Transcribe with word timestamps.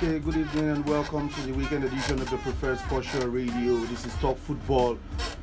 Okay, 0.00 0.20
good 0.20 0.36
evening 0.36 0.68
and 0.70 0.86
welcome 0.86 1.28
to 1.28 1.40
the 1.40 1.52
weekend 1.54 1.82
edition 1.82 2.20
of 2.20 2.30
the 2.30 2.36
Preferred 2.36 2.78
Sports 2.78 3.08
Show 3.08 3.26
Radio. 3.26 3.78
This 3.86 4.06
is 4.06 4.14
Talk 4.18 4.38
Football, 4.38 4.96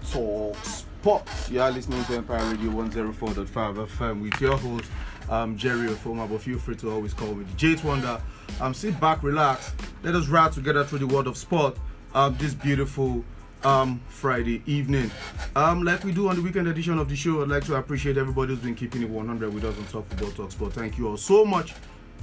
Talk 0.10 0.56
Sports. 0.64 1.50
You 1.50 1.60
are 1.60 1.70
listening 1.70 2.02
to 2.06 2.14
Empire 2.16 2.52
Radio 2.52 2.72
104.5 2.72 3.48
FM 3.50 4.22
with 4.22 4.40
your 4.40 4.56
host, 4.56 4.90
um, 5.30 5.58
Jerry 5.58 5.90
Ofoma, 5.90 6.30
but 6.30 6.40
feel 6.40 6.58
free 6.58 6.78
to 6.78 6.90
always 6.90 7.14
call 7.14 7.36
me 7.36 7.46
Jade 7.58 7.84
Wonder. 7.84 8.22
Um, 8.62 8.74
sit 8.74 8.98
back, 8.98 9.24
relax. 9.24 9.74
Let 10.04 10.16
us 10.16 10.30
ride 10.30 10.54
together 10.54 10.86
through 10.86 11.00
the 11.00 11.08
world 11.08 11.28
of 11.28 11.36
sport 11.36 11.78
um, 12.14 12.38
this 12.40 12.54
beautiful 12.54 13.26
um, 13.66 14.00
Friday 14.08 14.62
evening. 14.66 15.12
Um, 15.58 15.84
like 15.84 16.06
we 16.06 16.14
do 16.14 16.30
on 16.30 16.38
the 16.38 16.42
weekend 16.42 16.70
edition 16.70 16.98
of 16.98 17.10
the 17.10 17.16
show, 17.18 17.42
I'd 17.42 17.50
like 17.50 17.66
to 17.66 17.76
appreciate 17.76 18.18
everybody 18.18 18.54
who's 18.54 18.64
been 18.64 18.76
keeping 18.76 19.02
it 19.02 19.10
100 19.10 19.54
with 19.54 19.66
us 19.66 19.78
on 19.78 19.84
Talk 19.88 20.08
Football, 20.12 20.32
Talk 20.32 20.52
Sport. 20.54 20.72
Thank 20.72 20.98
you 20.98 21.10
all 21.10 21.18
so 21.18 21.44
much, 21.44 21.74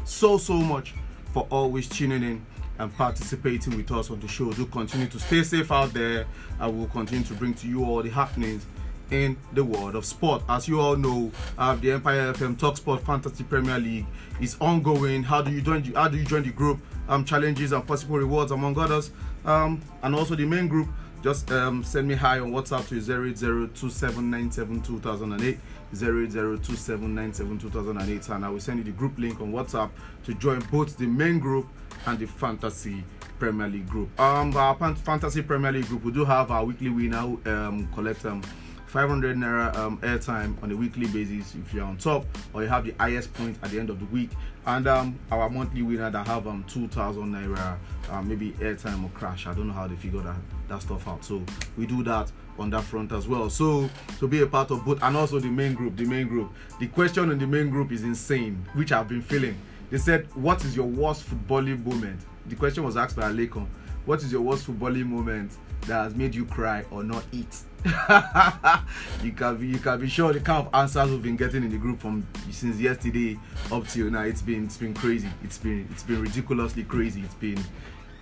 so, 0.06 0.38
so 0.38 0.55
much 0.55 0.94
for 1.32 1.46
always 1.50 1.88
tuning 1.88 2.22
in 2.22 2.45
and 2.78 2.95
participating 2.96 3.77
with 3.77 3.91
us 3.92 4.10
on 4.10 4.20
the 4.20 4.28
show. 4.28 4.52
Do 4.52 4.66
continue 4.66 5.06
to 5.09 5.18
stay 5.18 5.42
safe 5.42 5.70
out 5.70 5.92
there. 5.92 6.27
I 6.58 6.66
will 6.66 6.86
continue 6.88 7.24
to 7.24 7.34
bring 7.34 7.55
to 7.55 7.68
you 7.68 7.84
all 7.84 8.02
the 8.02 8.10
happenings 8.10 8.66
in 9.10 9.36
the 9.52 9.62
world 9.62 9.95
of 9.95 10.05
sport. 10.05 10.42
As 10.48 10.66
you 10.66 10.80
all 10.80 10.96
know, 10.96 11.30
uh, 11.58 11.77
the 11.77 11.92
Empire 11.92 12.32
FM 12.32 12.58
Talk 12.58 12.78
Sport 12.78 13.05
Fantasy 13.05 13.45
Premier 13.45 13.78
League 13.78 14.06
is 14.41 14.56
ongoing. 14.60 15.22
How 15.22 15.42
do 15.42 15.52
you 15.52 15.60
join? 15.60 15.82
The, 15.82 15.92
how 15.92 16.08
do 16.08 16.16
you 16.16 16.24
join 16.24 16.42
the 16.42 16.50
group? 16.50 16.80
Um, 17.08 17.24
challenges 17.24 17.72
and 17.72 17.86
possible 17.86 18.19
rewards 18.19 18.52
among 18.52 18.78
others. 18.78 19.10
Um, 19.44 19.83
and 20.02 20.14
also 20.14 20.34
the 20.34 20.46
main 20.46 20.69
group. 20.69 20.88
Just 21.22 21.52
um, 21.52 21.84
send 21.84 22.08
me 22.08 22.14
hi 22.14 22.41
on 22.41 22.50
WhatsApp 22.50 22.88
to 22.88 22.96
08027972008. 22.96 25.58
08027972008 25.94 28.28
and 28.30 28.44
I 28.44 28.48
will 28.48 28.60
send 28.60 28.78
you 28.78 28.84
the 28.84 28.92
group 28.92 29.18
link 29.18 29.40
on 29.40 29.52
WhatsApp 29.52 29.90
to 30.24 30.34
join 30.34 30.60
both 30.70 30.96
the 30.96 31.06
main 31.06 31.38
group 31.38 31.66
and 32.06 32.18
the 32.18 32.26
fantasy 32.26 33.04
Premier 33.38 33.68
League 33.68 33.88
group. 33.88 34.08
Um, 34.20 34.56
our 34.56 34.74
fantasy 34.94 35.42
Premier 35.42 35.72
League 35.72 35.86
group, 35.86 36.04
we 36.04 36.12
do 36.12 36.24
have 36.24 36.50
our 36.50 36.64
weekly 36.64 36.88
winner 36.90 37.20
who 37.20 37.40
um, 37.50 37.88
collect 37.94 38.24
um 38.24 38.42
500 38.86 39.36
naira 39.38 39.74
um, 39.76 39.96
airtime 39.98 40.62
on 40.62 40.70
a 40.70 40.76
weekly 40.76 41.06
basis 41.06 41.54
if 41.54 41.72
you're 41.72 41.82
on 41.82 41.96
top 41.96 42.26
or 42.52 42.62
you 42.62 42.68
have 42.68 42.84
the 42.84 42.94
highest 43.00 43.32
point 43.32 43.56
at 43.62 43.70
the 43.70 43.80
end 43.80 43.88
of 43.88 43.98
the 43.98 44.04
week. 44.06 44.28
And 44.66 44.86
um, 44.86 45.18
our 45.30 45.48
monthly 45.48 45.80
winner 45.80 46.10
that 46.10 46.26
have 46.26 46.46
um 46.46 46.62
2000 46.68 47.32
naira 47.32 47.78
uh, 48.10 48.22
maybe 48.22 48.50
airtime 48.52 49.02
or 49.02 49.08
crash. 49.10 49.46
I 49.46 49.54
don't 49.54 49.68
know 49.68 49.72
how 49.72 49.86
they 49.88 49.96
figure 49.96 50.20
that 50.20 50.36
that 50.68 50.82
stuff 50.82 51.08
out. 51.08 51.24
So 51.24 51.42
we 51.76 51.86
do 51.86 52.02
that 52.04 52.30
on 52.58 52.70
that 52.70 52.84
front 52.84 53.12
as 53.12 53.27
well. 53.27 53.50
So 53.50 53.89
to 54.19 54.28
be 54.28 54.42
a 54.42 54.47
part 54.47 54.70
of 54.70 54.84
both 54.84 55.03
and 55.03 55.17
also 55.17 55.39
the 55.39 55.48
main 55.48 55.75
group 55.75 55.97
the 55.97 56.05
main 56.05 56.28
group. 56.28 56.53
The 56.78 56.86
question 56.89 57.31
in 57.31 57.39
the 57.39 57.47
main 57.47 57.70
group 57.70 57.92
is 57.92 58.03
insane 58.03 58.64
which 58.75 58.92
i've 58.92 59.09
been 59.09 59.22
feeling. 59.22 59.56
They 59.91 59.98
said 59.98 60.27
what 60.34 60.64
is 60.64 60.77
your 60.77 60.86
worst 60.86 61.28
footballing 61.28 61.84
moment? 61.84 62.20
The 62.47 62.56
question 62.56 62.84
was 62.84 62.97
asked 62.97 63.17
by 63.17 63.31
Alekon 63.31 63.67
what 64.05 64.22
is 64.22 64.33
your 64.33 64.42
worst 64.42 64.67
footballing 64.67 65.06
moment 65.06 65.56
that 65.83 66.05
has 66.05 66.14
made 66.14 66.34
you 66.34 66.44
cry 66.44 66.84
or 66.91 67.03
not 67.03 67.25
eat? 67.33 67.61
You 69.22 69.33
can 69.33 69.56
be 69.56 69.69
you 69.69 69.78
can 69.78 70.00
be 70.00 70.09
sure 70.09 70.33
the 70.33 70.41
kind 70.41 70.66
of 70.66 70.75
answers 70.75 71.11
we've 71.11 71.22
been 71.22 71.37
getting 71.37 71.62
in 71.62 71.70
the 71.70 71.78
group 71.78 72.00
from 72.00 72.27
since 72.50 72.78
yesterday 72.78 73.39
up 73.70 73.87
till 73.87 74.11
now 74.11 74.22
it's 74.22 74.42
been 74.42 74.64
it's 74.64 74.77
been 74.77 74.94
crazy. 74.94 75.28
It's 75.44 75.59
been 75.59 75.89
it's 75.91 76.03
been 76.03 76.20
ridiculously 76.20 76.84
crazy. 76.84 77.22
It's 77.22 77.34
been 77.34 77.59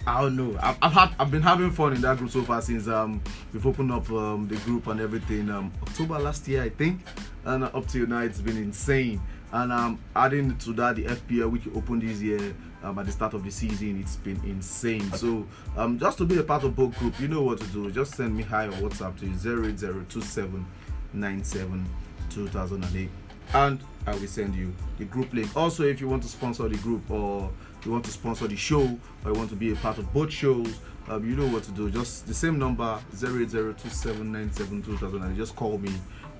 I 0.07 0.23
don't 0.23 0.37
know. 0.37 0.59
I've, 0.63 0.79
I've 0.81 0.93
had 0.93 1.15
I've 1.19 1.31
been 1.31 1.43
having 1.43 1.71
fun 1.71 1.93
in 1.93 2.01
that 2.01 2.17
group 2.19 2.31
so 2.31 2.43
far 2.43 2.63
since 2.63 2.89
um 2.89 3.21
we've 3.53 3.67
opened 3.67 3.93
up 3.93 4.11
um, 4.11 4.49
the 4.49 4.57
group 4.57 4.87
and 4.87 4.99
everything 5.01 5.51
um 5.51 5.71
October 5.83 6.19
last 6.19 6.49
year 6.49 6.63
I 6.63 6.71
think. 6.71 7.01
And 7.45 7.65
up 7.65 7.87
till 7.87 8.07
now 8.07 8.21
it's 8.21 8.41
been 8.41 8.57
insane. 8.57 9.21
And 9.53 9.71
um 9.73 9.99
adding 10.17 10.57
to 10.59 10.73
that 10.75 10.97
the 10.97 11.05
FPL 11.05 11.51
which 11.51 11.67
opened 11.75 12.03
this 12.03 12.21
year 12.23 12.55
um, 12.83 12.99
at 12.99 13.05
the 13.07 13.13
start 13.13 13.35
of 13.35 13.45
the 13.45 13.51
season 13.51 14.01
it's 14.01 14.17
been 14.17 14.41
insane. 14.45 15.13
So 15.13 15.47
um 15.77 15.99
just 15.99 16.17
to 16.19 16.25
be 16.25 16.39
a 16.39 16.43
part 16.43 16.65
of 16.65 16.75
both 16.75 16.99
group 16.99 17.21
you 17.21 17.29
know 17.29 17.43
what 17.43 17.61
to 17.61 17.67
do. 17.67 17.91
Just 17.91 18.15
send 18.15 18.35
me 18.37 18.43
hi 18.43 18.67
on 18.69 18.73
WhatsApp 18.75 19.19
to 19.21 19.27
08027972008 21.15 23.09
and 23.53 23.81
I 24.07 24.13
will 24.13 24.27
send 24.27 24.55
you 24.55 24.75
the 24.99 25.05
group 25.05 25.33
link. 25.35 25.55
Also 25.57 25.83
if 25.85 26.01
you 26.01 26.09
want 26.09 26.23
to 26.23 26.29
sponsor 26.29 26.69
the 26.69 26.79
group 26.79 27.11
or 27.11 27.51
you 27.85 27.93
want 27.93 28.05
to 28.05 28.11
sponsor 28.11 28.47
the 28.47 28.57
show 28.57 28.83
or 29.25 29.33
you 29.33 29.35
want 29.35 29.49
to 29.51 29.57
be 29.57 29.73
a 29.73 29.77
part 29.77 29.99
of 29.99 30.13
both 30.13 30.31
shows 30.33 30.79
um, 31.09 31.29
you 31.29 31.35
know 31.37 31.47
what 31.49 31.63
to 31.63 31.71
do 31.73 31.91
just 31.91 32.27
the 32.27 32.35
same 32.35 32.59
number 32.59 32.99
08027972000 33.15 35.23
and 35.25 35.37
just 35.37 35.57
call 35.57 35.79
me 35.79 35.93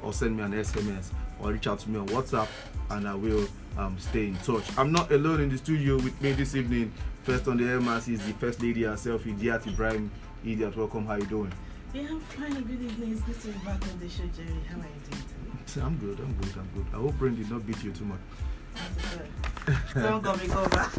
or 0.03 0.13
send 0.13 0.37
me 0.37 0.43
an 0.43 0.53
sms 0.53 1.11
or 1.41 1.53
reach 1.53 1.67
out 1.67 1.79
to 1.79 1.89
me 1.91 1.99
on 1.99 2.07
whatsapp 2.09 2.49
and 2.91 3.09
i 3.09 3.15
will 3.15 3.47
um, 3.79 3.97
stay 3.99 4.27
in 4.27 4.37
touch 4.37 4.65
i'm 4.79 4.93
not 4.93 5.11
alone 5.13 5.41
in 5.41 5.49
the 5.51 5.59
studio 5.59 5.97
with 5.97 6.21
me 6.21 6.33
this 6.33 6.55
evening 6.55 6.93
first 7.23 7.49
on 7.49 7.57
the 7.57 7.65
mrc 7.65 8.09
is 8.09 8.25
the 8.27 8.33
first 8.35 8.63
lady 8.63 8.83
herself 8.85 9.25
Idia 9.25 9.67
ibrahim 9.67 10.11
Idia 10.45 10.75
welcome 10.77 11.07
how 11.07 11.17
you 11.17 11.27
doing 11.27 11.53
Yeah, 11.93 12.03
I'm 12.09 12.21
fine. 12.21 12.55
Good 12.55 12.81
evening. 12.83 13.13
It's 13.13 13.21
good 13.23 13.41
to 13.43 13.49
be 13.49 13.59
back 13.67 13.83
on 13.83 13.99
the 13.99 14.09
show, 14.09 14.23
Jerry. 14.37 14.61
How 14.71 14.77
are 14.77 14.87
you 14.87 15.01
doing 15.11 15.23
today? 15.27 15.83
i'm 15.87 15.97
good 15.99 16.19
i'm 16.21 16.33
good 16.41 16.55
i'm 16.57 16.69
good 16.75 16.87
i 16.93 16.95
hope 16.97 17.15
brain 17.19 17.35
did 17.37 17.49
not 17.51 17.65
beat 17.67 17.83
you 17.85 17.91
too 17.93 18.05
much 18.05 18.19
How's 18.21 18.31
it 18.31 18.39
going? 18.39 18.50
Someone 19.93 20.21
got 20.23 20.41
me 20.43 20.49
cover. 20.49 20.91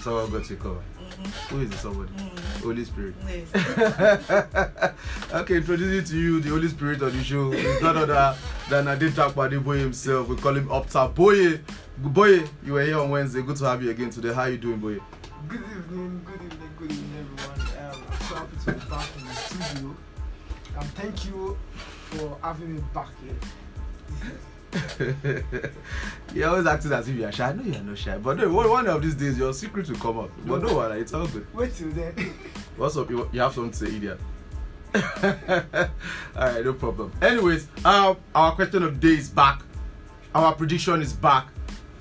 someone 0.00 0.30
got 0.30 0.48
you 0.48 0.56
covered 0.56 0.82
mm-hmm. 0.98 1.54
who 1.54 1.62
is 1.62 1.70
the 1.70 1.76
somebody 1.76 2.10
Mm. 2.12 2.62
holy 2.62 2.84
spirit 2.84 3.14
Yes. 3.26 4.94
okay, 5.34 5.56
introducing 5.56 6.04
to 6.12 6.18
you 6.18 6.40
the 6.40 6.50
Holy 6.50 6.68
Spirit 6.68 7.02
of 7.02 7.12
the 7.16 7.22
show 7.24 7.52
is 7.52 7.82
none 7.82 7.96
other 7.96 8.36
than 8.68 8.84
Adita 8.86 9.34
Boy 9.64 9.78
himself. 9.78 10.28
We 10.28 10.36
call 10.36 10.56
him 10.56 10.70
Up 10.70 10.88
Top. 10.88 11.14
Boye, 11.14 11.60
Boye, 11.98 12.44
you 12.64 12.74
were 12.74 12.82
here 12.84 12.98
on 12.98 13.10
Wednesday. 13.10 13.42
Good 13.42 13.56
to 13.56 13.64
have 13.64 13.82
you 13.82 13.90
again 13.90 14.10
today. 14.10 14.32
How 14.32 14.42
are 14.42 14.50
you 14.50 14.58
doing, 14.58 14.78
Boye? 14.78 15.00
Good 15.48 15.60
evening, 15.60 16.22
good 16.24 16.42
evening, 16.42 16.70
good 16.78 16.92
evening, 16.92 17.26
everyone. 17.38 17.60
Um, 17.94 18.02
I'm 18.10 18.20
so 18.20 18.34
happy 18.36 18.56
to 18.64 18.72
be 18.72 18.90
back 18.90 19.08
in 19.18 19.24
the 19.26 19.34
studio. 19.34 19.96
And 20.78 20.88
thank 20.94 21.24
you 21.26 21.58
for 22.10 22.38
having 22.42 22.74
me 22.76 22.82
back 22.94 23.08
here. 23.24 24.30
You're 26.34 26.48
always 26.48 26.66
acting 26.66 26.92
as 26.92 27.08
if 27.08 27.16
you're 27.16 27.32
shy. 27.32 27.48
I 27.48 27.52
know 27.52 27.62
you're 27.62 27.82
not 27.82 27.98
shy, 27.98 28.16
but 28.18 28.36
no, 28.36 28.48
one 28.52 28.70
one 28.70 28.86
of 28.86 29.02
these 29.02 29.16
days 29.16 29.36
your 29.36 29.52
secret 29.52 29.88
will 29.88 29.96
come 29.98 30.18
out. 30.20 30.30
But 30.46 30.62
no 30.62 30.76
worry, 30.76 31.00
it's 31.00 31.12
all 31.12 31.26
good. 31.26 31.46
Wait 31.54 31.74
till 31.74 31.90
then. 31.90 32.14
What's 32.76 32.96
up? 32.96 33.10
You, 33.10 33.28
you 33.32 33.40
have 33.40 33.52
something 33.52 33.72
to 33.72 33.76
say, 33.76 33.86
Idia? 33.98 34.18
Alright, 36.36 36.64
no 36.64 36.72
problem. 36.74 37.12
Anyways, 37.20 37.66
um, 37.84 38.16
our 38.34 38.52
question 38.52 38.82
of 38.84 39.00
the 39.00 39.08
day 39.08 39.18
is 39.18 39.28
back. 39.28 39.62
Our 40.34 40.54
prediction 40.54 41.02
is 41.02 41.12
back. 41.12 41.48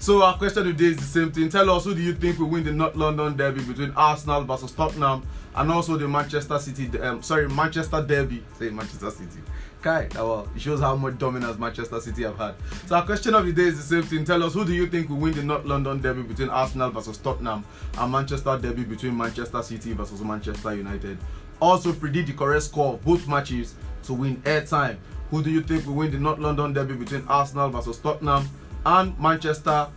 So 0.01 0.23
our 0.23 0.37
question 0.37 0.65
of 0.65 0.77
the 0.77 0.85
day 0.85 0.91
is 0.91 0.97
the 0.97 1.03
same 1.03 1.29
thing. 1.29 1.49
Tell 1.49 1.69
us 1.69 1.83
who 1.83 1.93
do 1.93 2.01
you 2.01 2.13
think 2.13 2.39
will 2.39 2.47
win 2.47 2.63
the 2.63 2.71
North 2.71 2.95
London 2.95 3.35
derby 3.35 3.61
between 3.61 3.91
Arsenal 3.97 4.43
versus 4.45 4.71
Tottenham 4.71 5.27
and 5.55 5.69
also 5.69 5.97
the 5.97 6.07
Manchester 6.07 6.57
City 6.57 6.97
um 7.01 7.21
sorry 7.21 7.49
Manchester 7.49 8.01
derby. 8.01 8.41
Say 8.57 8.69
Manchester 8.69 9.11
City. 9.11 9.39
Kai, 9.81 10.07
well, 10.15 10.47
it 10.55 10.61
shows 10.61 10.79
how 10.79 10.95
much 10.95 11.17
dominance 11.17 11.59
Manchester 11.59 11.99
City 11.99 12.23
have 12.23 12.37
had. 12.37 12.55
So 12.85 12.95
our 12.95 13.05
question 13.05 13.35
of 13.35 13.45
the 13.45 13.51
day 13.51 13.63
is 13.63 13.75
the 13.75 13.95
same 13.95 14.03
thing. 14.03 14.23
Tell 14.23 14.41
us 14.41 14.53
who 14.53 14.63
do 14.63 14.73
you 14.73 14.87
think 14.87 15.09
will 15.09 15.17
win 15.17 15.33
the 15.33 15.43
North 15.43 15.65
London 15.65 16.01
derby 16.01 16.21
between 16.21 16.49
Arsenal 16.49 16.91
versus 16.91 17.17
Tottenham 17.17 17.65
and 17.97 18.11
Manchester 18.11 18.57
derby 18.57 18.85
between 18.85 19.17
Manchester 19.17 19.61
City 19.61 19.91
versus 19.91 20.21
Manchester 20.21 20.75
United. 20.75 21.17
Also 21.61 21.91
predict 21.91 22.27
the 22.27 22.33
correct 22.33 22.63
score 22.63 22.93
of 22.93 23.03
both 23.03 23.27
matches 23.27 23.75
to 24.03 24.13
win 24.13 24.37
airtime. 24.43 24.95
Who 25.29 25.43
do 25.43 25.51
you 25.51 25.61
think 25.61 25.85
will 25.85 25.95
win 25.95 26.11
the 26.11 26.19
North 26.19 26.39
London 26.39 26.71
derby 26.71 26.93
between 26.93 27.27
Arsenal 27.27 27.69
versus 27.69 27.97
Tottenham 27.99 28.49
and 28.85 29.17
Manchester 29.19 29.87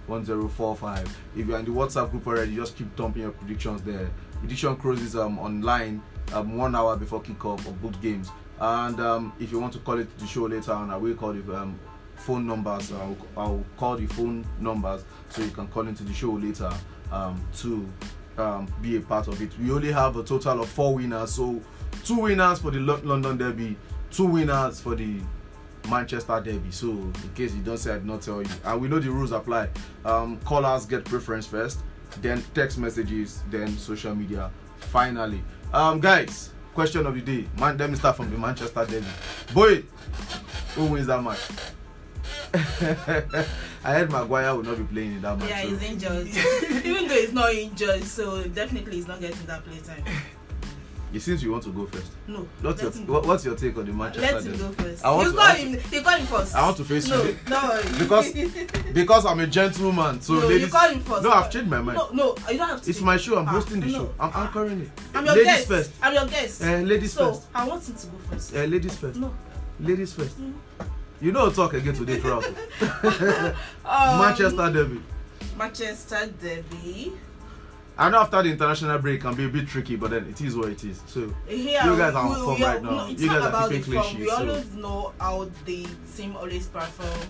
08022991045. 0.09 1.09
If 1.37 1.47
you're 1.47 1.59
in 1.59 1.65
the 1.65 1.71
WhatsApp 1.71 2.11
group 2.11 2.27
already, 2.27 2.57
just 2.57 2.77
keep 2.77 2.95
dumping 2.97 3.23
your 3.23 3.33
predictions 3.33 3.83
there. 3.83 4.11
Prediction 4.41 4.77
closes 4.77 5.17
um, 5.17 5.39
online 5.39 6.03
um, 6.33 6.57
one 6.57 6.75
hour 6.75 6.97
before 6.97 7.23
kickoff 7.23 7.67
of 7.67 7.81
both 7.83 8.01
games. 8.01 8.31
And 8.61 8.99
um, 9.01 9.33
if 9.39 9.53
you 9.53 9.61
want 9.61 9.73
to 9.75 9.79
call 9.79 9.99
it 9.99 10.19
the 10.19 10.27
show 10.27 10.45
later 10.45 10.73
on, 10.73 10.91
I 10.91 10.97
will 10.97 11.15
call 11.15 11.33
the 11.33 11.57
um, 11.57 11.79
phone 12.17 12.47
numbers. 12.47 12.93
I'll, 12.93 13.17
I'll 13.37 13.65
call 13.77 13.97
the 13.97 14.07
phone 14.07 14.45
numbers 14.61 15.05
so 15.31 15.43
you 15.43 15.51
can 15.51 15.69
call 15.69 15.87
into 15.87 16.03
the 16.03 16.13
show 16.13 16.33
later 16.33 16.71
um, 17.13 17.41
to 17.59 17.89
um, 18.39 18.67
be 18.81 18.97
a 18.97 19.01
part 19.01 19.29
of 19.29 19.41
it. 19.43 19.51
We 19.59 19.71
only 19.71 19.93
have 19.93 20.17
a 20.17 20.23
total 20.23 20.63
of 20.63 20.69
four 20.69 20.95
winners, 20.95 21.33
so 21.33 21.61
two 22.05 22.21
winners 22.21 22.61
for 22.61 22.71
the 22.71 22.79
Lo- 22.79 23.01
London 23.03 23.37
Derby, 23.37 23.77
two 24.11 24.27
winners 24.27 24.81
for 24.81 24.95
the 24.95 25.21
Manchester 25.91 26.41
Derby. 26.41 26.71
So 26.71 26.91
in 26.91 27.13
case 27.35 27.55
you 27.55 27.63
don't 27.63 27.79
say 27.79 27.93
I 27.93 27.95
did 27.95 28.07
not 28.07 28.23
tell 28.23 28.43
you, 28.43 28.49
and 28.65 28.81
we 28.81 28.89
know 28.89 28.99
the 28.99 29.11
rules 29.11 29.33
apply. 29.33 29.69
Um, 30.05 30.39
callers 30.41 30.87
get 30.87 31.05
preference 31.05 31.47
first, 31.47 31.81
then 32.21 32.43
text 32.55 32.79
messages, 32.79 33.43
then 33.51 33.77
social 33.77 34.15
media. 34.15 34.51
Finally, 34.77 35.43
um, 35.73 36.01
guys, 36.01 36.51
question 36.75 37.05
of 37.07 37.15
the 37.15 37.21
day. 37.21 37.49
Man, 37.59 37.77
let 37.77 37.91
me 37.91 37.97
start 37.97 38.17
from 38.17 38.31
the 38.31 38.39
Manchester 38.39 38.87
derby. 38.87 39.07
Boy, 39.53 39.83
who 40.75 40.87
wins 40.87 41.09
that 41.09 41.23
match? 41.23 41.39
I 43.85 43.93
heard 43.95 44.11
Maguire 44.11 44.55
will 44.55 44.63
not 44.65 44.79
be 44.79 44.85
playing 44.85 45.13
in 45.15 45.23
that 45.23 45.39
match. 45.39 45.49
Yeah, 45.49 45.61
he's 45.63 45.83
injured. 45.83 46.27
Even 46.85 47.09
though 47.09 47.15
he's 47.15 47.33
not 47.33 47.53
injured, 47.53 48.05
so 48.05 48.43
definitely 48.45 48.97
he's 48.97 49.07
not 49.09 49.21
getting 49.21 49.47
that 49.47 49.65
playtime. 49.65 50.05
It 51.11 51.21
seems 51.21 51.43
you 51.43 51.51
want 51.53 51.63
to 51.65 51.71
go 51.71 51.87
first. 51.87 52.13
No. 52.27 52.47
What's 52.61 52.83
your, 52.83 52.91
what- 53.07 53.25
what's 53.27 53.43
your 53.43 53.55
take 53.57 53.79
on 53.79 53.87
the 53.87 53.93
match? 53.95 54.19
Let 54.19 54.45
him 54.45 54.59
go 54.59 54.71
first. 54.73 55.03
I 55.03 55.11
want 55.11 55.27
you 55.29 55.33
to- 55.33 55.39
call 55.39 55.55
him. 55.55 55.79
You 55.91 56.03
call 56.03 56.19
him 56.19 56.27
first. 56.27 56.55
I 56.55 56.63
want 56.63 56.77
to 56.77 56.85
face 56.85 57.09
no, 57.09 57.23
you 57.23 57.37
No, 57.49 57.81
because 57.99 58.33
because 58.93 59.25
I'm 59.25 59.41
a 59.41 59.47
gentleman. 59.47 60.21
So 60.21 60.35
no, 60.35 60.41
ladies, 60.47 60.67
you 60.67 60.69
call 60.73 60.91
him 60.91 61.01
first. 61.01 61.23
no, 61.23 61.31
I've 61.31 61.51
changed 61.51 61.71
my 61.71 61.81
mind. 61.81 61.97
No, 61.97 62.11
no, 62.13 62.37
you 62.51 62.59
don't 62.59 62.69
have 62.69 62.83
to. 62.83 62.91
It's 62.91 63.01
my 63.01 63.17
show. 63.17 63.39
I'm 63.39 63.49
Ah, 63.49 63.53
hosting 63.53 63.81
the 63.81 63.87
no. 63.87 63.93
show. 63.93 64.15
I'm 64.21 64.31
Ah, 64.35 64.47
anchoring 64.49 64.81
it. 64.83 64.91
I'm 65.15 65.25
your 65.25 65.35
ladies 65.35 65.47
guest. 65.47 65.69
first. 65.69 65.93
I'm 66.03 66.13
your 66.15 66.27
guest. 66.27 66.63
Uh, 66.63 66.77
ladies 66.81 67.13
so 67.15 67.33
first. 67.33 67.47
I 67.55 67.67
want 67.67 67.89
him 67.89 67.95
to 67.95 68.07
go 68.07 68.19
first. 68.31 68.55
Uh, 68.55 68.65
ladies 68.65 68.97
first. 68.99 69.19
No. 69.19 69.35
Ladies 69.81 70.13
first. 70.13 70.39
Mm. 70.39 70.53
You 71.21 71.33
know, 71.33 71.51
talk 71.51 71.75
again 71.75 71.95
today 71.95 72.19
throughout. 72.21 72.45
Um, 73.85 74.19
Manchester 74.21 74.71
derby. 74.71 75.01
Manchester 75.57 76.27
Derby. 76.41 77.13
I 77.97 78.11
know 78.11 78.19
after 78.21 78.43
the 78.43 78.51
international 78.51 78.99
break 78.99 79.23
can 79.23 79.35
be 79.35 79.47
a 79.47 79.49
bit 79.49 79.67
tricky, 79.67 79.97
but 79.97 80.11
then 80.11 80.27
it 80.29 80.41
is 80.43 80.55
what 80.57 80.69
it 80.69 80.85
is. 80.85 81.03
So 81.07 81.35
Here, 81.49 81.81
You 81.85 81.97
guys 81.97 82.15
are 82.15 82.27
on 82.29 82.45
form 82.45 82.63
right 82.63 82.83
now. 82.83 82.91
No, 82.91 83.07
You 83.09 83.29
guys 83.29 83.43
are 83.53 83.69
keeping 83.69 83.83
clean 83.83 84.03
form. 84.03 84.21
We 84.21 84.29
so- 84.29 84.37
always 84.37 84.75
know 84.75 85.13
how 85.19 85.51
the 85.65 85.87
team 86.17 86.37
always 86.37 86.67
perform. 86.67 87.29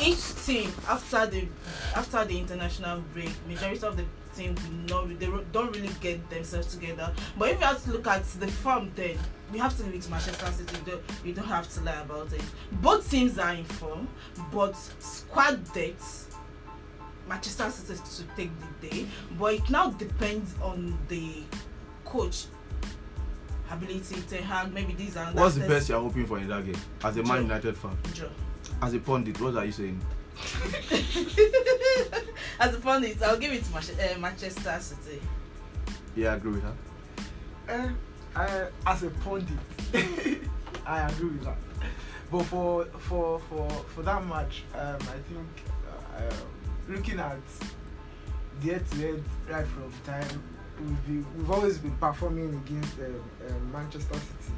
Each 0.00 0.34
team 0.44 0.72
after 0.88 1.26
the 1.26 1.46
after 1.94 2.24
the 2.24 2.38
international 2.38 3.00
break, 3.14 3.30
majority 3.46 3.86
of 3.86 3.96
the 3.96 4.04
team 4.34 4.54
will 4.88 5.04
not 5.06 5.18
they 5.20 5.26
don't 5.52 5.74
really 5.76 5.90
get 6.00 6.28
themselves 6.30 6.74
together. 6.74 7.12
But 7.38 7.50
if 7.50 7.60
you 7.60 7.66
have 7.66 7.84
to 7.84 7.90
look 7.92 8.06
at 8.06 8.24
the 8.24 8.48
form, 8.48 8.90
then 8.96 9.18
we 9.52 9.58
have 9.58 9.76
to 9.78 9.82
leave 9.84 9.94
it 9.94 10.02
to 10.02 10.10
Manchester 10.10 10.46
City. 10.46 10.76
You 10.78 10.92
don't, 10.92 11.02
you 11.24 11.32
don't 11.34 11.46
have 11.46 11.72
to 11.74 11.80
lie 11.80 12.00
about 12.00 12.32
it. 12.32 12.42
Both 12.72 13.10
teams 13.10 13.38
are 13.38 13.54
in 13.54 13.64
form, 13.64 14.08
but 14.52 14.76
squad 14.98 15.72
depth. 15.72 16.36
Manchester 17.28 17.70
City 17.70 18.00
to 18.16 18.22
take 18.36 18.50
the 18.80 18.88
day, 18.88 19.06
but 19.38 19.54
it 19.54 19.68
now 19.70 19.90
depends 19.90 20.54
on 20.62 20.98
the 21.08 21.42
coach 22.04 22.46
ability 23.70 24.22
to 24.28 24.36
have 24.42 24.72
maybe 24.72 24.94
these 24.94 25.14
and 25.16 25.34
what's 25.36 25.56
the 25.56 25.68
best 25.68 25.90
you're 25.90 26.00
hoping 26.00 26.26
for 26.26 26.38
in 26.38 26.48
that 26.48 26.64
game? 26.64 26.74
As 27.04 27.18
a 27.18 27.22
Man 27.22 27.26
Draw. 27.26 27.36
United 27.42 27.76
fan, 27.76 27.98
Draw. 28.14 28.28
as 28.80 28.94
a 28.94 28.98
pundit, 28.98 29.38
what 29.40 29.56
are 29.56 29.64
you 29.66 29.72
saying? 29.72 30.00
As 32.60 32.74
a 32.74 32.80
pundit, 32.80 33.20
I'll 33.22 33.38
give 33.38 33.52
it 33.52 33.62
to 33.64 34.14
uh, 34.14 34.18
Manchester 34.18 34.76
City. 34.80 35.20
Yeah, 36.16 36.32
I 36.32 36.36
agree 36.36 36.52
with 36.52 36.62
her. 36.62 36.74
Uh, 37.68 37.88
I, 38.36 38.66
as 38.86 39.02
a 39.02 39.10
pundit, 39.10 39.48
I 40.86 41.08
agree 41.10 41.30
with 41.30 41.44
that. 41.44 41.56
But 42.30 42.42
for 42.44 42.84
for 43.08 43.40
for 43.48 43.68
for 43.94 44.02
that 44.02 44.26
match, 44.26 44.62
um, 44.74 44.96
I 44.96 45.18
think 45.28 45.48
uh, 45.88 46.22
um, 46.22 46.94
looking 46.94 47.18
at 47.18 47.38
the 48.60 48.72
head-to-head 48.72 49.22
right 49.48 49.66
from 49.66 49.92
time, 50.04 50.42
we've, 50.80 51.06
been, 51.06 51.26
we've 51.36 51.50
always 51.50 51.78
been 51.78 51.92
performing 51.96 52.54
against 52.66 52.98
um, 52.98 53.14
um, 53.48 53.72
Manchester 53.72 54.14
City. 54.14 54.54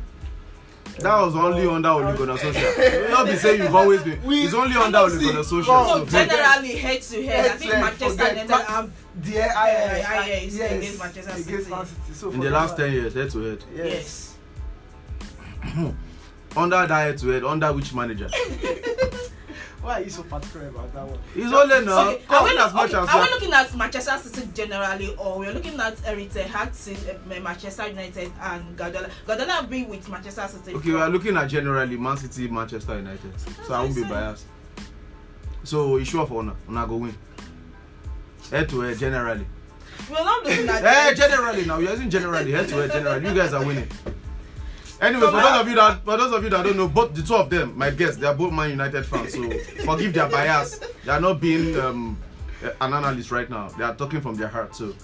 That 1.03 1.21
was 1.21 1.37
only 1.37 1.67
under 1.69 1.89
uh, 1.89 1.93
Ole 2.11 2.17
Gunnar 2.17 2.37
Solskjaer. 2.37 3.03
You 3.05 3.09
not 3.11 3.27
be 3.27 3.37
saying 3.37 3.63
you've 3.63 3.75
always 3.75 4.03
been. 4.03 4.21
We- 4.25 4.43
It's 4.45 4.55
only 4.55 4.75
I 4.77 4.83
under 4.85 4.99
know, 4.99 5.05
Ole 5.05 5.11
see, 5.11 5.27
Gunnar 5.27 5.41
Solskjaer. 5.43 5.67
God, 5.67 5.87
So 5.89 5.99
No, 5.99 6.05
forget- 6.07 6.31
generally 6.31 6.77
head 6.77 7.03
to 7.03 7.27
head. 7.27 7.47
I 7.47 7.49
think 7.57 7.73
Manchester 7.73 8.09
forget 8.11 8.31
United 8.33 8.49
Ma- 8.51 8.65
have 8.65 8.91
The 9.23 9.31
Yeah, 9.33 9.53
I, 9.57 9.69
yeah, 9.69 10.25
yes, 10.27 10.55
yes, 10.55 10.73
against 10.73 10.99
Manchester 10.99 11.31
against 11.31 11.47
City. 11.47 11.71
Man 11.71 11.87
City. 11.87 12.13
So 12.13 12.31
in 12.31 12.41
the 12.41 12.51
last 12.51 12.77
ten 12.77 12.93
years, 12.93 13.15
head 13.15 13.31
to 13.31 13.39
head. 13.41 13.65
yes. 13.75 14.37
Under 16.57 16.87
that 16.87 16.91
head 16.91 17.19
to 17.19 17.29
head, 17.29 17.45
under 17.45 17.73
which 17.73 17.95
manager? 17.95 18.29
Why 19.83 19.95
are 19.95 20.01
you 20.03 20.11
so 20.11 20.23
particular 20.25 20.69
about 20.69 20.93
that 20.93 21.07
one? 21.07 21.19
It's 21.35 21.53
only 21.53 21.87
now. 21.87 22.11
Okay, 22.11 22.23
are, 22.29 22.45
we, 22.45 22.59
as 22.59 22.75
much 22.75 22.93
okay, 22.93 23.03
as 23.03 23.09
are 23.09 23.23
we 23.23 23.31
looking 23.31 23.53
at 23.53 23.75
Manchester 23.75 24.19
City 24.19 24.49
generally, 24.53 25.15
or 25.17 25.39
we're 25.39 25.53
looking 25.53 25.79
at 25.81 25.97
Eric 26.05 26.33
Hag, 26.35 26.69
uh, 26.69 27.41
Manchester 27.41 27.89
United, 27.89 28.31
and 28.43 28.77
Guardiola? 28.77 29.09
Guardiola 29.27 29.53
have 29.53 29.71
been 29.71 29.89
with 29.89 30.07
Manchester 30.11 30.47
City. 30.49 30.75
Okay, 30.75 30.91
we 30.91 31.01
are 31.01 31.09
looking 31.09 31.37
at 31.37 31.47
generally 31.47 31.97
Man 31.97 32.17
City, 32.19 32.49
Manchester 32.49 32.97
United. 32.99 33.33
So 33.67 33.73
I 33.73 33.81
won't 33.81 33.95
be 33.95 34.05
biased. 34.05 34.45
So 35.63 35.97
it's 35.97 36.11
sure 36.11 36.27
for 36.27 36.43
Una. 36.43 36.55
Una 36.69 36.87
go 36.87 36.97
win. 36.97 37.17
Head 38.51 38.69
to 38.71 38.81
head, 38.81 38.99
generally. 38.99 39.47
We're 40.11 40.25
not 40.25 40.45
looking 40.45 40.69
at. 40.69 40.85
Eh, 40.85 41.15
generally 41.15 41.65
now. 41.65 41.79
You're 41.79 41.93
using 41.93 42.11
generally, 42.11 42.53
head 42.53 42.69
to 42.69 42.77
head, 42.77 42.93
generally. 42.93 43.29
You 43.29 43.35
guys 43.35 43.53
are 43.53 43.65
winning. 43.65 43.89
Anyway, 45.01 45.21
So 45.23 45.31
for 45.31 45.41
those 45.41 45.61
of 45.61 45.69
you 45.69 45.75
that 45.77 46.05
for 46.05 46.17
those 46.19 46.33
of 46.33 46.45
you 46.45 46.51
that 46.51 46.63
don't 46.65 46.77
know, 46.77 46.89
both 46.89 47.15
the 47.15 47.23
two 47.23 47.35
of 47.35 47.49
them, 47.49 47.77
my 47.79 47.91
guess, 47.91 48.17
they 48.17 48.27
are 48.27 48.35
both 48.35 48.53
Man 48.53 48.71
United 48.71 49.07
fans. 49.07 49.33
So 49.33 49.49
forgive 49.85 50.13
their 50.13 50.29
bias. 50.29 50.79
They 51.05 51.13
are 51.13 51.21
not 51.21 51.41
being 51.41 51.79
um, 51.81 52.19
an 52.81 52.93
analyst 52.93 53.31
right 53.31 53.49
now. 53.49 53.69
They 53.69 53.85
are 53.85 53.95
talking 53.95 54.21
from 54.21 54.35
their 54.35 54.49
heart. 54.49 54.75
So 54.77 54.95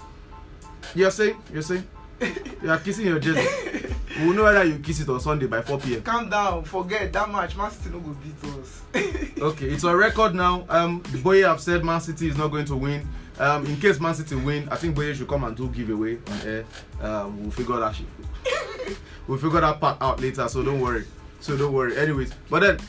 you're 0.93 1.09
saying, 1.09 1.41
you're 1.51 1.63
saying, 1.63 1.87
you 2.61 2.69
are 2.69 2.77
kissing 2.77 3.07
your 3.07 3.19
jersey. 3.19 3.47
We'll 4.19 4.33
know 4.33 4.43
whether 4.43 4.63
you 4.63 4.79
kiss 4.79 4.99
it 4.99 5.09
on 5.09 5.19
Sunday 5.19 5.45
by 5.47 5.61
4 5.61 5.79
p.m. 5.79 6.01
Calm 6.01 6.29
down, 6.29 6.63
forget 6.63 7.13
that 7.13 7.29
match. 7.31 7.55
Man 7.55 7.69
City 7.71 7.89
no 7.91 7.99
go 7.99 8.15
beat 8.23 8.51
us. 8.59 8.81
Okay, 9.39 9.67
it's 9.67 9.83
on 9.83 9.95
record 9.95 10.33
now. 10.33 10.65
Um, 10.69 11.03
the 11.11 11.19
boy 11.19 11.43
have 11.43 11.59
said 11.61 11.83
Man 11.83 12.01
City 12.01 12.27
is 12.29 12.37
not 12.37 12.47
going 12.49 12.65
to 12.65 12.75
win. 12.75 13.07
Um, 13.39 13.65
in 13.67 13.79
case 13.79 13.99
Man 13.99 14.15
City 14.15 14.35
win, 14.35 14.67
I 14.69 14.75
think 14.75 14.95
Boye 14.95 15.13
should 15.13 15.27
come 15.27 15.43
and 15.43 15.55
do 15.55 15.69
giveaway 15.69 16.17
on 16.17 16.41
air. 16.41 16.65
Um, 17.01 17.39
we'll 17.41 17.51
figure 17.51 17.77
that 17.77 17.95
shit. 17.95 18.07
we'll 19.27 19.37
figure 19.37 19.61
that 19.61 19.79
part 19.79 20.01
out 20.01 20.19
later. 20.19 20.47
So 20.47 20.63
don't 20.63 20.81
worry. 20.81 21.05
So 21.39 21.55
don't 21.55 21.73
worry. 21.73 21.95
Anyways, 21.97 22.33
but 22.49 22.61
then, 22.61 22.79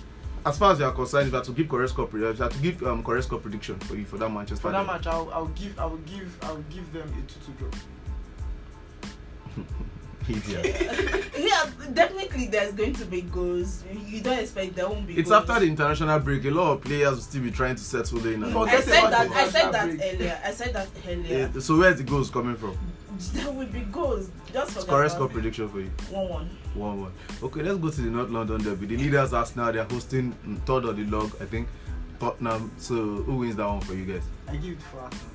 as 0.46 0.58
far 0.58 0.72
as 0.72 0.78
you 0.78 0.86
are 0.86 0.92
concerned, 0.92 1.26
if 1.26 1.32
you 1.32 1.36
have 1.36 1.46
to 1.46 1.52
give 1.52 1.68
correct 1.68 1.90
score, 1.90 2.06
pre- 2.06 2.24
if 2.24 2.38
to 2.38 2.48
give 2.62 2.82
um 2.82 3.02
correct 3.02 3.24
score 3.24 3.38
prediction 3.38 3.78
for 3.80 3.94
you 3.94 4.06
for 4.06 4.16
that 4.16 4.30
Manchester. 4.30 4.62
For 4.62 4.72
that 4.72 4.86
match, 4.86 5.06
I'll, 5.06 5.30
I'll 5.32 5.48
give, 5.48 5.78
I'll 5.78 5.96
give, 5.98 6.38
I'll 6.42 6.62
give 6.70 6.90
them 6.92 7.08
a 7.08 7.30
two-two 7.30 7.52
draw. 7.58 7.70
Idia. 10.28 11.24
Yeah, 11.38 11.70
definitely 11.94 12.46
there's 12.48 12.72
going 12.74 12.94
to 12.94 13.04
be 13.04 13.22
goals. 13.22 13.84
You 14.06 14.20
don't 14.20 14.40
expect 14.40 14.74
there 14.74 14.88
won't 14.88 15.06
be 15.06 15.14
It's 15.16 15.30
goals. 15.30 15.48
after 15.48 15.60
the 15.60 15.66
international 15.68 16.18
break. 16.18 16.44
A 16.46 16.50
lot 16.50 16.72
of 16.72 16.80
players 16.82 17.10
will 17.14 17.20
still 17.22 17.42
be 17.42 17.52
trying 17.52 17.76
to 17.76 17.82
settle 17.82 18.26
in. 18.26 18.42
and- 18.42 18.56
I 18.56 18.80
said 18.80 19.10
that. 19.10 19.28
the 19.28 19.34
I 19.34 19.48
said 19.48 19.72
that 19.72 19.88
international 19.88 19.96
break. 19.96 20.14
earlier. 20.14 20.40
I 20.44 20.50
said 20.50 20.72
that 20.74 20.88
earlier. 21.08 21.50
Eh, 21.54 21.60
so 21.60 21.78
where's 21.78 21.96
the 21.98 22.02
goals 22.04 22.28
coming 22.30 22.56
from? 22.56 22.76
There 23.32 23.50
will 23.52 23.66
be 23.66 23.80
goals. 23.80 24.30
Just 24.52 24.72
forget 24.72 24.88
Correct 24.88 25.12
score 25.12 25.28
prediction 25.28 25.68
for 25.68 25.80
you. 25.80 25.90
One 26.10 26.28
one. 26.28 26.50
One 26.74 27.00
one. 27.02 27.12
Okay, 27.42 27.62
let's 27.62 27.78
go 27.78 27.90
to 27.90 28.00
the 28.00 28.10
North 28.10 28.30
London 28.30 28.62
derby. 28.62 28.86
The 28.86 28.96
leaders 28.96 29.32
Arsenal, 29.32 29.72
they're 29.72 29.84
hosting 29.84 30.34
mm, 30.46 30.58
third 30.66 30.84
on 30.86 30.96
the 30.96 31.04
log, 31.16 31.30
I 31.40 31.44
think. 31.46 31.68
Tottenham. 32.20 32.70
So 32.78 32.94
who 32.94 33.36
wins 33.36 33.56
that 33.56 33.66
one 33.66 33.80
for 33.80 33.94
you 33.94 34.04
guys? 34.04 34.22
I 34.48 34.56
give 34.56 34.72
it 34.72 34.82
for 34.82 35.00
Arsenal. 35.00 35.26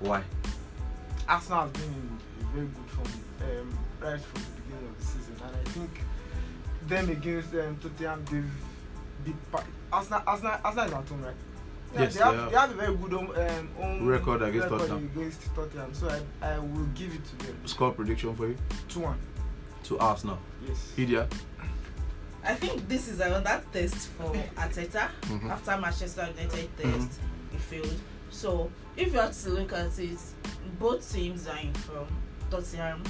Why? 0.00 0.22
Arsenal 1.28 1.62
has 1.62 1.70
been 1.72 1.82
in 1.82 2.18
a 2.42 2.54
very 2.54 2.66
good 2.66 2.90
form 2.90 3.08
um, 3.60 3.78
right 4.00 4.20
from 4.20 4.42
the 4.42 4.60
beginning 4.62 4.88
of 4.90 4.98
the 4.98 5.04
season, 5.04 5.34
and 5.44 5.56
I 5.56 5.70
think 5.70 5.90
them 6.88 7.08
against 7.10 7.54
um, 7.54 7.76
Tottenham, 7.82 8.24
they've 8.30 9.24
beat 9.24 9.52
pa- 9.52 9.64
Arsenal. 9.92 10.22
Arsenal, 10.26 10.56
Arsenal 10.64 10.86
is 10.86 10.92
at 10.92 11.08
home, 11.08 11.22
right? 11.22 11.34
Yeah, 11.94 12.00
Yes, 12.02 12.14
they 12.14 12.22
have, 12.24 12.34
they 12.34 12.40
are. 12.42 12.50
they 12.50 12.56
have 12.56 12.70
a 12.70 12.74
very 12.74 12.96
good 12.96 13.12
home, 13.12 13.30
um, 13.36 13.68
home 13.76 14.06
Record 14.06 14.42
against 14.42 14.68
Tottenham. 14.68 15.10
against 15.14 15.54
Tottenham. 15.54 15.92
So 15.94 16.08
I, 16.08 16.46
I 16.46 16.58
will 16.58 16.86
give 16.94 17.12
it 17.14 17.24
to 17.24 17.46
them. 17.46 17.56
Score 17.66 17.92
prediction 17.92 18.34
for 18.36 18.46
you? 18.48 18.56
Two 18.88 19.00
one. 19.00 19.18
To 19.84 19.98
Arsenal. 19.98 20.38
Yes. 20.66 20.92
Idia. 20.96 21.30
I 22.44 22.54
think 22.54 22.88
this 22.88 23.08
is 23.08 23.20
another 23.20 23.62
test 23.72 24.08
for 24.10 24.32
Arteta 24.56 25.08
Mhm. 25.22 25.50
after 25.50 25.76
Manchester 25.76 26.28
United 26.36 26.76
test 26.78 26.88
Mhm. 26.88 27.52
he 27.52 27.58
failed. 27.58 28.00
So 28.30 28.70
if 28.96 29.12
you 29.12 29.18
have 29.18 29.36
to 29.42 29.50
look 29.50 29.72
at 29.72 29.98
it, 29.98 30.18
both 30.78 31.12
teams 31.12 31.46
are 31.48 31.58
in 31.58 31.74
from 31.74 32.06
Tottenham, 32.50 33.02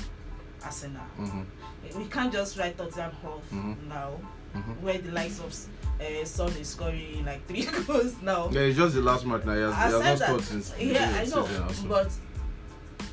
Arsenal. 0.65 1.03
Mm-hmm. 1.19 1.99
We 1.99 2.05
can't 2.07 2.33
just 2.33 2.59
write 2.59 2.77
Tottenham 2.77 3.13
off 3.27 3.51
Mhm. 3.53 3.87
now, 3.89 4.21
Mm-hmm. 4.55 4.85
where 4.85 4.99
the 4.99 5.13
likes 5.13 5.39
of 5.39 5.55
uh, 6.01 6.25
Son 6.25 6.51
is 6.59 6.69
scoring 6.71 7.25
like 7.25 7.47
three 7.47 7.63
goals 7.87 8.17
now. 8.21 8.49
Yeah, 8.51 8.63
it's 8.63 8.77
just 8.77 8.95
the 8.97 9.01
last 9.01 9.25
match 9.25 9.45
now. 9.45 9.55
He 9.55 9.61
has, 9.61 9.73
I 9.75 9.87
he 9.99 10.05
has 10.05 10.21
not 10.21 10.27
scored 10.29 10.43
since 10.43 10.75
Yeah, 10.79 11.17
I 11.21 11.25
know, 11.27 11.49
but 11.89 12.11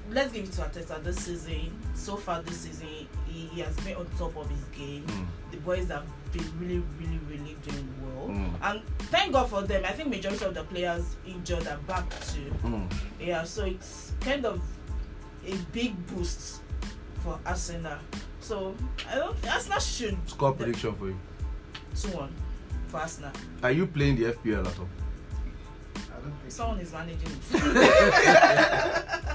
let's 0.10 0.32
give 0.32 0.46
it 0.46 0.51
to 0.54 0.62
Arteta 0.62 1.04
this 1.04 1.18
season. 1.18 1.77
So 1.94 2.16
far 2.16 2.42
this 2.42 2.58
season, 2.62 2.88
he, 3.27 3.46
he 3.54 3.62
has 3.62 3.75
been 3.77 3.98
on 3.98 4.08
top 4.18 4.36
of 4.36 4.50
his 4.50 4.63
game. 4.75 5.04
Mm. 5.06 5.25
The 5.51 5.58
boys 5.58 5.89
have 5.89 6.06
been 6.32 6.46
really, 6.60 6.82
really, 7.00 7.20
really 7.30 7.56
doing 7.68 7.94
well. 8.01 8.30
Mm. 8.30 8.54
And 8.62 8.82
thank 9.12 9.34
God 9.34 9.50
for 9.50 9.62
them. 9.62 9.84
I 9.86 9.92
think 9.92 10.10
majority 10.10 10.46
of 10.46 10.54
the 10.56 10.63
players 10.63 11.18
injured 11.27 11.68
are 11.68 11.77
back 11.88 12.10
too. 12.22 12.51
Mm. 12.63 12.92
yeah. 13.20 13.44
So 13.44 13.66
it's 13.66 14.13
kind 14.22 14.46
of 14.46 14.60
a 15.46 15.54
big 15.72 15.94
boost 16.08 16.62
for 17.24 17.40
Arsenal. 17.46 17.98
So 18.40 18.76
I 19.10 19.16
don't. 19.16 19.36
Arsenal 19.48 19.80
should 19.80 20.18
Score 20.30 20.54
prediction 20.54 20.94
for 20.96 21.08
you. 21.08 21.20
two 21.96 22.10
one 22.18 22.34
for 22.88 22.98
Arsenal. 22.98 23.32
Are 23.64 23.72
you 23.72 23.88
playing 23.88 24.18
the 24.18 24.26
FPL 24.34 24.68
at 24.68 24.80
all? 24.80 24.88
I 25.96 26.00
don't 26.22 26.32
think. 26.40 26.52
Someone 26.52 26.80
is 26.80 26.92
managing 26.94 27.30
it. 27.52 27.54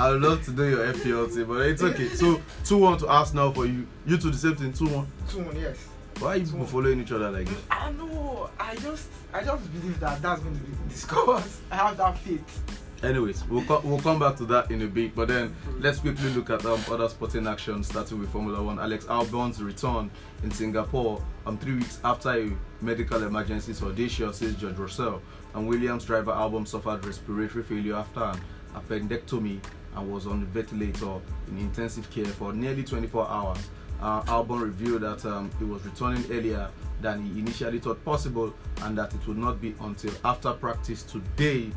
I 0.00 0.10
would 0.10 0.22
love 0.22 0.44
to 0.46 0.50
do 0.50 0.68
your 0.68 0.92
FPL 0.92 1.32
team, 1.32 1.46
but 1.46 1.60
it's 1.68 1.82
okay. 1.82 2.08
So 2.08 2.40
two 2.64 2.78
one 2.78 2.98
to 2.98 3.08
Arsenal 3.08 3.52
for 3.52 3.66
you. 3.66 3.86
You 4.06 4.16
two 4.16 4.30
the 4.30 4.38
same 4.38 4.56
thing. 4.56 4.72
Two 4.72 4.88
one. 4.88 5.06
Two 5.28 5.40
one, 5.40 5.56
yes. 5.58 5.76
Why 6.18 6.34
are 6.34 6.36
you 6.36 6.46
people 6.46 6.66
following 6.66 7.00
each 7.00 7.12
other 7.12 7.30
like 7.30 7.46
this? 7.48 7.58
I 7.70 7.90
know. 7.92 8.50
I 8.58 8.74
just, 8.76 9.08
I 9.32 9.42
just 9.42 9.72
believe 9.72 9.98
that 10.00 10.22
that's 10.22 10.40
going 10.42 10.56
to 10.56 10.62
be 10.62 10.72
the 10.88 10.94
scores. 10.94 11.60
I 11.70 11.76
have 11.76 11.96
that 11.96 12.18
faith. 12.18 12.62
Anyways, 13.04 13.44
we'll 13.48 13.64
co- 13.64 13.82
we'll 13.84 13.98
come 13.98 14.18
back 14.18 14.34
to 14.36 14.46
that 14.46 14.70
in 14.70 14.80
a 14.80 14.86
bit. 14.86 15.14
But 15.14 15.28
then 15.28 15.54
let's 15.78 15.98
quickly 15.98 16.30
look 16.30 16.48
at 16.48 16.64
um, 16.64 16.80
other 16.90 17.06
sporting 17.10 17.46
action, 17.46 17.84
starting 17.84 18.18
with 18.18 18.30
Formula 18.30 18.62
One. 18.62 18.78
Alex 18.78 19.04
Albon's 19.04 19.62
return 19.62 20.10
in 20.42 20.50
Singapore 20.50 21.22
um 21.44 21.58
three 21.58 21.74
weeks 21.74 22.00
after 22.02 22.30
a 22.30 22.50
medical 22.80 23.22
emergency 23.22 23.72
is 23.72 23.82
audacious, 23.82 24.38
says 24.38 24.54
George 24.54 24.76
Russell. 24.76 25.20
And 25.54 25.68
Williams 25.68 26.06
driver 26.06 26.32
Albon 26.32 26.66
suffered 26.66 27.04
respiratory 27.04 27.62
failure 27.62 27.96
after 27.96 28.22
an 28.22 28.40
appendectomy 28.74 29.60
and 29.96 30.10
was 30.10 30.26
on 30.26 30.40
the 30.40 30.46
ventilator 30.46 31.20
in 31.48 31.58
intensive 31.58 32.10
care 32.10 32.24
for 32.24 32.54
nearly 32.54 32.82
24 32.82 33.28
hours. 33.28 33.58
Uh, 34.00 34.22
Albon 34.22 34.62
revealed 34.62 35.02
that 35.02 35.24
um, 35.26 35.50
he 35.58 35.64
was 35.64 35.84
returning 35.84 36.24
earlier 36.30 36.70
than 37.02 37.22
he 37.22 37.38
initially 37.38 37.78
thought 37.78 38.02
possible 38.02 38.54
and 38.82 38.96
that 38.96 39.12
it 39.14 39.26
would 39.28 39.36
not 39.38 39.60
be 39.60 39.74
until 39.82 40.12
after 40.24 40.52
practice 40.52 41.02
today 41.02 41.70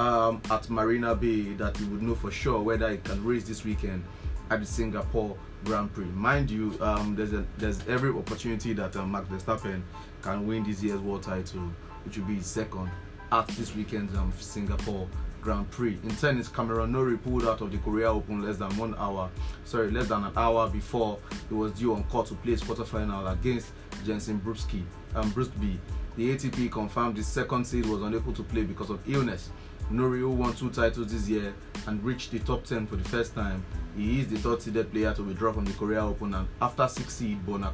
um, 0.00 0.40
at 0.50 0.70
Marina 0.70 1.14
Bay 1.14 1.52
that 1.54 1.76
he 1.76 1.84
would 1.84 2.00
know 2.00 2.14
for 2.14 2.30
sure 2.30 2.60
whether 2.60 2.90
he 2.90 2.96
can 2.96 3.22
race 3.22 3.44
this 3.44 3.64
weekend 3.64 4.02
at 4.48 4.60
the 4.60 4.66
Singapore 4.66 5.36
Grand 5.64 5.92
Prix. 5.92 6.06
Mind 6.06 6.50
you, 6.50 6.74
um, 6.80 7.14
there's 7.14 7.34
a, 7.34 7.44
there's 7.58 7.86
every 7.86 8.08
opportunity 8.10 8.72
that 8.72 8.96
um, 8.96 9.12
Max 9.12 9.28
Verstappen 9.28 9.82
can 10.22 10.46
win 10.46 10.64
this 10.64 10.82
year's 10.82 11.00
world 11.00 11.22
title, 11.22 11.70
which 12.04 12.16
will 12.16 12.24
be 12.24 12.36
his 12.36 12.46
second 12.46 12.90
at 13.30 13.46
this 13.48 13.76
weekend's 13.76 14.16
um, 14.16 14.32
Singapore 14.40 15.06
Grand 15.42 15.70
Prix. 15.70 15.98
In 16.02 16.16
tennis, 16.16 16.48
Cameron 16.48 16.92
Norrie 16.92 17.18
pulled 17.18 17.44
out 17.44 17.60
of 17.60 17.70
the 17.70 17.76
Korea 17.78 18.10
Open 18.10 18.42
less 18.42 18.56
than 18.56 18.74
one 18.78 18.94
hour, 18.96 19.30
sorry, 19.64 19.90
less 19.90 20.08
than 20.08 20.24
an 20.24 20.32
hour 20.34 20.66
before 20.70 21.18
he 21.50 21.54
was 21.54 21.72
due 21.72 21.94
on 21.94 22.04
court 22.04 22.26
to 22.28 22.34
play 22.36 22.52
his 22.52 22.62
quarterfinal 22.62 23.30
against 23.30 23.72
Jenson 24.06 24.40
Brooksby. 24.40 24.82
Um, 25.14 25.30
Brooksby. 25.32 25.76
The 26.16 26.36
ATP 26.36 26.72
confirmed 26.72 27.16
the 27.16 27.22
second 27.22 27.66
seed 27.66 27.86
was 27.86 28.02
unable 28.02 28.32
to 28.32 28.42
play 28.42 28.64
because 28.64 28.90
of 28.90 29.00
illness. 29.08 29.50
Norrie, 29.90 30.20
who 30.20 30.30
won 30.30 30.54
two 30.54 30.70
titles 30.70 31.12
this 31.12 31.28
year 31.28 31.52
and 31.86 32.02
reached 32.04 32.30
the 32.30 32.38
top 32.38 32.64
10 32.64 32.86
for 32.86 32.96
the 32.96 33.08
first 33.08 33.34
time, 33.34 33.64
he 33.96 34.20
is 34.20 34.28
the 34.28 34.36
third 34.38 34.62
seeded 34.62 34.92
player 34.92 35.12
to 35.14 35.22
withdraw 35.22 35.52
from 35.52 35.64
the 35.64 35.72
Korea 35.72 36.04
Open. 36.04 36.32
And 36.34 36.46
after 36.62 36.86
six 36.86 37.14
seed, 37.14 37.44
Bona 37.44 37.72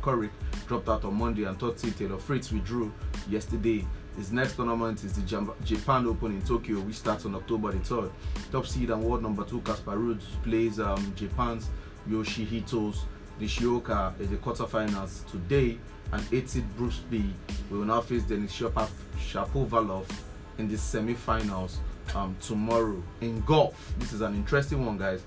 dropped 0.66 0.88
out 0.88 1.04
on 1.04 1.14
Monday, 1.14 1.44
and 1.44 1.58
third 1.58 1.78
seed 1.78 1.96
Taylor 1.96 2.16
Fritz 2.16 2.50
withdrew 2.50 2.92
yesterday. 3.28 3.86
His 4.16 4.32
next 4.32 4.56
tournament 4.56 5.04
is 5.04 5.12
the 5.12 5.52
Japan 5.62 6.06
Open 6.06 6.32
in 6.32 6.42
Tokyo, 6.42 6.80
which 6.80 6.96
starts 6.96 7.26
on 7.26 7.34
October 7.34 7.72
the 7.72 7.78
3rd. 7.78 8.10
Top 8.50 8.66
seed 8.66 8.88
and 8.88 9.02
world 9.02 9.22
number 9.22 9.44
two 9.44 9.60
Casper 9.60 9.92
Ruud 9.92 10.20
plays 10.42 10.80
um, 10.80 11.12
Japan's 11.14 11.68
Yoshihito's 12.08 13.04
Nishioka 13.38 14.14
in 14.18 14.30
the 14.30 14.36
quarterfinals 14.36 15.30
today, 15.30 15.78
and 16.12 16.26
8 16.32 16.48
seed 16.48 16.76
Bruce 16.78 17.00
B 17.10 17.30
will 17.70 17.84
now 17.84 18.00
face 18.00 18.22
Denis 18.22 18.58
Shapovalov 18.58 20.06
in 20.56 20.68
the 20.68 20.78
semi-finals 20.78 21.80
um, 22.14 22.36
tomorrow. 22.40 23.02
In 23.20 23.40
golf, 23.42 23.94
this 23.98 24.12
is 24.12 24.20
an 24.20 24.34
interesting 24.34 24.84
one, 24.84 24.98
guys. 24.98 25.22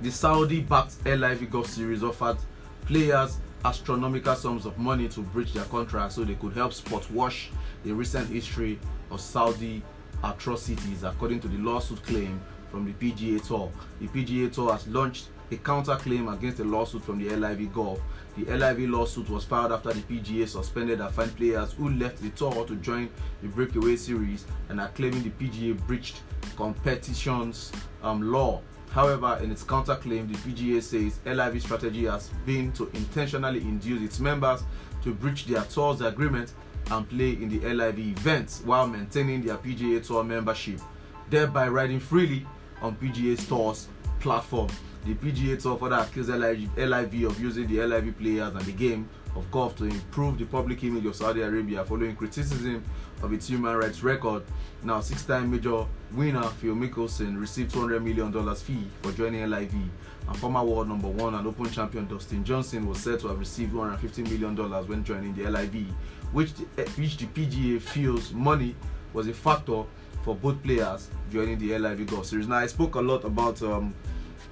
The 0.00 0.10
Saudi-backed 0.10 1.04
LIV 1.04 1.50
Golf 1.50 1.66
Series 1.66 2.02
offered 2.02 2.38
players 2.86 3.38
astronomical 3.64 4.34
sums 4.34 4.66
of 4.66 4.78
money 4.78 5.08
to 5.08 5.20
breach 5.20 5.52
their 5.52 5.64
contract 5.64 6.12
so 6.12 6.24
they 6.24 6.34
could 6.36 6.52
help 6.54 6.72
spot 6.72 7.10
wash 7.10 7.50
the 7.84 7.92
recent 7.92 8.28
history 8.28 8.78
of 9.10 9.20
Saudi 9.20 9.82
atrocities, 10.24 11.02
according 11.02 11.40
to 11.40 11.48
the 11.48 11.58
lawsuit 11.58 12.02
claim 12.04 12.40
from 12.70 12.84
the 12.84 12.92
PGA 12.92 13.44
Tour. 13.46 13.70
The 14.00 14.06
PGA 14.08 14.52
Tour 14.52 14.72
has 14.72 14.86
launched 14.88 15.28
a 15.50 15.56
counterclaim 15.56 16.32
against 16.32 16.58
the 16.58 16.64
lawsuit 16.64 17.02
from 17.02 17.18
the 17.18 17.34
LIV 17.34 17.72
Golf. 17.72 18.00
The 18.38 18.56
LIV 18.56 18.90
lawsuit 18.90 19.28
was 19.30 19.44
filed 19.44 19.72
after 19.72 19.92
the 19.92 20.00
PGA 20.00 20.46
suspended 20.46 21.00
and 21.00 21.12
fined 21.12 21.36
players 21.36 21.72
who 21.72 21.90
left 21.90 22.22
the 22.22 22.30
tour 22.30 22.64
to 22.66 22.76
join 22.76 23.10
the 23.42 23.48
breakaway 23.48 23.96
series 23.96 24.46
and 24.68 24.80
are 24.80 24.90
claiming 24.90 25.24
the 25.24 25.30
PGA 25.30 25.76
breached 25.88 26.20
competitions 26.56 27.72
um, 28.00 28.30
law. 28.30 28.62
However, 28.90 29.40
in 29.42 29.50
its 29.50 29.64
counterclaim, 29.64 30.28
the 30.28 30.38
PGA 30.38 30.80
says 30.80 31.18
LIV 31.26 31.62
strategy 31.62 32.04
has 32.04 32.28
been 32.46 32.70
to 32.74 32.88
intentionally 32.94 33.60
induce 33.62 34.02
its 34.02 34.20
members 34.20 34.62
to 35.02 35.12
breach 35.12 35.46
their 35.46 35.64
tour's 35.64 36.00
agreement 36.00 36.52
and 36.92 37.08
play 37.08 37.30
in 37.30 37.48
the 37.48 37.58
LIV 37.74 37.98
events 37.98 38.62
while 38.64 38.86
maintaining 38.86 39.42
their 39.42 39.56
PGA 39.56 40.06
Tour 40.06 40.22
membership, 40.22 40.80
thereby 41.28 41.66
riding 41.66 41.98
freely 41.98 42.46
on 42.82 42.94
PGA 42.96 43.48
Tour's 43.48 43.88
platform. 44.20 44.68
The 45.04 45.14
PGA 45.14 45.60
Tour 45.60 45.78
further 45.78 45.96
accused 45.96 46.28
LIV, 46.28 47.24
of 47.24 47.40
using 47.40 47.66
the 47.66 47.86
LIV 47.86 48.18
players 48.18 48.54
and 48.54 48.60
the 48.60 48.72
game 48.72 49.08
of 49.36 49.50
golf 49.50 49.76
to 49.76 49.84
improve 49.84 50.38
the 50.38 50.44
public 50.44 50.82
image 50.84 51.06
of 51.06 51.14
Saudi 51.14 51.42
Arabia 51.42 51.84
following 51.84 52.16
criticism 52.16 52.82
of 53.22 53.32
its 53.32 53.48
human 53.48 53.76
rights 53.76 54.02
record. 54.02 54.42
Now, 54.82 55.00
six-time 55.00 55.50
major 55.50 55.86
winner 56.12 56.42
Phil 56.42 56.74
Mickelson 56.74 57.40
received 57.40 57.72
$200 57.72 58.02
million 58.02 58.54
fee 58.54 58.86
for 59.02 59.12
joining 59.12 59.48
LIV, 59.48 59.74
and 59.74 60.36
former 60.36 60.64
world 60.64 60.88
number 60.88 61.08
one 61.08 61.34
and 61.34 61.46
Open 61.46 61.70
champion 61.70 62.06
Dustin 62.06 62.44
Johnson 62.44 62.86
was 62.86 62.98
said 62.98 63.20
to 63.20 63.28
have 63.28 63.38
received 63.38 63.72
$150 63.72 64.30
million 64.30 64.56
when 64.86 65.04
joining 65.04 65.34
the 65.34 65.48
LIV, 65.48 65.86
which 66.32 66.54
the, 66.54 66.66
eh, 66.78 66.86
which 66.96 67.16
the 67.16 67.26
PGA 67.26 67.80
feels 67.80 68.32
money 68.32 68.74
was 69.12 69.26
a 69.28 69.32
factor 69.32 69.84
for 70.22 70.34
both 70.34 70.62
players 70.62 71.08
joining 71.32 71.58
the 71.58 71.78
LIV 71.78 72.06
Golf 72.06 72.26
Series. 72.26 72.46
Now, 72.46 72.56
I 72.56 72.66
spoke 72.66 72.96
a 72.96 73.00
lot 73.00 73.24
about 73.24 73.62
um, 73.62 73.94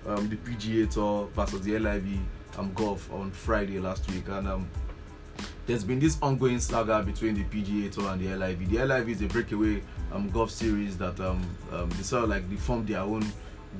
um, 0.07 0.29
the 0.29 0.37
PGA 0.37 0.91
Tour 0.91 1.29
versus 1.35 1.61
the 1.63 1.79
LIV 1.79 2.19
um, 2.59 2.73
Golf 2.75 3.13
on 3.13 3.31
Friday 3.31 3.79
last 3.79 4.11
week, 4.11 4.29
and 4.29 4.49
um, 4.49 4.69
there's 5.67 5.85
been 5.85 5.99
this 5.99 6.19
ongoing 6.23 6.61
saga 6.61 7.03
between 7.03 7.35
the 7.35 7.45
PGA 7.45 7.91
Tour 7.91 8.11
and 8.11 8.21
the 8.21 8.35
LIV. 8.37 8.71
The 8.71 8.85
LIV 8.85 9.09
is 9.09 9.23
a 9.23 9.27
breakaway 9.27 9.83
um, 10.13 10.31
golf 10.31 10.51
series 10.51 10.97
that 10.99 11.19
um, 11.21 11.43
um, 11.73 11.91
they 11.91 12.03
sort 12.03 12.25
of 12.25 12.31
like 12.31 12.49
they 12.49 12.57
formed 12.57 12.87
their 12.87 13.01
own 13.01 13.25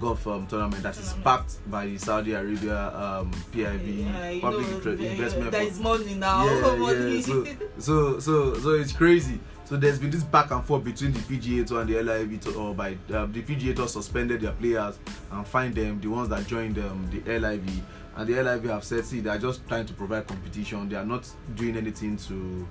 golf 0.01 0.27
um, 0.27 0.47
tournament 0.47 0.83
that 0.83 0.97
is 0.99 1.13
backed 1.25 1.59
by 1.71 1.87
the 1.87 1.99
Saudi 1.99 2.33
Arabia 2.33 2.89
um, 2.95 3.31
PIF 3.53 4.05
Yeah, 4.05 4.41
Public 4.41 4.85
know, 4.85 4.93
Investment 4.93 5.51
There 5.53 5.63
is 5.63 5.81
money 5.81 6.15
now. 6.15 6.45
Yeah, 6.47 6.91
yeah. 6.93 7.21
So, 7.21 7.45
so, 7.79 8.19
so, 8.19 8.55
so 8.59 8.71
it's 8.71 8.93
crazy. 8.93 9.39
So 9.67 9.77
there's 9.77 9.99
been 9.99 10.11
this 10.11 10.23
back 10.23 10.53
and 10.53 10.65
forth 10.65 10.85
between 10.85 11.11
the 11.13 11.19
PGA 11.19 11.67
Tour 11.67 11.81
and 11.81 11.91
the 11.91 12.01
LIV 12.01 12.41
Tour, 12.41 12.57
or 12.57 12.73
by 12.73 12.97
um, 13.13 13.33
the 13.33 13.43
PGA 13.43 13.75
Tour 13.75 13.89
suspended 13.89 14.41
their 14.41 14.53
players 14.53 14.97
and 15.33 15.45
fined 15.45 15.75
them, 15.75 16.01
the 16.01 16.07
ones 16.07 16.29
that 16.29 16.47
joined 16.47 16.79
um, 16.79 17.11
the 17.11 17.19
LIV, 17.39 17.83
and 18.15 18.29
the 18.29 18.43
LIV 18.45 18.65
have 18.67 18.85
said, 18.85 19.05
see, 19.05 19.19
they're 19.19 19.39
just 19.39 19.67
trying 19.67 19.85
to 19.85 19.93
provide 19.93 20.29
competition. 20.29 20.89
They 20.89 20.95
are 20.95 21.05
not 21.05 21.29
doing 21.57 21.77
anything 21.77 22.17
to, 22.17 22.65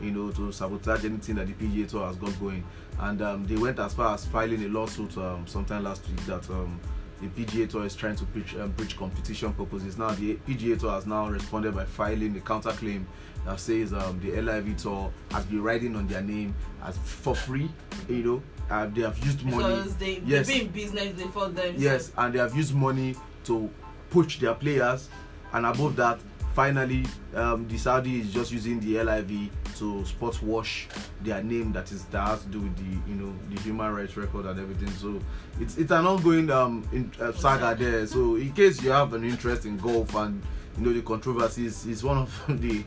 you 0.00 0.10
know, 0.10 0.32
to 0.32 0.50
sabotage 0.50 1.04
anything 1.04 1.36
that 1.36 1.46
the 1.46 1.52
PGA 1.52 1.88
Tour 1.88 2.08
has 2.08 2.16
got 2.16 2.36
going. 2.40 2.64
And 2.98 3.22
um, 3.22 3.46
they 3.46 3.54
went 3.54 3.78
as 3.78 3.94
far 3.94 4.12
as 4.14 4.26
filing 4.26 4.64
a 4.64 4.68
lawsuit 4.68 5.16
um, 5.18 5.46
sometime 5.46 5.84
last 5.84 6.08
week 6.08 6.26
that 6.26 6.50
um, 6.50 6.80
the 7.20 7.28
PGA 7.28 7.70
Tour 7.70 7.84
is 7.84 7.94
trying 7.94 8.16
to 8.16 8.24
breach, 8.24 8.56
um, 8.56 8.72
breach 8.72 8.96
competition 8.96 9.52
purposes. 9.52 9.96
Now 9.96 10.10
the 10.10 10.34
PGA 10.48 10.76
Tour 10.76 10.90
has 10.90 11.06
now 11.06 11.28
responded 11.28 11.76
by 11.76 11.84
filing 11.84 12.36
a 12.36 12.40
counterclaim 12.40 13.04
that 13.44 13.58
says 13.60 13.92
um, 13.92 14.20
the 14.22 14.40
LIV 14.40 14.76
Tour 14.76 15.12
has 15.30 15.44
been 15.46 15.62
riding 15.62 15.96
on 15.96 16.06
their 16.06 16.22
name 16.22 16.54
as 16.84 16.96
for 16.98 17.34
free. 17.34 17.68
You 18.08 18.22
know, 18.22 18.42
uh, 18.70 18.86
they 18.86 19.02
have 19.02 19.18
used 19.24 19.44
money. 19.44 19.56
because 19.58 19.96
they 19.96 20.22
Yes. 20.24 20.46
they 20.46 20.60
be 20.60 20.64
in 20.66 20.70
business 20.72 21.12
they 21.16 21.28
for 21.28 21.48
them. 21.48 21.74
Yes, 21.76 22.12
and 22.16 22.34
they 22.34 22.38
have 22.38 22.56
used 22.56 22.74
money 22.74 23.16
to 23.44 23.68
push 24.10 24.38
their 24.38 24.54
players, 24.54 25.08
and 25.52 25.66
above 25.66 25.96
that, 25.96 26.20
finally, 26.54 27.04
um, 27.34 27.66
the 27.66 27.78
Saudi 27.78 28.20
is 28.20 28.32
just 28.32 28.52
using 28.52 28.78
the 28.80 28.98
LIV 29.02 29.50
to 29.78 30.04
spot 30.04 30.40
wash 30.42 30.86
their 31.22 31.42
name 31.42 31.72
that 31.72 31.90
is 31.90 32.04
that 32.06 32.26
has 32.26 32.42
to 32.42 32.48
do 32.48 32.60
with 32.60 32.76
the 32.76 33.10
you 33.10 33.16
know 33.16 33.32
the 33.50 33.60
human 33.62 33.92
rights 33.92 34.16
record 34.16 34.44
and 34.46 34.60
everything. 34.60 34.90
So 34.90 35.18
it's 35.60 35.78
it's 35.78 35.90
an 35.90 36.06
ongoing 36.06 36.50
um 36.50 36.86
in, 36.92 37.10
uh, 37.20 37.32
saga 37.32 37.74
there. 37.76 38.06
So 38.06 38.36
in 38.36 38.52
case 38.52 38.82
you 38.82 38.90
have 38.90 39.14
an 39.14 39.24
interest 39.24 39.64
in 39.64 39.78
golf 39.78 40.14
and 40.14 40.42
you 40.78 40.84
know 40.84 40.92
the 40.92 41.02
controversies, 41.02 41.86
is 41.86 42.02
one 42.02 42.18
of 42.18 42.42
the 42.60 42.84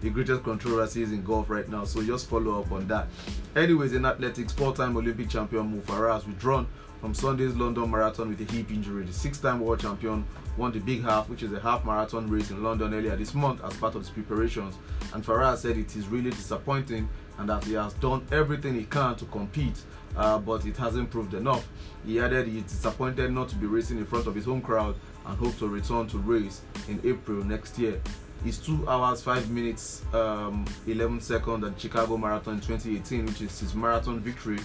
the 0.00 0.10
greatest 0.10 0.42
controversies 0.42 1.12
in 1.12 1.22
golf 1.22 1.50
right 1.50 1.68
now. 1.68 1.84
So 1.84 2.02
just 2.02 2.28
follow 2.28 2.60
up 2.60 2.70
on 2.72 2.86
that. 2.88 3.08
Anyways, 3.56 3.92
in 3.92 4.04
athletics, 4.04 4.52
four-time 4.52 4.96
Olympic 4.96 5.28
champion 5.28 5.70
Mo 5.74 5.80
Farah 5.82 6.14
has 6.14 6.26
withdrawn 6.26 6.66
from 7.00 7.14
Sunday's 7.14 7.54
London 7.54 7.90
Marathon 7.90 8.28
with 8.28 8.40
a 8.40 8.52
hip 8.52 8.70
injury. 8.70 9.04
The 9.04 9.12
six-time 9.12 9.60
world 9.60 9.80
champion 9.80 10.24
won 10.56 10.72
the 10.72 10.80
Big 10.80 11.02
Half, 11.02 11.28
which 11.28 11.42
is 11.42 11.52
a 11.52 11.60
half 11.60 11.84
marathon 11.84 12.28
race 12.28 12.50
in 12.50 12.62
London 12.62 12.92
earlier 12.92 13.14
this 13.16 13.34
month 13.34 13.62
as 13.64 13.76
part 13.76 13.94
of 13.94 14.02
his 14.02 14.10
preparations. 14.10 14.76
And 15.14 15.24
Farah 15.24 15.56
said 15.56 15.76
it 15.76 15.94
is 15.96 16.08
really 16.08 16.30
disappointing 16.30 17.08
and 17.38 17.48
that 17.48 17.64
he 17.64 17.74
has 17.74 17.94
done 17.94 18.26
everything 18.32 18.74
he 18.74 18.84
can 18.84 19.14
to 19.16 19.24
compete, 19.26 19.80
uh, 20.18 20.38
but 20.38 20.66
it 20.66 20.76
hasn't 20.76 21.10
proved 21.10 21.32
enough. 21.32 21.66
He 22.04 22.20
added 22.20 22.48
he 22.48 22.58
is 22.58 22.64
disappointed 22.64 23.32
not 23.32 23.48
to 23.50 23.56
be 23.56 23.66
racing 23.66 23.98
in 23.98 24.04
front 24.04 24.26
of 24.26 24.34
his 24.34 24.44
home 24.44 24.60
crowd 24.60 24.96
and 25.26 25.38
hope 25.38 25.56
to 25.58 25.68
return 25.68 26.08
to 26.08 26.18
race 26.18 26.60
in 26.88 27.00
April 27.04 27.42
next 27.44 27.78
year. 27.78 28.00
His 28.44 28.58
2 28.58 28.88
hours 28.88 29.22
5 29.22 29.50
minutes 29.50 30.04
um, 30.12 30.64
11 30.86 31.20
seconds 31.20 31.64
at 31.64 31.80
Chicago 31.80 32.16
Marathon 32.16 32.54
in 32.54 32.60
2018, 32.60 33.26
which 33.26 33.40
is 33.40 33.58
his 33.58 33.74
marathon 33.74 34.20
victory, 34.20 34.58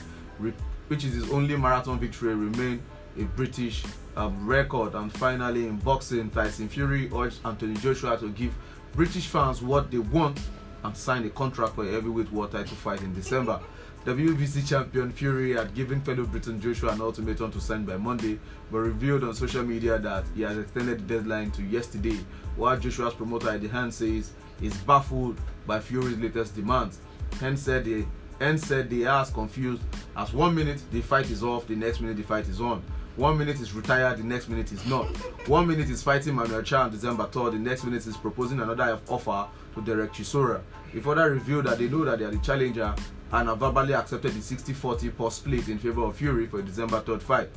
which 0.88 1.03
is 1.03 1.13
his 1.13 1.31
only 1.31 1.55
marathon 1.55 2.00
victory, 2.00 2.36
remain 2.36 2.81
a 3.17 3.24
British 3.24 3.83
um, 4.15 4.45
record. 4.45 4.93
And 4.93 5.12
finally, 5.12 5.67
in 5.67 5.77
boxing, 5.77 6.29
Tyson 6.29 6.69
Fury 6.69 7.10
urged 7.15 7.39
Anthony 7.45 7.75
Joshua 7.75 8.17
to 8.17 8.29
give 8.29 8.53
British 8.93 9.27
fans 9.27 9.62
what 9.62 9.89
they 9.89 9.98
want 9.98 10.39
and 10.83 10.95
sign 10.95 11.25
a 11.25 11.29
contract 11.29 11.75
for 11.75 11.86
a 11.88 11.91
heavyweight 11.91 12.31
world 12.31 12.51
title 12.51 12.75
fight 12.75 13.01
in 13.01 13.13
December. 13.13 13.60
WBC 14.05 14.67
champion 14.67 15.13
Fury 15.13 15.53
had 15.53 15.74
given 15.74 16.01
fellow 16.01 16.25
Briton 16.25 16.60
Joshua 16.60 16.91
an 16.91 17.00
ultimatum 17.00 17.50
to 17.53 17.62
sign 17.62 17.86
by 17.86 17.95
Monday, 17.95 18.38
but 18.69 18.79
revealed 18.79 19.24
on 19.24 19.33
social 19.33 19.63
media 19.63 19.98
that 19.98 20.25
he 20.36 20.41
has 20.41 20.57
extended 20.57 21.07
the 21.07 21.15
deadline 21.15 21.51
to 21.51 21.63
yesterday, 21.63 22.19
while 22.57 22.77
Joshua's 22.77 23.13
promoter 23.13 23.51
Eddie 23.51 23.69
Hearn 23.69 23.93
says 23.93 24.33
he's 24.60 24.75
baffled 24.79 25.39
by 25.65 25.79
Fury's 25.79 26.17
latest 26.17 26.53
demands. 26.53 27.00
Hearn 27.39 27.55
said 27.55 27.86
they 27.86 28.05
Hearn 28.41 28.57
said 28.57 28.89
they 28.89 29.05
are 29.05 29.22
as 29.22 29.29
confused 29.29 29.81
as 30.17 30.33
one 30.33 30.53
minute 30.53 30.81
the 30.91 31.00
fight 31.00 31.29
is 31.31 31.41
off, 31.41 31.65
the 31.65 31.75
next 31.77 32.01
minute 32.01 32.17
the 32.17 32.24
fight 32.24 32.50
is 32.50 32.60
on. 32.60 32.83
One 33.15 33.38
minute 33.38 33.62
is 33.62 33.74
retired, 33.74 34.17
the 34.17 34.24
next 34.24 34.50
minute 34.50 34.74
is 34.74 34.86
not. 34.86 35.15
One 35.48 35.65
minute 35.65 35.89
is 35.89 36.03
fighting 36.03 36.36
Manuel 36.36 36.62
Charr 36.62 36.86
on 36.86 36.91
December 36.91 37.25
3rd, 37.27 37.53
the 37.53 37.60
next 37.60 37.86
minute 37.86 38.05
is 38.05 38.17
proposing 38.17 38.60
another 38.60 39.00
offer 39.07 39.48
to 39.75 39.81
Derek 39.81 40.12
Chisora. 40.12 40.62
He 40.91 41.00
further 41.00 41.31
revealed 41.31 41.67
that 41.67 41.77
they 41.77 41.88
know 41.88 42.03
that 42.03 42.19
they 42.19 42.25
are 42.25 42.31
the 42.31 42.39
challenger 42.39 42.93
and 43.33 43.49
have 43.49 43.59
verbally 43.59 43.93
accepted 43.93 44.31
the 44.31 44.39
60-40 44.39 45.17
post 45.17 45.37
split 45.37 45.67
in 45.67 45.79
favor 45.79 46.03
of 46.03 46.15
Fury 46.15 46.45
for 46.45 46.59
a 46.59 46.63
December 46.63 47.01
3rd 47.01 47.21
fight. 47.21 47.49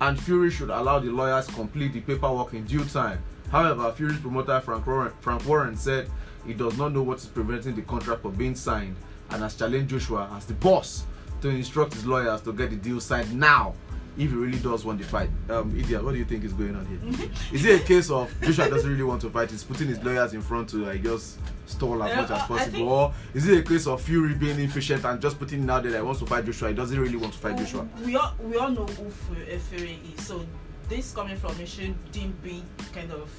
And 0.00 0.20
Fury 0.20 0.50
should 0.50 0.70
allow 0.70 0.98
the 0.98 1.10
lawyers 1.10 1.46
complete 1.46 1.94
the 1.94 2.00
paperwork 2.00 2.52
in 2.52 2.64
due 2.64 2.84
time. 2.84 3.22
However, 3.50 3.90
Fury's 3.92 4.20
promoter 4.20 4.60
Frank 4.60 4.86
Warren, 4.86 5.12
Frank 5.20 5.46
Warren 5.46 5.76
said 5.76 6.10
he 6.46 6.54
does 6.54 6.76
not 6.76 6.92
know 6.92 7.02
what 7.02 7.18
is 7.18 7.26
preventing 7.26 7.74
the 7.74 7.82
contract 7.82 8.22
from 8.22 8.34
being 8.34 8.54
signed 8.54 8.96
and 9.30 9.42
has 9.42 9.56
challenged 9.56 9.90
Joshua 9.90 10.28
as 10.36 10.44
the 10.44 10.54
boss 10.54 11.04
to 11.40 11.48
instruct 11.48 11.94
his 11.94 12.06
lawyers 12.06 12.42
to 12.42 12.52
get 12.52 12.70
the 12.70 12.76
deal 12.76 13.00
signed 13.00 13.32
now 13.34 13.74
if 14.18 14.30
he 14.30 14.36
really 14.36 14.58
does 14.58 14.84
want 14.84 14.98
the 14.98 15.04
fight. 15.04 15.30
Um, 15.48 15.72
Idia, 15.72 16.02
what 16.02 16.12
do 16.12 16.18
you 16.18 16.24
think 16.24 16.44
is 16.44 16.52
going 16.52 16.76
on 16.76 16.84
here? 16.86 17.28
is 17.52 17.64
it 17.64 17.80
a 17.80 17.84
case 17.84 18.10
of 18.10 18.32
Joshua 18.42 18.68
doesn't 18.68 18.90
really 18.90 19.02
want 19.02 19.20
to 19.22 19.30
fight? 19.30 19.50
He's 19.50 19.64
putting 19.64 19.88
his 19.88 20.02
lawyers 20.02 20.34
in 20.34 20.42
front 20.42 20.68
to, 20.70 20.88
I 20.90 20.98
guess, 20.98 21.38
stall 21.66 22.02
as 22.02 22.14
much 22.16 22.24
as 22.24 22.30
I- 22.30 22.44
I 22.44 22.46
possible, 22.46 22.70
think- 22.72 22.86
or 22.90 23.14
is 23.34 23.48
it 23.48 23.58
a 23.58 23.62
case 23.62 23.86
of 23.86 24.02
Fury 24.02 24.34
being 24.34 24.58
impatient 24.60 25.04
and 25.04 25.20
just 25.20 25.38
putting 25.38 25.68
out 25.70 25.82
that 25.84 25.94
he 25.94 26.00
wants 26.00 26.20
to 26.20 26.26
fight 26.26 26.44
Joshua? 26.44 26.68
He 26.68 26.74
doesn't 26.74 26.98
really 26.98 27.16
want 27.16 27.32
to 27.32 27.38
fight 27.38 27.56
Joshua. 27.56 27.86
We 28.04 28.16
all 28.16 28.34
we 28.42 28.56
all 28.56 28.70
know 28.70 28.86
who 28.86 29.06
uh, 29.06 29.58
Fury 29.70 29.98
is, 30.16 30.26
so 30.26 30.44
this 30.88 31.12
coming 31.12 31.36
from 31.36 31.54
him 31.54 31.66
shouldn't 31.66 32.42
be 32.42 32.62
kind 32.92 33.10
of 33.12 33.30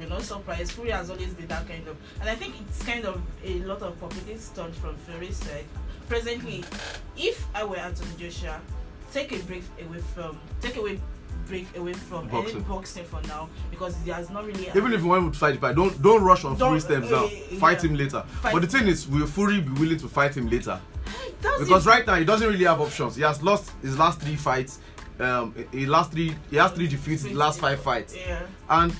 you 0.00 0.08
know 0.08 0.20
surprise. 0.20 0.70
Fury 0.70 0.90
has 0.90 1.10
always 1.10 1.34
been 1.34 1.48
that 1.48 1.66
kind 1.66 1.86
of, 1.88 1.96
and 2.20 2.30
I 2.30 2.34
think 2.36 2.54
it's 2.60 2.82
kind 2.84 3.04
of 3.04 3.20
a 3.44 3.58
lot 3.60 3.82
of 3.82 3.98
publicity 3.98 4.38
stunt 4.38 4.74
from 4.76 4.94
Fury's 4.96 5.36
side. 5.36 5.64
Presently, 6.08 6.62
if 7.16 7.44
I 7.54 7.64
were 7.64 7.76
Anthony 7.78 8.10
Joshua, 8.18 8.60
take 9.12 9.32
a 9.32 9.38
break 9.44 9.62
away 9.86 9.98
from 10.14 10.38
take 10.60 10.76
away 10.76 11.00
break 11.48 11.66
away 11.76 11.92
from 11.92 12.28
Boxing. 12.28 12.56
any 12.56 12.64
boxing 12.64 13.04
for 13.04 13.20
now 13.26 13.48
because 13.70 13.96
he 14.04 14.10
has 14.10 14.30
not 14.30 14.44
really 14.46 14.68
Even 14.68 14.92
if 14.92 15.00
you 15.02 15.08
want 15.08 15.32
to 15.32 15.38
fight 15.38 15.60
fight, 15.60 15.74
don't 15.74 16.00
don't 16.00 16.22
rush 16.22 16.44
on 16.44 16.56
Don't- 16.56 16.78
Fury's 16.80 16.84
terms 16.84 17.10
now. 17.10 17.24
uh, 17.24 17.28
Fight 17.58 17.82
yeah. 17.82 17.90
him 17.90 17.96
later. 17.96 18.22
Fight 18.42 18.52
but 18.52 18.62
the 18.62 18.68
thing 18.68 18.86
is, 18.88 19.08
will 19.08 19.26
Fury 19.26 19.60
be 19.60 19.72
willing 19.80 19.98
to 19.98 20.08
fight 20.08 20.36
him 20.36 20.48
later? 20.48 20.80
That's 21.42 21.58
Because 21.60 21.86
it. 21.86 21.90
right 21.90 22.06
now 22.06 22.14
he 22.14 22.24
doesn't 22.24 22.46
really 22.48 22.64
have 22.64 22.80
options. 22.80 23.16
He 23.16 23.22
has 23.22 23.42
lost 23.42 23.72
his 23.82 23.98
last 23.98 24.20
three 24.20 24.36
fights. 24.36 24.78
Um, 25.18 25.54
he 25.72 25.84
last 25.86 26.12
three 26.12 26.34
he 26.50 26.56
has 26.56 26.70
three 26.72 26.86
defeats 26.86 27.24
in 27.24 27.32
the 27.34 27.38
last 27.38 27.60
five 27.60 27.80
fights, 27.82 28.14
Yeah. 28.16 28.42
and 28.70 28.94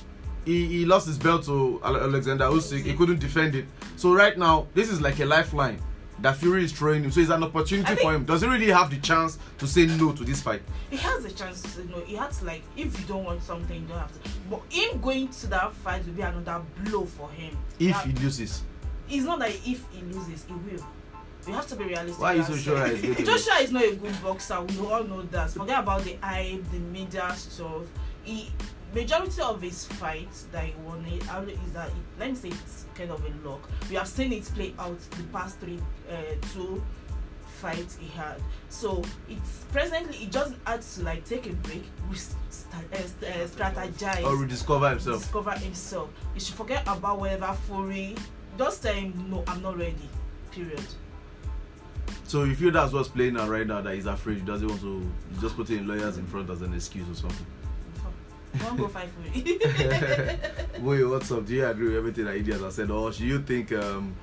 he, 0.45 0.65
he 0.67 0.85
lost 0.85 1.07
his 1.07 1.17
belt 1.17 1.43
to 1.45 1.81
Ale- 1.85 1.97
Alexander 1.97 2.45
Usyk. 2.45 2.83
He 2.83 2.93
couldn't 2.93 3.19
defend 3.19 3.55
it. 3.55 3.65
So 3.95 4.13
right 4.13 4.37
now, 4.37 4.67
this 4.73 4.89
is 4.91 4.99
like 5.01 5.19
a 5.21 5.25
lifeline 5.25 5.79
that 6.19 6.37
Fury 6.37 6.63
is 6.63 6.71
throwing 6.71 7.03
him. 7.03 7.11
So 7.11 7.19
it's 7.21 7.29
an 7.29 7.43
opportunity 7.43 7.95
for 7.95 8.13
him. 8.13 8.25
Doesn't 8.25 8.49
really 8.49 8.69
have 8.69 8.89
the 8.89 8.97
chance 8.97 9.37
to 9.57 9.67
say 9.67 9.85
no 9.85 10.11
to 10.13 10.23
this 10.23 10.41
fight. 10.41 10.61
he 10.89 10.97
has 10.97 11.25
a 11.25 11.31
chance 11.31 11.61
to 11.63 11.67
say 11.67 11.83
no. 11.89 11.99
he 12.01 12.15
has 12.15 12.39
to 12.39 12.45
like 12.45 12.63
if 12.77 12.99
you 12.99 13.05
don't 13.05 13.23
want 13.23 13.41
something 13.43 13.81
you 13.81 13.87
don't 13.87 13.99
have 13.99 14.11
to. 14.23 14.29
But 14.49 14.61
him 14.69 15.01
going 15.01 15.27
to 15.29 15.47
that 15.47 15.73
fight 15.73 16.05
will 16.05 16.13
be 16.13 16.21
another 16.21 16.63
blow 16.83 17.05
for 17.05 17.29
him. 17.31 17.57
If 17.79 17.91
That- 17.95 18.05
he 18.07 18.13
loses, 18.13 18.63
it's 19.09 19.25
not 19.25 19.39
that 19.39 19.49
if 19.51 19.85
he 19.91 20.01
loses 20.11 20.45
he 20.45 20.53
will. 20.53 20.85
You 21.45 21.53
have 21.53 21.67
to 21.67 21.75
be 21.75 21.83
realistic. 21.83 22.21
Why 22.21 22.33
are 22.33 22.35
you 22.37 22.43
so 22.43 22.55
sure 22.55 22.87
say- 22.87 22.95
he's 22.95 23.01
going 23.01 23.15
to 23.15 23.23
Joshua 23.25 23.53
is 23.55 23.71
not 23.71 23.83
a 23.83 23.95
good 23.95 24.23
boxer. 24.23 24.61
We 24.61 24.77
all 24.79 25.03
know 25.03 25.23
that. 25.23 25.49
Forget 25.51 25.79
about 25.79 26.03
the 26.03 26.17
hype 26.21 26.63
the 26.71 26.79
media 26.79 27.33
stuff. 27.35 27.83
He 28.23 28.49
majority 28.93 29.41
of 29.41 29.61
his 29.61 29.85
fights 29.85 30.47
that 30.51 30.65
he 30.65 30.73
won 30.85 31.05
it 31.05 31.23
is 31.23 31.73
that 31.73 31.89
let 32.19 32.29
me 32.29 32.35
say 32.35 32.49
it's 32.49 32.85
kind 32.95 33.11
of 33.11 33.23
a 33.23 33.47
luck. 33.47 33.69
We 33.89 33.95
have 33.95 34.07
seen 34.07 34.33
it 34.33 34.43
play 34.55 34.73
out 34.79 34.99
the 35.11 35.23
past 35.31 35.59
three 35.59 35.79
uh, 36.09 36.15
two 36.53 36.83
fights 37.45 37.97
he 37.99 38.07
had. 38.07 38.41
So 38.69 39.03
it's 39.29 39.65
presently 39.71 40.17
he 40.17 40.25
just 40.27 40.53
had 40.65 40.81
to 40.81 41.03
like 41.03 41.25
take 41.25 41.45
a 41.47 41.53
break 41.53 41.83
re- 42.09 42.17
sta- 42.17 42.77
uh, 42.93 42.97
uh, 42.97 43.47
strategize. 43.47 44.23
Or 44.23 44.37
rediscover 44.37 44.89
himself. 44.89 45.19
discover 45.19 45.51
himself. 45.51 46.09
He 46.33 46.39
should 46.39 46.55
forget 46.55 46.83
about 46.83 47.19
whatever 47.19 47.55
fury. 47.67 48.15
Just 48.57 48.83
tell 48.83 48.93
him 48.93 49.13
no 49.31 49.43
i'm 49.47 49.63
not 49.63 49.77
ready 49.77 50.09
period. 50.51 50.85
So 52.25 52.43
you 52.43 52.55
feel 52.55 52.71
that's 52.71 52.93
what's 52.93 53.09
playing 53.09 53.37
out 53.37 53.49
right 53.49 53.65
now 53.65 53.81
that 53.81 53.95
he's 53.95 54.05
afraid 54.05 54.37
he 54.37 54.43
doesn't 54.43 54.67
want 54.67 54.81
to 54.81 55.11
he's 55.31 55.41
just 55.41 55.55
putting 55.55 55.87
lawyers 55.87 56.17
in 56.17 56.25
front 56.27 56.49
as 56.49 56.61
an 56.61 56.73
excuse 56.73 57.09
or 57.09 57.15
something. 57.15 57.45
Don't 58.59 58.77
go 58.77 58.87
fight 58.87 59.09
fury 59.31 59.59
Wait, 60.79 61.03
what's 61.05 61.31
up? 61.31 61.45
Do 61.45 61.53
you 61.53 61.65
agree 61.65 61.87
with 61.87 61.97
everything 61.97 62.25
that 62.25 62.35
Idia 62.35 62.61
has 62.61 62.75
said, 62.75 62.91
or 62.91 63.11
do 63.11 63.25
you 63.25 63.41
think 63.41 63.71
um, 63.71 64.15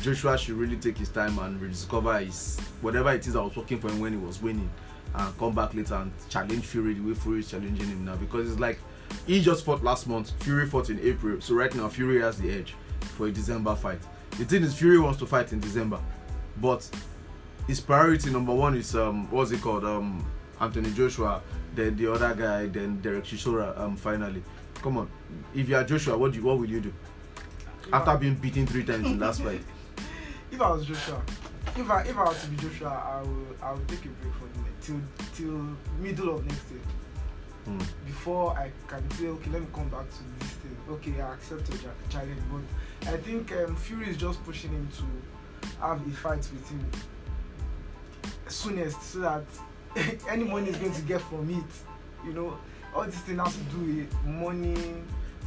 Joshua 0.00 0.36
should 0.36 0.56
really 0.56 0.76
take 0.76 0.98
his 0.98 1.08
time 1.08 1.38
and 1.38 1.60
rediscover 1.60 2.18
his 2.18 2.58
whatever 2.80 3.12
it 3.12 3.26
is 3.26 3.34
that 3.34 3.42
was 3.42 3.56
working 3.56 3.78
for 3.78 3.88
him 3.88 4.00
when 4.00 4.12
he 4.12 4.18
was 4.18 4.42
winning, 4.42 4.70
and 5.14 5.38
come 5.38 5.54
back 5.54 5.74
later 5.74 5.94
and 5.94 6.12
challenge 6.28 6.64
Fury 6.64 6.94
the 6.94 7.00
way 7.00 7.14
Fury 7.14 7.40
is 7.40 7.50
challenging 7.50 7.86
him 7.86 8.04
now? 8.04 8.16
Because 8.16 8.50
it's 8.50 8.60
like 8.60 8.80
he 9.26 9.40
just 9.40 9.64
fought 9.64 9.82
last 9.82 10.06
month, 10.06 10.32
Fury 10.42 10.66
fought 10.66 10.90
in 10.90 10.98
April, 11.00 11.40
so 11.40 11.54
right 11.54 11.74
now 11.74 11.88
Fury 11.88 12.20
has 12.20 12.38
the 12.38 12.50
edge 12.50 12.74
for 13.16 13.28
a 13.28 13.30
December 13.30 13.74
fight. 13.74 14.00
The 14.32 14.44
thing 14.44 14.62
is, 14.62 14.74
Fury 14.76 14.98
wants 14.98 15.18
to 15.20 15.26
fight 15.26 15.52
in 15.52 15.60
December, 15.60 16.00
but 16.58 16.88
his 17.66 17.80
priority 17.80 18.30
number 18.30 18.54
one 18.54 18.76
is 18.76 18.96
um, 18.96 19.30
what's 19.30 19.50
it 19.50 19.60
called? 19.60 19.84
Um, 19.84 20.24
Anthony 20.60 20.90
Joshua, 20.92 21.42
then 21.78 21.96
the 21.96 22.12
other 22.12 22.34
guy, 22.34 22.66
then 22.66 23.00
Derek 23.00 23.24
Chisora. 23.24 23.78
Um, 23.78 23.96
finally, 23.96 24.42
come 24.82 24.98
on. 24.98 25.08
If 25.54 25.68
you 25.68 25.76
are 25.76 25.84
Joshua, 25.84 26.18
what 26.18 26.32
do 26.32 26.38
you, 26.38 26.44
what 26.44 26.58
will 26.58 26.68
you 26.68 26.80
do 26.80 26.92
after 27.92 28.16
being 28.18 28.34
beaten 28.34 28.66
three 28.66 28.84
times 28.84 29.06
in 29.06 29.18
last 29.18 29.42
fight? 29.42 29.62
if 30.52 30.60
I 30.60 30.70
was 30.70 30.84
Joshua, 30.84 31.22
if 31.76 31.88
I 31.90 32.02
if 32.02 32.16
I 32.16 32.24
were 32.24 32.34
to 32.34 32.46
be 32.48 32.56
Joshua, 32.56 32.88
I 32.88 33.22
will 33.22 33.46
I 33.62 33.72
will 33.72 33.84
take 33.86 34.04
a 34.04 34.08
break 34.08 34.34
from 34.34 34.50
the 34.64 34.70
till 34.80 35.00
till 35.34 35.76
middle 36.00 36.34
of 36.36 36.44
next 36.44 36.70
year 36.70 36.80
Hmm. 37.64 37.78
before 38.06 38.52
I 38.56 38.70
can 38.86 39.08
say 39.10 39.26
okay 39.26 39.50
let 39.50 39.60
me 39.60 39.68
come 39.74 39.88
back 39.90 40.06
to 40.08 40.22
this 40.38 40.52
thing. 40.60 40.76
Okay, 40.90 41.20
I 41.20 41.34
accept 41.34 41.68
your 41.68 41.78
cha- 41.78 42.08
challenge, 42.18 42.40
but 42.50 43.12
I 43.12 43.16
think 43.18 43.52
um, 43.52 43.76
Fury 43.76 44.08
is 44.08 44.16
just 44.16 44.42
pushing 44.44 44.70
him 44.70 44.88
to 44.96 45.78
have 45.80 46.00
a 46.06 46.10
fight 46.10 46.38
with 46.38 46.68
him 46.70 46.90
soonest 48.48 49.02
so 49.02 49.18
that 49.20 49.44
any 50.28 50.44
money 50.44 50.70
is 50.70 50.76
going 50.76 50.92
to 50.92 51.02
get 51.02 51.20
from 51.20 51.48
it. 51.50 52.26
You 52.26 52.32
know, 52.32 52.58
all 52.94 53.04
this 53.04 53.16
thing 53.20 53.38
has 53.38 53.54
to 53.56 53.62
do 53.64 53.78
with 53.78 54.24
money. 54.24 54.74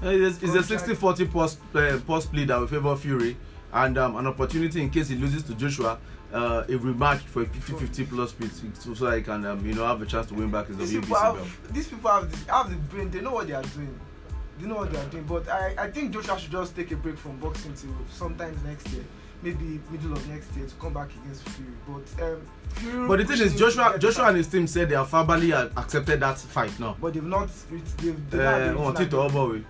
It's, 0.03 0.41
it's 0.41 0.55
a 0.55 0.75
Contract. 0.77 0.99
60-40 1.27 1.31
post 1.31 1.59
uh, 1.75 1.99
post 2.07 2.27
split 2.27 2.47
that 2.47 2.59
will 2.59 2.67
favor 2.67 2.95
Fury, 2.95 3.37
and 3.73 3.97
um, 3.97 4.15
an 4.15 4.27
opportunity 4.27 4.81
in 4.81 4.89
case 4.89 5.09
he 5.09 5.15
loses 5.15 5.43
to 5.43 5.53
Joshua. 5.55 5.99
Uh, 6.33 6.63
a 6.69 6.71
rematch 6.71 7.19
for 7.23 7.41
a 7.41 7.45
50-50 7.45 8.09
plus 8.09 8.29
split 8.29 8.51
so, 8.79 8.93
so 8.93 9.11
he 9.11 9.21
can 9.21 9.45
um, 9.45 9.65
you 9.65 9.73
know 9.73 9.85
have 9.85 10.01
a 10.01 10.05
chance 10.05 10.27
to 10.27 10.33
win 10.33 10.49
back 10.49 10.65
his 10.67 10.77
These 10.77 10.93
WBC 10.93 11.01
people 11.01 11.15
belt. 11.17 11.47
these 11.71 11.87
people 11.89 12.09
have 12.09 12.31
this, 12.31 12.43
have 12.45 12.69
the 12.69 12.77
brain. 12.77 13.11
They 13.11 13.19
know 13.19 13.33
what 13.33 13.47
they 13.47 13.53
are 13.53 13.61
doing. 13.63 13.99
They 14.57 14.65
know 14.65 14.75
what 14.75 14.93
they 14.93 14.97
are 14.97 15.05
doing. 15.07 15.25
But 15.25 15.49
I, 15.49 15.75
I 15.77 15.91
think 15.91 16.13
Joshua 16.13 16.39
should 16.39 16.51
just 16.51 16.73
take 16.73 16.89
a 16.91 16.95
break 16.95 17.17
from 17.17 17.37
boxing 17.37 17.73
till 17.73 17.93
sometimes 18.09 18.63
next 18.63 18.87
year, 18.93 19.03
maybe 19.41 19.79
middle 19.89 20.13
of 20.13 20.27
next 20.29 20.55
year 20.55 20.65
to 20.67 20.75
come 20.75 20.93
back 20.93 21.09
against 21.23 21.47
Fury. 21.49 21.71
But 21.87 22.23
um, 22.23 22.41
Fury. 22.75 23.07
But 23.07 23.17
the 23.19 23.25
thing 23.25 23.45
is, 23.47 23.55
Joshua 23.55 23.97
Joshua 23.99 24.27
and 24.27 24.37
his 24.37 24.47
team 24.47 24.67
said 24.67 24.89
they 24.89 24.95
have 24.95 25.09
verbally 25.09 25.51
uh, 25.53 25.69
accepted 25.77 26.19
that 26.19 26.37
fight 26.37 26.77
now. 26.79 26.95
But 27.01 27.13
they've 27.13 27.23
not. 27.23 27.49
reached- 27.69 27.97
They've, 27.97 28.29
they've 28.31 28.41
Uh, 28.41 28.73
not 28.73 28.77
oh, 28.77 28.99
reached 28.99 29.13
Obowe. 29.13 29.63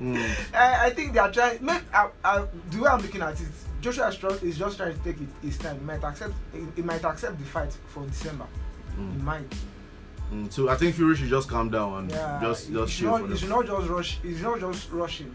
Mm. 0.00 0.54
I, 0.54 0.86
I 0.86 0.90
think 0.90 1.12
they 1.12 1.18
are 1.20 1.30
trying. 1.30 1.58
Maybe, 1.64 1.84
I, 1.92 2.08
I, 2.24 2.44
the 2.70 2.80
way 2.80 2.88
I'm 2.88 3.00
looking 3.00 3.22
at 3.22 3.40
it, 3.40 3.48
Joshua 3.80 4.08
is, 4.42 4.58
just 4.58 4.76
trying 4.76 4.96
to 4.96 5.04
take 5.04 5.20
it, 5.20 5.28
his 5.42 5.58
time. 5.58 5.78
He 5.78 5.84
might 5.84 6.02
accept. 6.02 6.34
He, 6.52 6.60
he 6.76 6.82
might 6.82 7.04
accept 7.04 7.38
the 7.38 7.44
fight 7.44 7.72
for 7.88 8.04
December. 8.06 8.46
He 8.96 9.02
Mm. 9.02 9.22
might. 9.22 9.50
Mm. 10.32 10.52
So 10.52 10.68
I 10.68 10.76
think 10.76 10.94
Fury 10.94 11.16
should 11.16 11.28
just 11.28 11.48
calm 11.48 11.70
down 11.70 11.98
and 11.98 12.10
Yeah. 12.10 12.38
just 12.42 12.72
just 12.72 12.92
should 12.92 13.02
chill 13.02 13.18
not, 13.18 13.28
them. 13.28 13.36
should 13.38 13.48
not 13.48 13.66
just 13.66 13.88
rush. 13.88 14.20
Should 14.22 14.42
not 14.42 14.60
just 14.60 14.90
rush 14.92 15.18
him. 15.18 15.34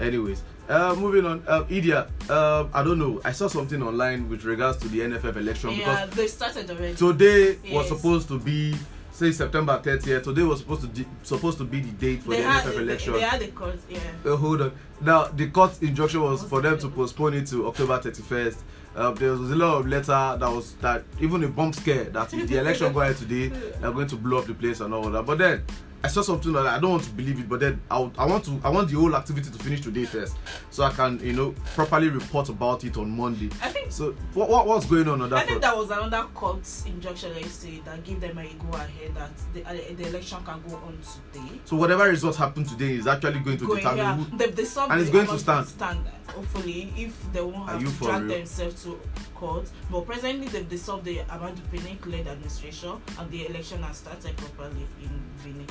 Anyways, 0.00 0.42
uh, 0.68 0.94
moving 0.98 1.24
on. 1.26 1.42
Uh, 1.46 1.64
Idia, 1.64 2.08
uh, 2.28 2.66
I 2.72 2.82
don't 2.82 2.98
know. 2.98 3.20
I 3.24 3.32
saw 3.32 3.48
something 3.48 3.82
online 3.82 4.28
with 4.28 4.44
regards 4.44 4.78
to 4.78 4.88
the 4.88 5.00
NFF 5.00 5.36
election 5.36 5.70
yeah 5.72 6.06
they 6.06 6.26
started 6.26 6.70
already 6.70 6.92
because 6.92 6.98
today 7.16 7.50
was 7.74 7.88
Yes. 7.88 7.88
supposed 7.88 8.28
to 8.28 8.38
be 8.38 8.74
say 9.12 9.32
September 9.32 9.80
30th. 9.82 10.24
Today 10.24 10.42
was 10.42 10.58
supposed 10.60 10.82
to 10.82 10.86
di- 10.88 11.08
supposed 11.22 11.56
to 11.58 11.64
be 11.64 11.80
the 11.80 11.92
date 11.92 12.22
for 12.22 12.30
they 12.30 12.42
the 12.42 12.48
had 12.48 12.64
NFF 12.64 12.74
they, 12.76 12.82
election. 12.82 13.12
they 13.14 13.20
had 13.20 13.40
the 13.40 13.48
court 13.48 13.78
yeah 13.88 13.98
Uh, 14.26 14.36
hold 14.36 14.60
on. 14.62 14.72
Now 15.00 15.24
the 15.28 15.46
court 15.48 15.80
injunction 15.82 16.20
was 16.22 16.42
for 16.44 16.60
them 16.60 16.78
to 16.78 16.88
postpone 16.88 17.34
it 17.34 17.46
to 17.48 17.66
October 17.66 17.98
31st. 17.98 18.56
uh, 18.96 19.10
there 19.12 19.30
was 19.32 19.50
a 19.50 19.56
lot 19.56 19.78
of 19.80 19.86
letter 19.86 20.36
that 20.38 20.40
was 20.50 20.72
that 20.82 21.04
even 21.20 21.44
a 21.44 21.48
bomb 21.48 21.72
scare 21.72 22.04
that 22.04 22.32
if 22.34 22.48
the 22.48 22.58
election 22.58 22.92
go 22.92 23.00
ahead 23.00 23.16
today, 23.16 23.48
they're 23.80 23.92
going 23.92 24.06
to 24.08 24.16
blow 24.16 24.38
up 24.38 24.46
the 24.46 24.54
place 24.54 24.80
and 24.80 24.92
all 24.92 25.08
that. 25.10 25.24
But 25.24 25.38
then 25.38 25.62
I 26.02 26.08
saw 26.08 26.22
something 26.22 26.52
like 26.52 26.64
that. 26.64 26.74
I 26.74 26.78
don't 26.80 26.90
want 26.92 27.04
to 27.04 27.10
believe 27.10 27.40
it, 27.40 27.48
but 27.48 27.60
then 27.60 27.80
I, 27.90 28.08
I 28.18 28.26
want 28.26 28.44
to 28.44 28.60
I 28.62 28.68
want 28.70 28.88
the 28.90 28.96
whole 28.96 29.14
activity 29.16 29.50
to 29.50 29.58
finish 29.58 29.80
today 29.80 30.04
first, 30.04 30.36
so 30.70 30.84
I 30.84 30.90
can 30.92 31.18
you 31.20 31.32
know 31.32 31.54
properly 31.74 32.08
report 32.08 32.48
about 32.48 32.84
it 32.84 32.96
on 32.96 33.10
Monday. 33.10 33.50
I 33.62 33.68
think 33.70 33.90
So 33.90 34.12
what, 34.34 34.48
what 34.48 34.66
what's 34.66 34.86
going 34.86 35.08
on 35.08 35.20
on 35.22 35.30
that 35.30 35.38
I 35.42 35.46
think 35.46 35.62
that 35.62 35.76
was 35.76 35.90
another 35.90 36.28
court 36.34 36.60
injunction 36.86 37.34
yesterday 37.36 37.82
that 37.84 38.04
gave 38.04 38.20
them 38.20 38.38
a 38.38 38.44
go 38.70 38.76
ahead 38.76 39.14
that 39.14 39.30
the, 39.54 39.64
uh, 39.66 39.72
the 39.96 40.08
election 40.08 40.38
can 40.44 40.62
go 40.68 40.76
on 40.76 40.98
today. 41.32 41.60
So 41.64 41.76
whatever 41.76 42.04
results 42.08 42.36
happen 42.36 42.64
today 42.64 42.94
is 42.94 43.06
actually 43.06 43.40
going 43.40 43.58
to 43.58 43.66
Going, 43.66 43.78
determine 43.78 43.98
yeah, 43.98 44.16
who. 44.16 44.36
they, 44.38 44.50
they 44.50 44.64
solved 44.64 44.92
and 44.92 45.00
it's 45.00 45.10
going 45.10 45.26
to 45.26 45.32
amount 45.32 45.68
stand. 45.68 46.00
Hopefully, 46.28 46.92
if 46.96 47.32
they 47.32 47.40
won't 47.40 47.68
have 47.68 47.80
to 47.80 48.04
drag 48.04 48.22
real? 48.24 48.36
themselves 48.38 48.82
to 48.84 49.00
court. 49.36 49.68
But 49.90 50.06
presently, 50.06 50.48
they've 50.48 50.68
dissolved 50.68 51.04
the 51.04 51.18
Amaju 51.18 51.60
Pinnick-led 51.72 52.26
administration, 52.26 53.00
and 53.18 53.30
the 53.30 53.46
election 53.48 53.82
has 53.82 53.98
started 53.98 54.36
properly 54.36 54.86
in 55.02 55.20
Benin. 55.42 55.66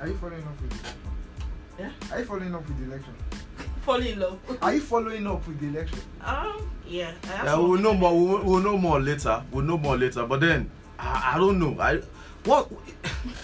Are 0.00 0.06
you 0.08 0.14
following 0.16 0.42
up 0.44 0.60
with 0.60 0.70
the 0.70 0.76
election? 0.78 1.00
Yeah. 1.78 1.90
Are 2.12 2.18
you 2.20 2.24
following 2.24 2.54
up 2.54 2.68
with 2.68 2.78
the 2.78 2.84
election? 2.84 3.14
Fall 3.82 4.02
in 4.02 4.18
love. 4.20 4.38
Are 4.62 4.74
you 4.74 4.80
following 4.80 5.26
up 5.26 5.46
with 5.46 5.60
the 5.60 5.66
election? 5.68 5.98
Um, 6.24 6.70
yeah. 6.86 7.12
I 7.24 7.26
have 7.28 7.44
Yeah, 7.46 7.56
we'll 7.58 7.80
know 7.80 7.94
more. 7.94 8.12
We'll, 8.14 8.44
we'll 8.44 8.60
know 8.62 8.76
more 8.78 9.00
later. 9.00 9.42
We'll 9.50 9.64
know 9.64 9.78
more 9.78 9.96
later. 9.96 10.26
But 10.26 10.40
then 10.40 10.70
I, 10.98 11.32
I 11.34 11.38
don't 11.38 11.58
know. 11.58 11.76
I 11.80 12.00
what 12.44 12.70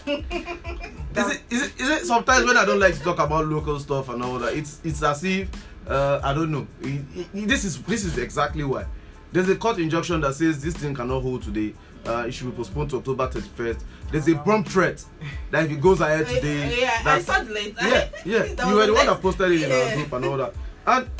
is 0.07 0.15
it, 0.17 1.43
is 1.51 1.63
it? 1.63 1.81
Is 1.81 1.91
it? 1.91 2.07
Sometimes 2.07 2.45
when 2.47 2.57
I 2.57 2.65
don't 2.65 2.79
like 2.81 2.95
to 2.95 3.01
talk 3.03 3.19
about 3.19 3.47
local 3.47 3.79
stuff 3.79 4.09
and 4.09 4.23
all 4.23 4.39
that, 4.39 4.55
it's 4.55 4.81
it's 4.85 5.03
as 5.03 5.23
if 5.25 5.49
uh, 5.89 6.21
I 6.23 6.33
don't 6.35 6.51
know. 6.51 6.67
It- 6.81 7.05
it- 7.35 7.49
this 7.49 7.65
is 7.65 7.83
this 7.83 8.05
is 8.05 8.19
exactly 8.19 8.65
why. 8.65 8.87
There's 9.35 9.49
a 9.49 9.57
court 9.57 9.79
injunction 9.79 10.21
that 10.21 10.35
says 10.35 10.63
this 10.63 10.75
thing 10.75 10.95
cannot 10.95 11.21
hold 11.21 11.43
today. 11.43 11.75
Uh, 12.07 12.19
it 12.29 12.33
should 12.33 12.47
be 12.47 12.53
postponed 12.53 12.91
to 12.91 12.99
October 12.99 13.27
31st. 13.27 13.83
There's 14.13 14.29
a 14.29 14.35
bomb 14.37 14.63
threat 14.63 15.05
that 15.51 15.65
if 15.65 15.73
it 15.73 15.81
goes 15.81 16.01
ahead 16.01 16.29
today, 16.29 16.81
yeah, 16.83 17.03
I 17.05 17.19
saw 17.21 17.43
the 17.43 17.51
late. 17.53 17.75
yeah, 17.83 18.09
yeah. 18.25 18.45
You 18.69 18.77
were 18.77 18.87
the 18.87 18.95
one 18.95 19.07
that 19.07 19.21
posted 19.21 19.51
it 19.51 19.63
in 19.63 19.73
our 19.73 19.97
group 19.97 20.13
and 20.13 20.25
all 20.25 20.37
that. 20.37 20.55
And 20.87 21.11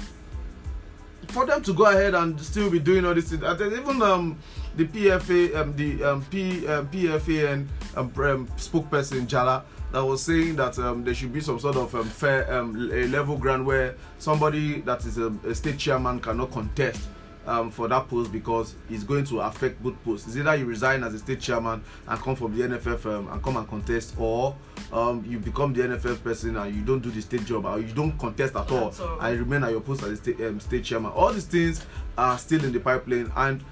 for 1.27 1.45
them 1.45 1.61
to 1.65 1.75
go 1.75 1.87
ahead 1.87 2.15
and 2.15 2.41
still 2.41 2.71
be 2.71 2.79
doing 2.79 3.05
all 3.05 3.15
this, 3.15 3.33
I 3.33 3.57
think 3.57 3.73
even 3.73 4.01
um 4.01 4.39
the 4.77 4.85
PFA, 4.85 5.57
um 5.57 5.75
the 5.75 6.05
um 6.05 6.25
P 6.31 6.69
um, 6.69 6.87
PFA 6.87 7.53
um, 7.53 7.69
um 7.97 8.47
spokesperson 8.57 9.27
Jala 9.27 9.65
that 9.91 10.05
was 10.05 10.23
saying 10.23 10.55
that 10.55 10.79
um 10.79 11.03
there 11.03 11.15
should 11.15 11.33
be 11.33 11.41
some 11.41 11.59
sort 11.59 11.75
of 11.75 11.93
um 11.97 12.05
fair 12.05 12.53
um 12.55 12.77
a 12.93 13.09
level 13.09 13.37
ground 13.37 13.67
where 13.67 13.97
somebody 14.19 14.83
that 14.83 15.05
is 15.05 15.19
a, 15.19 15.35
a 15.49 15.53
state 15.53 15.79
chairman 15.79 16.21
cannot 16.21 16.53
contest 16.53 17.09
um, 17.47 17.71
for 17.71 17.89
that 17.89 18.09
post 18.09 18.33
because 18.33 18.75
it's 18.91 19.05
going 19.05 19.25
to 19.25 19.41
affect 19.41 19.83
both 19.83 20.03
posts. 20.05 20.27
It's 20.29 20.37
either 20.37 20.57
you 20.57 20.65
resign 20.67 21.03
as 21.05 21.15
a 21.15 21.19
state 21.19 21.41
chairman 21.41 21.83
and 22.09 22.21
come 22.21 22.37
from 22.37 22.57
the 22.57 22.67
NFF 22.67 23.07
um, 23.07 23.29
and 23.29 23.43
come 23.43 23.57
and 23.57 23.69
contest, 23.69 24.15
or 24.19 24.57
um, 24.93 25.25
you 25.27 25.39
become 25.39 25.73
the 25.73 25.83
NFF 25.83 26.23
person 26.23 26.57
and 26.57 26.75
you 26.75 26.83
don't 26.83 27.01
do 27.01 27.11
the 27.11 27.21
state 27.21 27.45
job, 27.45 27.67
or 27.67 27.79
you 27.79 27.93
don't 27.93 28.17
contest 28.19 28.57
at 28.57 28.71
all 28.71 28.95
and 29.21 29.39
remain 29.39 29.65
at 29.65 29.71
your 29.71 29.81
post 29.81 30.03
as 30.03 30.11
a 30.11 30.17
state, 30.17 30.41
um, 30.41 30.61
state 30.61 30.85
chairman. 30.85 31.13
All 31.13 31.33
these 31.33 31.47
things 31.47 31.85
are 32.17 32.39
still 32.39 32.65
in 32.65 32.73
the 32.73 32.81
pipeline, 32.81 33.31
and 33.37 33.63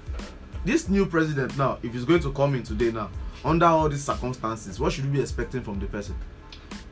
this 0.65 0.87
new 0.87 1.05
president 1.05 1.57
now, 1.57 1.77
if 1.83 1.93
he's 1.93 2.05
going 2.05 2.21
to 2.21 2.31
come 2.31 2.55
in 2.55 2.63
today 2.63 2.91
now, 2.91 3.09
under 3.43 3.65
all 3.65 3.89
these 3.89 4.03
circumstances, 4.03 4.79
what 4.79 4.93
should 4.93 5.05
we 5.05 5.11
be 5.11 5.21
expecting 5.21 5.61
from 5.61 5.79
the 5.79 5.87
person? 5.87 6.15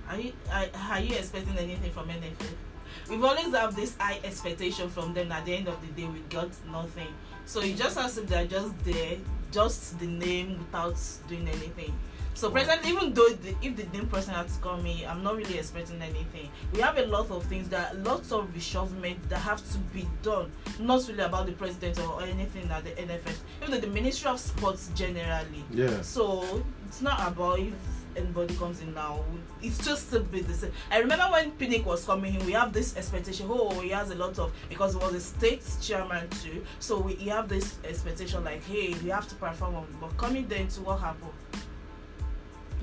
Are 0.09 0.19
you, 0.19 0.33
are, 0.51 0.65
are 0.89 0.99
you 0.99 1.15
expecting 1.15 1.57
anything 1.57 1.91
from 1.91 2.09
NFF? 2.09 2.70
We've 3.09 3.23
always 3.23 3.53
have 3.53 3.75
this 3.75 3.95
high 3.97 4.19
expectation 4.23 4.89
from 4.89 5.13
them. 5.13 5.31
At 5.31 5.45
the 5.45 5.55
end 5.55 5.67
of 5.67 5.79
the 5.81 5.87
day, 6.01 6.07
we 6.07 6.19
got 6.29 6.49
nothing. 6.71 7.07
So 7.45 7.61
it 7.61 7.75
just 7.75 7.97
as 7.97 8.17
if 8.17 8.27
they're 8.27 8.45
just 8.45 8.77
there, 8.83 9.17
just 9.51 9.99
the 9.99 10.07
name 10.07 10.57
without 10.59 10.97
doing 11.27 11.47
anything. 11.47 11.93
So 12.33 12.49
presently, 12.49 12.91
even 12.91 13.13
though 13.13 13.29
the, 13.29 13.55
if 13.61 13.75
the 13.75 13.85
name 13.95 14.07
person 14.07 14.33
had 14.33 14.47
to 14.47 14.59
come 14.61 14.85
in, 14.85 15.05
I'm 15.05 15.21
not 15.21 15.35
really 15.35 15.59
expecting 15.59 16.01
anything. 16.01 16.49
We 16.73 16.79
have 16.79 16.97
a 16.97 17.05
lot 17.05 17.29
of 17.29 17.43
things 17.45 17.67
that 17.69 17.97
lots 18.03 18.31
of 18.31 18.47
reshufflement 18.53 19.17
that 19.29 19.39
have 19.39 19.61
to 19.73 19.77
be 19.93 20.07
done. 20.23 20.49
Not 20.79 21.07
really 21.07 21.23
about 21.23 21.45
the 21.47 21.51
president 21.51 21.99
or 21.99 22.23
anything 22.23 22.69
at 22.71 22.83
the 22.83 22.91
NFF. 22.91 23.35
Even 23.61 23.71
though 23.71 23.79
the 23.79 23.93
Ministry 23.93 24.31
of 24.31 24.39
Sports 24.39 24.89
generally. 24.95 25.65
Yeah. 25.71 26.01
So 26.01 26.63
it's 26.87 27.01
not 27.01 27.27
about 27.27 27.59
if 27.59 27.73
anybody 28.15 28.55
comes 28.55 28.81
in 28.81 28.93
now. 28.93 29.23
It's 29.61 29.83
just 29.85 30.13
a 30.13 30.19
bit 30.19 30.47
the 30.47 30.53
same. 30.53 30.71
I 30.91 30.99
remember 30.99 31.25
when 31.25 31.51
Pinnick 31.53 31.85
was 31.85 32.05
coming 32.05 32.35
in, 32.35 32.45
we 32.45 32.51
have 32.53 32.73
this 32.73 32.95
expectation. 32.97 33.47
Oh, 33.49 33.79
he 33.79 33.89
has 33.89 34.11
a 34.11 34.15
lot 34.15 34.37
of 34.39 34.51
because 34.69 34.93
he 34.93 34.99
was 34.99 35.13
a 35.13 35.19
state 35.19 35.63
chairman 35.81 36.27
too. 36.29 36.63
So 36.79 36.99
we 36.99 37.13
he 37.13 37.29
have 37.29 37.47
this 37.49 37.75
expectation 37.83 38.43
like, 38.43 38.63
hey, 38.65 38.95
we 39.03 39.09
have 39.09 39.27
to 39.29 39.35
perform. 39.35 39.75
on- 39.75 39.87
But 39.99 40.15
coming 40.17 40.47
then 40.47 40.67
to 40.69 40.81
what 40.81 40.99
happened? 40.99 41.31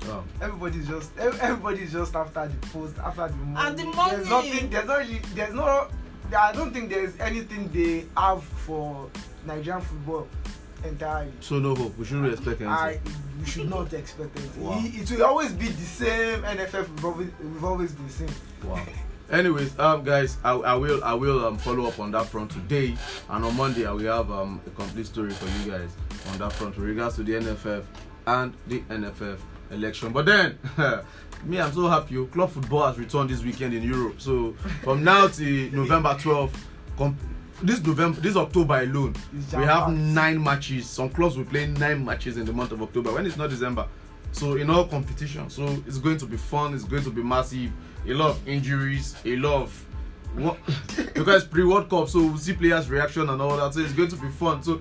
Wow. 0.07 0.23
Everybody's 0.41 0.87
just 0.87 1.11
ev- 1.17 1.37
everybody's 1.41 1.91
just 1.91 2.15
after 2.15 2.47
the 2.47 2.67
post, 2.67 2.97
after 2.99 3.27
the 3.27 3.35
money. 3.35 3.67
And 3.67 3.77
the 3.77 3.83
There's 3.83 4.27
money. 4.29 4.49
nothing. 4.51 4.69
There's 4.69 4.85
not 4.87 4.97
really. 4.99 5.21
There's 5.35 5.53
no. 5.53 5.87
I 6.37 6.51
don't 6.53 6.71
think 6.73 6.89
there's 6.89 7.19
anything 7.19 7.67
they 7.69 8.05
have 8.15 8.43
for 8.43 9.09
Nigerian 9.45 9.81
football 9.81 10.27
entirely. 10.85 11.31
So 11.41 11.59
no 11.59 11.75
hope. 11.75 11.97
We 11.97 12.05
shouldn't 12.05 12.33
expect 12.33 12.61
anything. 12.61 12.67
I 12.67 12.99
we 13.39 13.45
should 13.45 13.69
not 13.69 13.93
expect 13.93 14.37
anything. 14.37 14.63
Wow. 14.63 14.81
It, 14.83 15.11
it 15.11 15.17
will 15.17 15.25
always 15.25 15.53
be 15.53 15.67
the 15.67 15.85
same 15.85 16.41
NFF. 16.43 17.17
We've 17.17 17.63
always, 17.63 17.91
been 17.93 18.09
seeing. 18.09 18.31
Wow. 18.63 18.83
Anyways, 19.31 19.77
um, 19.77 20.03
guys, 20.03 20.37
I, 20.43 20.53
I 20.53 20.73
will 20.73 21.03
I 21.03 21.13
will 21.13 21.45
um 21.45 21.57
follow 21.57 21.85
up 21.85 21.99
on 21.99 22.11
that 22.11 22.25
front 22.25 22.51
today, 22.51 22.95
and 23.29 23.45
on 23.45 23.55
Monday 23.55 23.85
I 23.85 23.91
will 23.91 24.11
have 24.11 24.31
um 24.31 24.59
a 24.65 24.69
complete 24.71 25.05
story 25.05 25.29
for 25.31 25.45
you 25.45 25.71
guys 25.71 25.91
on 26.31 26.39
that 26.39 26.51
front 26.51 26.75
with 26.75 26.85
regards 26.85 27.15
to 27.17 27.23
the 27.23 27.33
NFF 27.33 27.83
and 28.25 28.53
the 28.67 28.81
NFF 28.81 29.37
election. 29.71 30.11
But 30.11 30.25
then, 30.25 30.57
me, 31.43 31.59
I'm 31.61 31.71
so 31.71 31.87
happy. 31.87 32.25
Club 32.25 32.51
football 32.51 32.87
has 32.87 32.97
returned 32.97 33.29
this 33.29 33.43
weekend 33.43 33.73
in 33.73 33.83
Europe. 33.83 34.19
So 34.19 34.53
from 34.83 35.03
now 35.03 35.27
to 35.27 35.69
November 35.73 36.09
12th, 36.15 36.55
com- 36.97 37.17
this 37.61 37.83
November, 37.83 38.19
this 38.21 38.35
October 38.35 38.79
alone, 38.81 39.15
we 39.55 39.63
have 39.63 39.91
nine 39.91 40.41
matches. 40.41 40.89
Some 40.89 41.09
clubs 41.09 41.37
will 41.37 41.45
play 41.45 41.67
nine 41.67 42.03
matches 42.03 42.37
in 42.37 42.45
the 42.45 42.53
month 42.53 42.71
of 42.71 42.81
October 42.81 43.13
when 43.13 43.25
it's 43.25 43.37
not 43.37 43.49
December. 43.49 43.87
So 44.31 44.55
in 44.55 44.69
all 44.69 44.85
competition, 44.85 45.49
so 45.49 45.65
it's 45.87 45.97
going 45.97 46.17
to 46.17 46.25
be 46.25 46.37
fun. 46.37 46.73
It's 46.73 46.83
going 46.83 47.03
to 47.03 47.11
be 47.11 47.23
massive. 47.23 47.71
A 48.07 48.13
lot 48.13 48.31
of 48.31 48.47
injuries, 48.47 49.15
a 49.25 49.35
lot 49.37 49.63
of 49.63 49.85
what 50.35 50.57
because 51.13 51.45
pre 51.45 51.63
World 51.63 51.89
Cup, 51.89 52.07
so 52.07 52.19
we'll 52.19 52.37
see 52.37 52.53
players' 52.53 52.89
reaction 52.89 53.29
and 53.29 53.41
all 53.41 53.57
that. 53.57 53.73
So 53.73 53.81
it's 53.81 53.93
going 53.93 54.09
to 54.09 54.15
be 54.15 54.29
fun. 54.29 54.61
So 54.63 54.79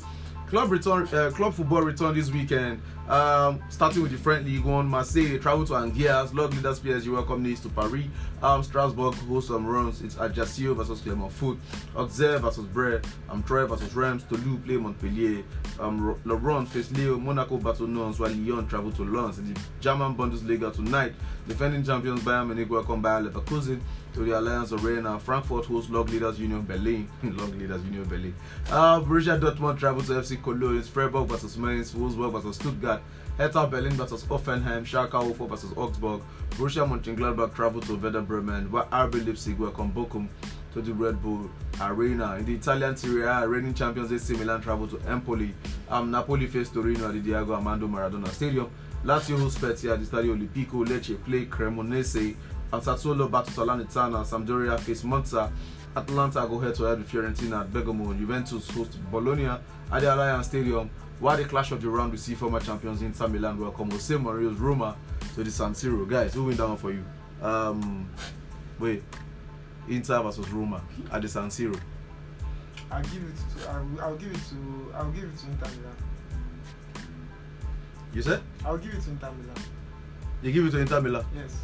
club 0.49 0.71
return, 0.71 1.09
uh, 1.09 1.31
club 1.31 1.55
football 1.55 1.83
return 1.83 2.14
this 2.14 2.31
weekend. 2.31 2.83
Um, 3.09 3.62
starting 3.71 4.03
with 4.03 4.12
the 4.12 4.18
French 4.18 4.44
League 4.44 4.64
One, 4.64 4.87
Marseille 4.87 5.38
travel 5.38 5.64
to 5.66 5.77
Angers, 5.77 6.35
Log 6.35 6.53
Leaders 6.53 6.79
PSG 6.79 7.11
welcome 7.11 7.42
Nice 7.42 7.61
to 7.61 7.71
Paris. 7.71 8.05
Um, 8.42 8.62
Strasbourg 8.62 9.14
host 9.14 9.49
some 9.49 9.66
runs. 9.66 10.03
It's 10.03 10.18
Ajaccio 10.18 10.75
versus 10.75 11.01
Clermont 11.01 11.33
Foot, 11.33 11.59
Auxerre 11.97 12.38
versus 12.38 12.66
Brest, 12.66 13.09
um, 13.31 13.42
Troyes 13.44 13.68
versus 13.71 13.94
Reims, 13.94 14.25
Toulouse 14.25 14.61
play 14.62 14.77
Montpellier, 14.77 15.42
um, 15.81 15.99
Ro- 16.01 16.18
Lorient 16.27 16.68
face 16.68 16.90
Lille, 16.92 17.18
Monaco 17.18 17.57
battle 17.57 17.87
Nantes, 17.87 18.18
while 18.21 18.31
Lyon 18.31 18.68
travel 18.68 18.92
to 18.92 19.03
Lens. 19.05 19.38
In 19.38 19.55
the 19.55 19.61
German 19.81 20.14
Bundesliga 20.14 20.71
tonight, 20.73 21.14
defending 21.49 21.83
champions 21.83 22.21
Bayern 22.21 22.47
Munich 22.49 22.71
welcome 22.71 23.01
Bayer 23.01 23.23
Leverkusen 23.23 23.81
to 24.12 24.21
the 24.21 24.33
Allianz 24.33 24.73
Arena. 24.85 25.18
Frankfurt 25.18 25.64
hosts 25.64 25.90
Log 25.90 26.11
Leaders 26.11 26.38
Union 26.38 26.62
Berlin. 26.62 27.09
Log 27.23 27.55
Leaders 27.55 27.83
Union 27.85 28.05
Berlin. 28.05 28.35
Uh, 28.71 29.01
Borussia 29.01 29.40
Dortmund 29.40 29.79
travel 29.79 30.03
to 30.03 30.12
FC 30.12 30.40
Cologne. 30.42 30.79
It's 30.79 30.88
Freiburg 30.88 31.27
versus 31.29 31.57
Mainz, 31.57 31.92
Wolfsburg 31.92 32.33
versus 32.33 32.57
Stuttgart. 32.57 32.98
Hertha 33.38 33.68
Berlin 33.68 33.92
versus 33.92 34.24
Hoffenheim, 34.24 34.85
Schalke 34.85 35.12
04 35.12 35.48
versus 35.48 35.72
Augsburg, 35.77 36.22
Borussia 36.51 36.85
Mönchengladbach 36.85 37.55
travel 37.55 37.81
to 37.81 37.94
Werder 37.94 38.20
Bremen, 38.20 38.68
while 38.72 38.87
RB 38.87 39.24
Leipzig 39.24 39.57
welcome 39.61 39.92
Bochum 39.92 40.27
to 40.74 40.83
the 40.83 40.92
Red 40.92 41.22
Bull 41.22 41.48
Arena. 41.81 42.35
In 42.35 42.46
the 42.46 42.55
Italian 42.55 42.96
Serie 42.96 43.22
A, 43.29 43.46
reigning 43.46 43.74
champions 43.74 44.11
AC 44.11 44.37
Milan 44.37 44.61
travel 44.61 44.88
to 44.88 44.98
Empoli. 45.09 45.55
Um, 45.88 46.11
Napoli 46.11 46.48
face 46.48 46.68
Torino 46.68 47.07
at 47.07 47.14
the 47.14 47.20
Diego 47.20 47.53
Armando 47.53 47.87
Maradona 47.87 48.27
Stadium. 48.31 48.68
Lazio 49.05 49.38
host 49.38 49.59
Spezia 49.59 49.94
at 49.94 50.01
the 50.01 50.07
Stadio 50.07 50.37
Olimpico. 50.37 50.85
Lecce 50.85 51.22
play 51.24 51.46
Cremonese. 51.46 52.35
And 52.72 52.83
Sassuolo 52.83 53.31
battle 53.31 53.53
Salernitana. 53.53 54.24
Sampdoria 54.27 54.81
face 54.81 55.05
Monza. 55.05 55.53
Atalanta 55.96 56.46
go 56.48 56.59
head 56.59 56.74
to 56.77 56.85
head 56.85 56.98
with 56.98 57.11
Fiorentina 57.11 57.61
at 57.62 57.72
Bergamo. 57.72 58.12
Juventus 58.12 58.70
host 58.70 58.98
Bologna 59.11 59.46
at 59.46 59.62
the 59.90 60.07
Allianz 60.07 60.44
Stadium. 60.44 60.90
While 61.18 61.37
the 61.37 61.44
clash 61.44 61.72
of 61.72 61.83
the 61.83 61.88
round, 61.88 62.12
we 62.12 62.18
see 62.18 62.35
former 62.35 62.61
champions 62.61 63.03
Inter 63.03 63.27
Milan 63.27 63.59
welcome 63.59 63.90
Jose 63.90 64.14
Mourinho's 64.14 64.59
Roma 64.59 64.96
to 65.35 65.42
the 65.42 65.51
San 65.51 65.72
Siro. 65.72 66.09
Guys, 66.09 66.35
who 66.35 66.44
win 66.44 66.57
that 66.57 66.68
one 66.68 66.77
for 66.77 66.92
you? 66.92 67.05
Um, 67.42 68.09
wait, 68.79 69.03
Inter 69.88 70.22
versus 70.22 70.48
Roma 70.51 70.81
at 71.11 71.22
the 71.22 71.29
San 71.29 71.48
Siro. 71.48 71.79
I'll 72.90 73.03
give 73.03 73.22
it 73.22 73.61
to. 73.62 73.68
I'll, 73.70 74.01
I'll 74.01 74.16
give 74.16 74.31
it 74.31 74.40
to. 74.51 74.92
I'll 74.94 75.11
give 75.11 75.24
it 75.24 75.37
to 75.38 75.46
Inter 75.46 75.66
Milan. 75.66 75.96
You 78.14 78.22
said 78.22 78.40
I'll 78.64 78.79
give 78.79 78.94
it 78.94 79.03
to 79.03 79.11
Inter 79.11 79.31
Milan. 79.33 79.57
you 80.42 80.53
give 80.53 80.66
it 80.66 80.70
to 80.70 80.79
Inter 80.79 81.01
Milan. 81.01 81.24
Yes. 81.35 81.57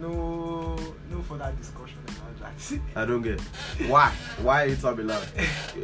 no 0.00 0.76
no 1.10 1.22
further 1.22 1.52
discussion 1.58 1.98
that. 2.40 2.80
I 2.96 3.04
don't 3.04 3.22
get 3.22 3.40
why. 3.88 4.10
Why 4.42 4.64
Inter 4.64 4.94
Milan? 4.94 5.22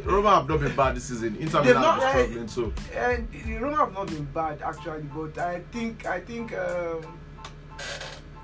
Roma 0.03 0.35
have 0.39 0.49
not 0.49 0.59
been 0.59 0.75
bad 0.75 0.95
this 0.95 1.05
season. 1.05 1.35
Inter 1.39 1.61
They've 1.63 1.75
Milan 1.75 1.81
not- 1.97 2.01
have 2.03 2.11
struggling 2.25 2.47
so. 2.47 2.73
and 2.95 3.27
the 3.45 3.55
Roma 3.57 3.77
have 3.77 3.93
not 3.93 4.07
been 4.07 4.25
bad 4.25 4.61
actually, 4.61 5.03
but 5.03 5.37
I 5.37 5.59
think 5.71 6.05
I 6.05 6.19
think 6.19 6.53
um, 6.57 7.01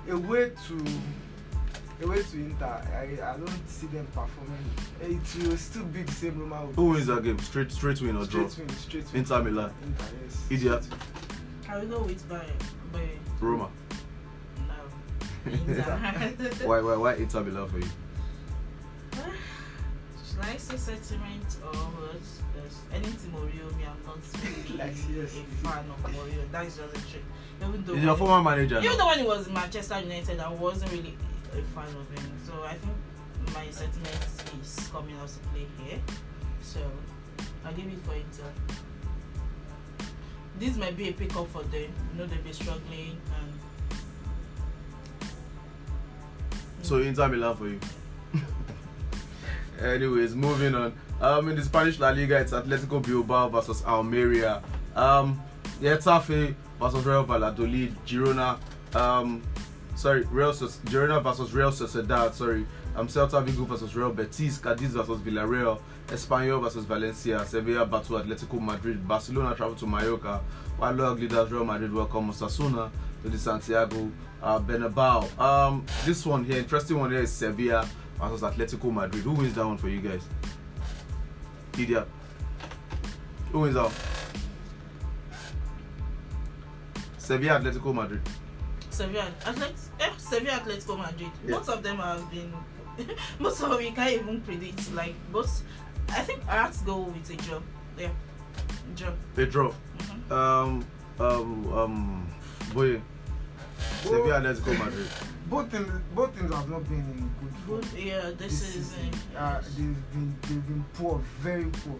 a 0.08 0.16
way 0.18 0.50
to 0.68 0.84
a 2.02 2.06
way 2.08 2.20
to 2.22 2.36
Inter, 2.36 2.66
I, 2.66 3.32
I 3.32 3.36
don't 3.36 3.68
see 3.68 3.86
them 3.86 4.06
performing. 4.06 4.64
It 5.00 5.46
will 5.48 5.56
still 5.56 5.84
be 5.84 6.02
the 6.02 6.12
same 6.12 6.38
Roma. 6.40 6.66
will 6.66 6.72
Who 6.72 6.84
wins 6.90 7.06
that 7.06 7.22
game? 7.22 7.38
Straight 7.38 7.70
straight 7.70 8.00
win 8.00 8.16
or 8.16 8.26
draw? 8.26 8.48
Straight 8.48 8.66
win, 8.66 8.76
straight 8.76 9.04
win. 9.12 9.16
Inter 9.20 9.42
Milan. 9.42 9.72
Inter, 9.86 10.04
yes. 10.24 10.44
Idia. 10.50 10.98
I 11.68 11.78
will 11.78 11.86
go 11.86 12.02
with 12.02 12.28
by 12.28 12.44
by 12.92 13.08
Roma. 13.40 13.70
no. 14.68 15.52
Inter. 15.52 15.82
Why 16.66 16.80
why 16.80 16.96
why 16.96 17.14
Inter 17.14 17.40
Milan 17.44 17.68
for 17.68 17.78
you? 17.78 17.88
Should 20.26 20.40
I 20.40 20.56
say 20.56 20.76
sentiment 20.76 21.56
or 21.62 21.74
what? 21.74 22.16
Yes. 22.56 22.80
Anything 22.92 23.32
Mourinho, 23.32 23.76
me, 23.76 23.84
I'm 23.84 23.96
not 24.06 24.18
really 24.42 24.78
Like, 24.78 24.96
yes. 25.14 25.36
a 25.36 25.66
fan 25.66 25.84
of 25.90 26.02
Mourinho. 26.12 26.50
That 26.50 26.66
is 26.66 26.76
just 26.76 26.94
the 26.94 27.00
truth. 27.00 27.22
Even 27.60 27.84
though 27.84 27.94
He's 27.94 28.02
your 28.04 28.14
when- 28.14 28.18
former 28.28 28.50
manager. 28.50 28.78
even 28.78 28.90
now. 28.92 28.96
though 28.96 29.06
when 29.08 29.18
he 29.20 29.24
was 29.26 29.46
in 29.46 29.54
Manchester 29.54 30.00
United, 30.00 30.40
I 30.40 30.48
wasn't 30.48 30.90
really 30.92 31.16
a 31.52 31.62
fan 31.74 31.88
of 31.88 32.18
him. 32.18 32.32
So 32.46 32.52
I 32.64 32.74
think 32.74 32.96
my 33.54 33.70
sentiment 33.70 34.26
is 34.62 34.88
coming 34.92 35.16
out 35.20 35.28
to 35.28 35.38
play 35.50 35.66
here. 35.84 35.98
So 36.62 36.80
I'll 37.64 37.72
give 37.74 37.86
it 37.86 37.98
for 38.04 38.14
Inter. 38.14 38.44
Uh, 40.00 40.04
this 40.58 40.76
might 40.76 40.96
be 40.96 41.08
a 41.08 41.12
pickup 41.12 41.48
for 41.48 41.62
them. 41.64 41.82
You 42.12 42.18
know 42.18 42.26
they'll 42.26 42.38
be 42.42 42.52
struggling 42.52 43.20
and 43.38 43.52
So 46.82 46.98
Inter 46.98 47.28
Milan 47.28 47.56
for 47.56 47.68
you. 47.68 47.78
Anyways, 49.82 50.36
moving 50.36 50.76
on. 50.76 50.92
Um, 51.20 51.48
in 51.48 51.56
the 51.56 51.62
Spanish 51.64 51.98
La 51.98 52.10
Liga, 52.10 52.38
it's 52.38 52.52
Atletico 52.52 53.04
Bilbao 53.04 53.48
versus 53.48 53.84
Almeria. 53.84 54.62
Um, 54.94 55.42
Getafe 55.80 56.54
versus 56.78 57.04
Real 57.04 57.24
Valladolid. 57.24 57.92
Girona. 58.06 58.58
Um, 58.94 59.42
sorry, 59.96 60.22
Real 60.30 60.52
Girona 60.52 61.20
versus 61.20 61.52
Real 61.52 61.72
Sociedad. 61.72 62.32
Sorry. 62.32 62.64
Um, 62.94 63.08
Celta 63.08 63.42
Vigo 63.44 63.64
versus 63.64 63.96
Real 63.96 64.12
Betis. 64.12 64.58
Cadiz 64.58 64.90
versus 64.90 65.18
Villarreal. 65.18 65.80
Espanyol 66.08 66.62
versus 66.62 66.84
Valencia. 66.84 67.44
Sevilla 67.44 67.84
battle 67.84 68.20
Atletico 68.20 68.60
Madrid. 68.60 69.06
Barcelona 69.08 69.54
travel 69.56 69.74
to 69.74 69.86
Mallorca. 69.86 70.40
While 70.76 70.92
loyal 70.92 71.14
leaders 71.14 71.50
Real 71.50 71.64
Madrid 71.64 71.92
welcome 71.92 72.30
Osasuna 72.30 72.90
to 73.22 73.28
the 73.28 73.38
Santiago 73.38 74.10
uh, 74.42 74.60
Bernabeu. 74.60 75.38
Um, 75.40 75.84
this 76.04 76.24
one 76.24 76.44
here, 76.44 76.58
interesting 76.58 76.98
one 76.98 77.10
here 77.10 77.22
is 77.22 77.32
Sevilla 77.32 77.88
versus 78.18 78.42
Atletico 78.42 78.92
Madrid. 78.92 79.22
Who 79.24 79.32
wins 79.32 79.54
that 79.54 79.66
one 79.66 79.78
for 79.78 79.88
you 79.88 80.00
guys? 80.00 80.22
Idia. 81.72 82.06
Who 83.52 83.60
wins 83.60 83.74
that 83.74 83.84
one? 83.84 83.92
Sevilla 87.18 87.60
Atletico 87.60 87.94
Madrid. 87.94 88.20
Sevilla, 88.90 89.26
Atlet- 89.44 89.88
eh, 90.00 90.10
Sevilla, 90.18 90.52
Atletico 90.60 90.98
Madrid. 90.98 91.30
Yeah. 91.46 91.56
Most 91.56 91.68
of 91.68 91.82
them 91.82 91.96
have 91.96 92.30
been. 92.30 92.52
most 93.38 93.62
of 93.62 93.70
them 93.70 93.78
we 93.78 93.90
can't 93.90 94.12
even 94.12 94.40
predict. 94.42 94.92
Like 94.94 95.14
both, 95.32 95.62
I 96.10 96.20
think 96.20 96.42
I 96.46 96.56
have 96.56 96.78
to 96.78 96.84
go 96.84 96.98
with 96.98 97.30
a 97.30 97.36
job. 97.36 97.62
Yeah, 97.98 98.10
job. 98.94 99.14
They 99.34 99.46
draw. 99.46 99.72
Mhm. 99.98 100.30
Um, 100.30 100.84
um, 101.18 101.72
um, 101.72 102.26
boy. 102.74 103.00
Sevilla 104.02 104.40
Atletico 104.40 104.78
Madrid. 104.78 105.08
Both 105.48 105.70
teams, 105.70 105.88
both 106.14 106.36
teams 106.38 106.54
have 106.54 106.68
not 106.68 106.84
been 106.84 107.00
in 107.00 107.30
Good. 107.66 107.86
Yeah, 107.96 108.30
this, 108.36 108.60
this 108.60 108.76
is. 108.76 108.86
season. 108.88 109.10
Uh, 109.36 109.60
they've 109.76 110.12
been 110.12 110.36
they've 110.42 110.66
been 110.66 110.84
poor, 110.94 111.20
very 111.40 111.66
poor. 111.66 111.98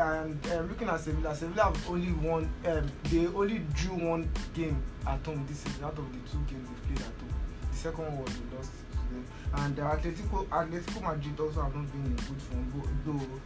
And 0.00 0.38
uh, 0.46 0.60
looking 0.60 0.88
at 0.88 1.00
Sevilla, 1.00 1.34
Sevilla 1.34 1.64
have 1.64 1.90
only 1.90 2.12
won. 2.12 2.48
Um, 2.66 2.90
they 3.04 3.26
only 3.26 3.58
drew 3.74 3.94
one 3.94 4.30
game 4.54 4.80
at 5.06 5.24
home 5.26 5.44
this 5.48 5.58
season 5.58 5.84
out 5.84 5.98
of 5.98 6.06
the 6.12 6.18
two 6.30 6.38
games 6.48 6.68
they 6.68 6.94
played 6.94 7.00
at 7.00 7.20
home. 7.20 7.34
The 7.70 7.76
second 7.76 8.04
one 8.04 8.18
was 8.18 8.32
they 8.34 8.56
lost 8.56 8.70
to 8.92 9.14
them. 9.14 9.24
And 9.54 9.80
uh, 9.80 9.96
Atletico 9.96 10.46
Atletico 10.46 11.02
Madrid 11.02 11.40
also 11.40 11.62
have 11.62 11.74
not 11.74 11.90
been 11.92 12.04
in 12.04 12.14
good 12.14 12.42
form, 12.42 12.72
but 12.76 12.88
though 13.04 13.40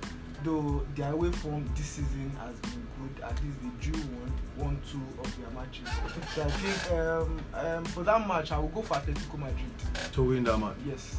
though 0.44 0.86
their 0.94 1.12
away 1.12 1.32
form 1.32 1.68
this 1.74 1.86
season 1.86 2.30
has 2.38 2.58
been 2.60 2.86
good. 3.00 3.24
At 3.24 3.42
least 3.42 3.58
they 3.62 3.90
drew 3.90 4.00
one, 4.02 4.32
one, 4.56 4.80
two 4.90 5.00
of 5.18 5.36
their 5.38 5.50
matches. 5.50 5.88
So 6.34 6.42
I 6.42 6.50
think 6.50 7.00
um, 7.00 7.40
um, 7.54 7.84
for 7.86 8.02
that 8.02 8.28
match, 8.28 8.52
I 8.52 8.58
will 8.58 8.68
go 8.68 8.82
for 8.82 8.94
Atletico 8.94 9.38
Madrid. 9.38 10.12
To 10.12 10.22
win 10.22 10.44
that 10.44 10.58
match. 10.58 10.76
Yes. 10.86 11.16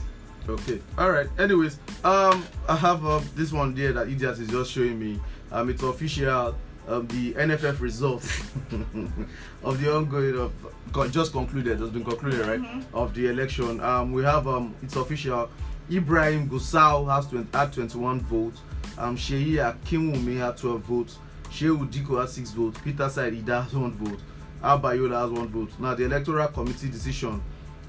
Okay. 0.49 0.79
All 0.97 1.11
right. 1.11 1.27
Anyways, 1.37 1.79
um, 2.03 2.45
I 2.69 2.75
have 2.75 3.05
uh, 3.05 3.21
this 3.35 3.51
one 3.51 3.73
there 3.75 3.91
that 3.93 4.07
Idia 4.07 4.31
is 4.39 4.47
just 4.47 4.71
showing 4.71 4.97
me. 4.99 5.19
Um, 5.51 5.69
it's 5.69 5.83
official. 5.83 6.55
Um, 6.87 7.05
the 7.07 7.33
NFF 7.33 7.81
results 7.81 8.39
of 9.63 9.81
the 9.81 9.93
ongoing 9.93 10.37
of 10.37 11.11
just 11.11 11.33
concluded. 11.33 11.81
Has 11.81 11.89
been 11.89 12.05
concluded, 12.05 12.47
right? 12.47 12.61
Mhm. 12.61 12.85
Of 12.93 13.13
the 13.13 13.27
election. 13.27 13.81
Um, 13.81 14.13
we 14.13 14.23
have 14.23 14.47
um, 14.47 14.73
it's 14.81 14.95
official. 14.95 15.49
Ibrahim 15.91 16.49
Gusau 16.49 17.13
has 17.13 17.27
20, 17.27 17.47
had 17.57 17.73
21 17.73 18.21
votes. 18.21 18.61
Um, 18.97 19.17
Sheyi 19.17 19.55
Akinwumi 19.55 20.37
had 20.37 20.57
12 20.57 20.81
votes. 20.81 21.19
Shehu 21.49 21.89
Dikko 21.91 22.21
has 22.21 22.33
6 22.33 22.51
votes. 22.51 22.79
Peter 22.83 23.09
Said 23.09 23.33
Ida 23.33 23.63
has 23.63 23.73
1 23.73 23.91
vote. 23.93 24.19
Abayola 24.63 25.21
has 25.21 25.31
1 25.31 25.47
vote. 25.49 25.71
Now 25.79 25.93
the 25.93 26.05
electoral 26.05 26.47
committee 26.47 26.89
decision 26.89 27.41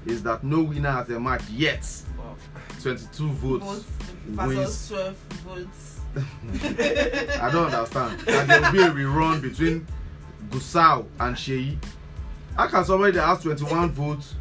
is 0.05 0.23
that 0.23 0.43
no 0.43 0.61
winner 0.61 0.91
has 0.91 1.09
match 1.09 1.43
yet. 1.49 1.85
Wow. 2.55 2.61
22 2.81 3.29
votes. 3.29 3.65
Votes 3.65 3.85
wins. 4.47 4.53
versus 4.53 4.89
twelve 4.89 5.15
votes. 5.45 5.99
I 7.41 7.49
don't 7.51 7.73
understand. 7.73 8.23
And 8.27 8.49
there 8.49 8.61
will 8.61 8.71
be 8.71 8.81
a 8.81 8.89
rerun 8.89 9.41
between 9.41 9.85
Gusau 10.49 11.05
and 11.19 11.35
Sheyi. 11.35 11.77
How 12.57 12.67
can 12.67 12.83
somebody 12.83 13.13
that 13.13 13.25
has 13.25 13.41
21 13.43 13.91
votes 13.91 14.35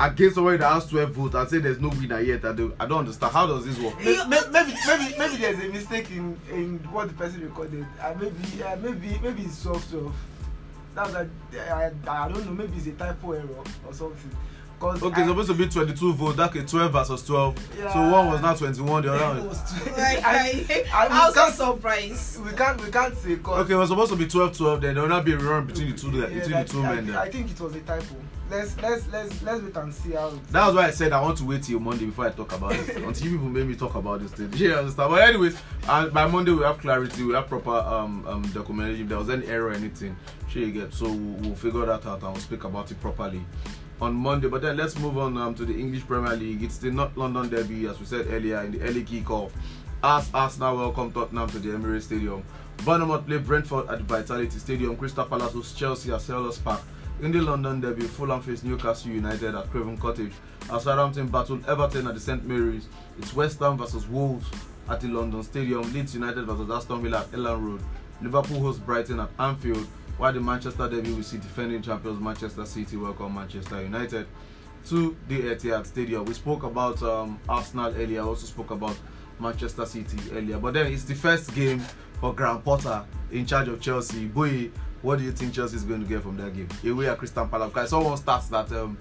against 0.00 0.34
somebody 0.36 0.56
that 0.58 0.72
has 0.72 0.86
12 0.88 1.10
votes 1.10 1.34
and 1.34 1.48
say 1.48 1.58
there's 1.58 1.80
no 1.80 1.88
winner 1.90 2.20
yet? 2.20 2.44
I 2.44 2.52
don't, 2.52 2.74
I 2.80 2.86
don't 2.86 3.00
understand. 3.00 3.32
How 3.32 3.46
does 3.46 3.66
this 3.66 3.78
work? 3.78 3.96
May- 3.98 4.16
may- 4.26 4.40
maybe 4.50 4.74
maybe 4.86 5.14
maybe 5.18 5.36
there's 5.36 5.58
a 5.64 5.68
mistake 5.68 6.10
in 6.10 6.36
in 6.50 6.78
what 6.90 7.08
the 7.08 7.14
person 7.14 7.42
recorded 7.42 7.86
uh, 8.02 8.14
maybe 8.18 8.62
uh, 8.62 8.76
maybe 8.76 9.18
maybe 9.22 9.42
it's 9.42 9.58
soft 9.58 9.92
that's 10.94 11.12
like 11.12 11.28
I, 11.70 11.90
I 12.08 12.28
don't 12.28 12.46
know 12.46 12.52
maybe 12.52 12.76
it's 12.78 12.86
a 12.86 12.92
typo 12.92 13.32
error 13.32 13.48
or 13.86 13.92
something 13.92 14.30
Okay, 14.80 15.06
I, 15.06 15.20
it's 15.20 15.28
supposed 15.28 15.48
to 15.48 15.54
be 15.54 15.66
22 15.68 16.12
votes. 16.14 16.36
That 16.36 16.50
okay, 16.50 16.62
12 16.64 16.92
versus 16.92 17.22
12. 17.24 17.58
So 17.92 18.10
one 18.10 18.28
was 18.28 18.40
now 18.42 18.54
21, 18.54 19.02
the 19.02 19.12
other 19.14 19.24
it 19.24 19.40
one. 19.40 19.48
was 19.48 19.86
Like, 19.96 20.24
I, 20.24 20.64
I- 20.68 20.86
I, 21.08 21.28
was 21.28 21.34
we 21.34 21.56
so 21.56 21.72
surprised. 21.72 22.44
we 22.44 22.52
can't 22.52 22.84
we 22.84 22.90
can't 22.90 23.16
say 23.16 23.36
cause 23.36 23.64
Okay, 23.64 23.72
it 23.72 23.76
was 23.76 23.88
supposed 23.88 24.12
to 24.12 24.16
be 24.18 24.26
12 24.26 24.56
12, 24.56 24.80
then 24.82 24.94
there 24.94 25.02
will 25.02 25.08
not 25.10 25.24
be 25.24 25.32
a 25.32 25.38
rerun 25.38 25.66
between 25.66 25.92
the 25.92 25.96
two, 25.96 26.10
Yeah, 26.10 26.26
between 26.26 26.50
the 26.58 26.64
two 26.64 26.82
I, 26.84 26.94
men. 26.96 27.10
I 27.10 27.24
There. 27.24 27.32
think 27.32 27.50
it 27.50 27.60
was 27.60 27.74
a 27.74 27.80
typo 27.80 28.14
let's 28.48 28.76
let's 28.80 29.04
let's 29.10 29.42
let's 29.42 29.60
wait 29.62 29.76
and 29.76 29.92
see 29.92 30.12
how 30.12 30.28
it 30.28 30.46
That 30.52 30.66
was 30.66 30.74
why 30.76 30.86
I 30.86 30.90
said 30.90 31.12
I 31.12 31.20
want 31.20 31.36
to 31.38 31.44
wait 31.44 31.62
till 31.64 31.80
Monday 31.80 32.04
before 32.06 32.26
I 32.26 32.30
talk 32.30 32.52
about 32.52 32.70
this. 32.72 32.90
Until 32.96 33.26
you 33.26 33.32
people 33.38 33.48
made 33.48 33.66
me 33.66 33.74
talk 33.74 33.94
about 33.96 34.20
this 34.20 34.30
thing. 34.32 34.50
Yeah, 34.52 34.58
you 34.68 34.74
understand? 34.74 35.10
But 35.10 35.28
anyways, 35.28 35.60
uh, 35.88 36.08
by 36.10 36.26
Monday 36.28 36.52
we 36.52 36.62
have 36.62 36.78
clarity, 36.78 37.24
we 37.24 37.34
have 37.34 37.48
proper 37.48 37.70
um 37.76 38.24
um 38.26 38.42
documentation. 38.52 39.02
If 39.04 39.08
there 39.08 39.18
was 39.18 39.30
any 39.30 39.46
error 39.46 39.68
or 39.68 39.72
anything, 39.72 40.16
sure 40.48 40.62
you 40.62 40.70
get. 40.72 40.92
So 40.94 41.06
we'll, 41.06 41.16
we'll 41.40 41.54
figure 41.56 41.86
that 41.86 42.06
out 42.06 42.22
and 42.22 42.32
we'll 42.32 42.36
speak 42.36 42.62
about 42.64 42.90
it 42.90 43.00
properly 43.00 43.44
on 44.00 44.14
Monday. 44.14 44.48
But 44.48 44.62
then 44.62 44.76
let's 44.76 44.98
move 44.98 45.18
on 45.18 45.36
um, 45.36 45.54
to 45.54 45.64
the 45.64 45.78
English 45.78 46.06
Premier 46.06 46.36
League. 46.36 46.62
It's 46.62 46.78
the 46.78 46.90
North 46.90 47.16
London 47.16 47.48
Derby, 47.48 47.86
as 47.86 47.98
we 47.98 48.06
said 48.06 48.26
earlier 48.30 48.60
in 48.62 48.72
the 48.72 48.80
early 48.82 49.04
kickoff. 49.04 49.50
As 50.02 50.30
Arsenal 50.32 50.76
welcome 50.76 51.12
Tottenham 51.12 51.48
to 51.50 51.58
the 51.58 51.70
Emirates 51.70 52.02
Stadium. 52.02 52.42
Bournemouth 52.84 53.26
play 53.26 53.38
Brentford 53.38 53.88
at 53.88 53.98
the 53.98 54.04
Vitality 54.04 54.58
Stadium. 54.58 54.96
Crystal 54.96 55.24
Palace 55.24 55.52
hosts 55.52 55.78
Chelsea 55.78 56.12
at 56.12 56.20
Selhurst 56.20 56.62
Park. 56.62 56.82
In 57.22 57.32
the 57.32 57.40
London 57.40 57.80
Derby, 57.80 58.02
Fulham 58.02 58.42
face 58.42 58.62
Newcastle 58.62 59.10
United 59.10 59.54
at 59.54 59.70
Craven 59.70 59.96
Cottage. 59.96 60.32
As 60.70 60.84
Southampton 60.84 61.28
battle 61.28 61.58
Everton 61.66 62.06
at 62.06 62.14
the 62.14 62.20
St 62.20 62.44
Mary's. 62.44 62.88
It's 63.18 63.34
West 63.34 63.60
Ham 63.60 63.78
versus 63.78 64.06
Wolves 64.06 64.46
at 64.90 65.00
the 65.00 65.08
London 65.08 65.42
Stadium. 65.42 65.90
Leeds 65.92 66.14
United 66.14 66.44
versus 66.44 66.70
Aston 66.70 67.02
Villa 67.02 67.20
at 67.20 67.32
Elland 67.32 67.64
Road. 67.64 67.80
Liverpool 68.20 68.60
hosts 68.60 68.80
Brighton 68.80 69.20
at 69.20 69.30
Anfield. 69.38 69.86
While 70.18 70.32
the 70.32 70.40
Manchester 70.40 70.88
Derby 70.88 71.12
will 71.12 71.22
see 71.22 71.36
defending 71.36 71.82
champions 71.82 72.20
Manchester 72.20 72.64
City 72.64 72.96
welcome 72.96 73.34
Manchester 73.34 73.82
United 73.82 74.26
to 74.88 75.14
the 75.28 75.40
Etihad 75.42 75.84
Stadium. 75.84 76.24
We 76.24 76.32
spoke 76.32 76.62
about 76.62 77.02
um, 77.02 77.38
Arsenal 77.48 77.94
earlier. 77.94 78.22
I 78.22 78.24
also 78.24 78.46
spoke 78.46 78.70
about 78.70 78.96
Manchester 79.38 79.84
City 79.84 80.18
earlier. 80.32 80.58
But 80.58 80.72
then 80.74 80.90
it's 80.90 81.04
the 81.04 81.14
first 81.14 81.54
game 81.54 81.80
for 82.20 82.32
Graham 82.34 82.62
Potter 82.62 83.04
in 83.30 83.44
charge 83.44 83.68
of 83.68 83.78
Chelsea. 83.80 84.24
Boy, 84.24 84.70
what 85.02 85.18
do 85.18 85.24
you 85.24 85.32
think 85.32 85.52
Chelsea 85.52 85.76
is 85.76 85.84
going 85.84 86.00
to 86.02 86.08
get 86.08 86.22
from 86.22 86.38
that 86.38 86.54
game? 86.54 86.68
Away 86.90 87.08
at 87.08 87.18
Crystal 87.18 87.46
Palace. 87.46 87.90
Someone 87.90 88.16
starts 88.16 88.48
that 88.48 88.72
um, 88.72 88.96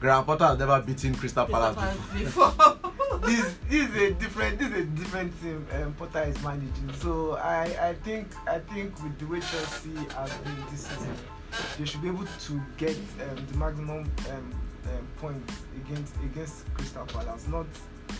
Graham 0.00 0.24
Potter 0.24 0.46
has 0.46 0.58
never 0.58 0.80
beaten 0.80 1.14
Crystal 1.14 1.46
Palace 1.46 1.76
before. 2.14 2.50
before. 2.50 2.78
this 3.22 3.56
this 3.68 3.88
is 3.90 3.96
a 3.96 4.10
different 4.12 4.58
this 4.58 4.68
is 4.68 4.74
a 4.78 4.84
different 4.84 5.40
team 5.42 5.66
um, 5.74 5.92
Potter 5.94 6.22
is 6.28 6.40
managing. 6.42 6.92
So 6.94 7.36
I 7.36 7.64
I 7.90 7.94
think 8.04 8.28
I 8.48 8.58
think 8.60 8.94
with 9.02 9.18
the 9.18 9.26
way 9.26 9.40
Chelsea 9.40 9.90
has 10.14 10.32
been 10.38 10.56
this 10.70 10.86
season, 10.86 11.16
they 11.78 11.84
should 11.84 12.02
be 12.02 12.08
able 12.08 12.26
to 12.26 12.62
get 12.76 12.96
um, 12.96 13.46
the 13.50 13.58
maximum 13.58 13.98
um, 14.30 14.54
um, 14.86 15.08
points 15.16 15.54
against 15.84 16.14
against 16.22 16.74
Crystal 16.74 17.04
Palace. 17.06 17.48
Not 17.48 17.66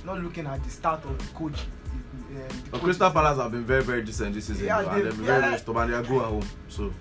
not 0.04 0.20
looking 0.22 0.46
at 0.46 0.62
the 0.64 0.70
start 0.70 1.04
of 1.04 1.16
the 1.18 1.34
coach. 1.34 1.60
Um, 1.60 2.48
the 2.48 2.54
But 2.70 2.72
coach 2.72 2.82
Crystal 2.84 3.10
Palace 3.10 3.38
have 3.38 3.52
been 3.52 3.64
very, 3.64 3.82
very 3.82 4.02
decent 4.02 4.34
this 4.34 4.46
season, 4.46 4.66
Yeah, 4.66 4.80
and 4.80 4.88
they've 5.06 5.16
been 5.16 5.24
very, 5.26 5.38
yeah. 5.40 5.48
very 5.48 5.58
stubborn. 5.60 5.90
They 5.90 5.96
are 5.96 6.02
go 6.02 6.18
at 6.20 6.26
home, 6.26 6.48
so 6.68 6.92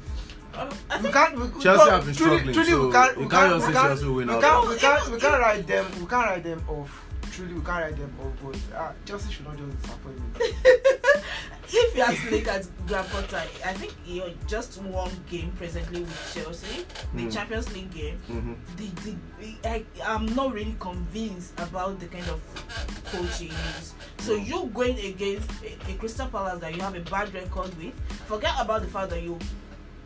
we 1.04 1.10
can't. 1.12 1.36
We, 1.36 1.48
we 1.48 1.62
Chelsea 1.62 1.80
can't- 1.80 1.92
have 1.92 2.06
been 2.06 2.16
truly- 2.16 2.38
struggling, 2.38 2.54
Truly, 2.54 2.70
so 2.70 2.88
we 2.88 2.94
can't. 2.94 3.18
you 3.18 3.24
We 3.24 3.30
can't 3.30 3.32
can't. 3.32 3.54
just 3.56 3.68
We 3.68 3.74
say. 3.74 3.80
Chelsea 3.82 4.06
will 4.06 4.14
win 4.16 4.28
We 4.28 4.42
can't. 4.42 4.68
We 4.70 4.78
can't. 4.78 5.12
We 5.12 5.20
can't 5.20 5.42
write 5.42 5.68
them. 5.68 5.86
We 6.00 6.06
can't 6.08 6.26
write 6.28 6.44
them 6.44 6.64
off. 6.68 7.04
Truly, 7.32 7.54
we 7.54 7.62
can't 7.62 7.84
write 7.84 7.98
them 7.98 8.14
off. 8.22 8.34
But 8.72 8.78
uh, 8.80 8.92
Chelsea 9.06 9.32
should 9.34 9.46
not 9.48 9.58
just 9.58 9.82
disappoint 9.82 10.20
me. 10.20 10.24
if 11.70 11.96
you 11.96 12.02
have 12.04 12.16
to 12.30 12.36
look 12.36 12.48
at 12.48 12.68
Graham 12.88 13.06
Potter, 13.06 13.44
I 13.66 13.74
think 13.74 13.94
you're 14.06 14.32
just 14.48 14.82
one 14.82 15.12
game 15.30 15.52
presently 15.58 16.02
with 16.02 16.32
Chelsea, 16.34 16.86
the 17.14 17.24
Mm. 17.24 17.34
Champions 17.34 17.74
League 17.74 17.92
game. 17.94 18.18
mhm. 18.30 18.56
The, 18.78 19.12
the, 19.42 19.70
I, 19.70 19.84
I'm 20.06 20.26
not 20.34 20.54
really 20.54 20.76
convinced 20.80 21.54
about 21.60 22.00
the 22.00 22.08
kind 22.08 22.28
of 22.30 22.42
coach 23.12 23.40
he 23.40 23.48
is. 23.80 23.94
So 24.20 24.36
you 24.36 24.72
going 24.74 24.98
against 24.98 25.50
a, 25.64 25.92
a 25.92 25.96
Crystal 25.96 26.28
Palace 26.28 26.60
that 26.62 26.74
you 26.76 26.82
have 26.82 26.96
a 26.96 27.02
bad 27.02 27.34
record 27.34 27.78
with, 27.78 27.94
forget 28.26 28.54
about 28.60 28.82
the 28.82 28.88
fact 28.88 29.10
that 29.12 29.22
you 29.22 29.38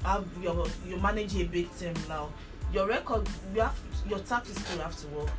have 0.03 0.25
your 0.41 0.65
you 0.87 0.97
manage 0.97 1.35
a 1.35 1.43
big 1.45 1.75
team 1.77 1.93
now. 2.07 2.29
Your 2.73 2.87
record, 2.87 3.27
you 3.53 3.61
have 3.61 3.77
your 4.07 4.19
tactics 4.19 4.59
still 4.65 4.79
have 4.81 4.95
to 5.01 5.07
work. 5.07 5.29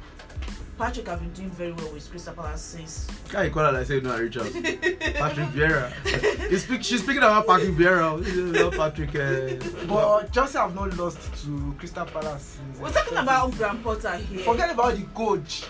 Patrick 0.78 1.06
have 1.06 1.20
been 1.20 1.32
doing 1.32 1.50
very 1.50 1.72
well 1.72 1.92
with 1.92 2.10
Crystal 2.10 2.32
Palace 2.34 2.60
since 2.62 3.06
Guy, 3.28 3.44
you 3.44 3.50
call 3.50 3.64
her 3.66 3.72
like 3.72 3.86
say 3.86 4.00
no, 4.00 4.10
out. 4.12 4.32
Patrick 4.32 5.48
Vieira. 5.50 6.58
Speak, 6.58 6.82
she's 6.82 7.02
speaking 7.02 7.18
about 7.22 7.46
Patrick 7.46 7.74
Vieira. 7.74 8.18
Not 8.52 8.72
Patrick. 8.72 9.14
Uh, 9.14 9.86
But 9.86 10.32
Chelsea 10.32 10.58
have 10.58 10.74
not 10.74 10.96
lost 10.96 11.18
to 11.44 11.74
Crystal 11.78 12.06
Palace. 12.06 12.58
Since, 12.66 12.78
we're 12.80 12.90
talking 12.90 13.12
20. 13.12 13.22
about 13.22 13.52
Graham 13.52 13.82
Potter 13.82 14.16
here. 14.16 14.40
Forget 14.40 14.70
about 14.72 14.96
the 14.96 15.02
coach. 15.14 15.64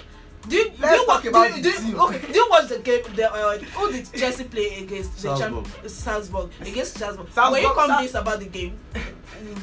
Do 0.48 0.56
you, 0.56 0.64
do 0.70 0.72
Let's 0.80 1.00
you 1.00 1.06
talk 1.06 1.24
about 1.24 1.48
do, 1.50 1.56
you- 1.56 1.62
the 1.62 1.70
do, 1.70 1.76
team. 1.78 1.88
you- 1.90 2.00
okay, 2.02 2.20
do 2.26 2.32
you 2.34 2.46
watch 2.50 2.68
the 2.68 2.78
game? 2.80 3.02
The 3.14 3.32
uh, 3.32 3.58
who 3.58 3.92
did 3.92 4.12
Chelsea 4.12 4.44
play 4.44 4.82
against? 4.82 5.14
The 5.14 5.20
Salzburg. 5.36 5.64
champ, 5.64 5.88
Salzburg 5.90 6.50
against 6.60 6.98
Salzburg. 6.98 7.28
Salzburg- 7.32 7.52
Were 7.52 7.68
you 7.68 7.74
Sal- 7.74 7.86
convinced 7.88 8.14
about 8.16 8.38
the 8.40 8.46
game? 8.46 8.78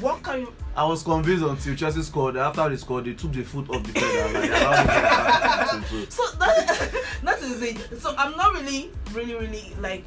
What 0.01 0.21
can 0.23 0.41
you? 0.41 0.53
I 0.75 0.83
was 0.85 1.03
convinced 1.03 1.43
until 1.43 1.75
Chelsea 1.75 2.01
scored. 2.01 2.35
After 2.37 2.67
they 2.69 2.75
scored, 2.77 3.05
they 3.05 3.13
took 3.13 3.31
the 3.31 3.43
foot 3.43 3.69
off 3.69 3.81
the 3.83 3.93
pedal. 3.93 4.33
Like, 4.33 5.89
team, 5.89 6.05
so- 6.09 6.31
that 6.39 6.91
that 7.23 7.41
is 7.41 7.61
it. 7.61 8.01
So 8.01 8.13
I'm 8.17 8.35
not 8.35 8.53
really, 8.53 8.91
really, 9.13 9.35
really 9.35 9.73
like 9.79 10.03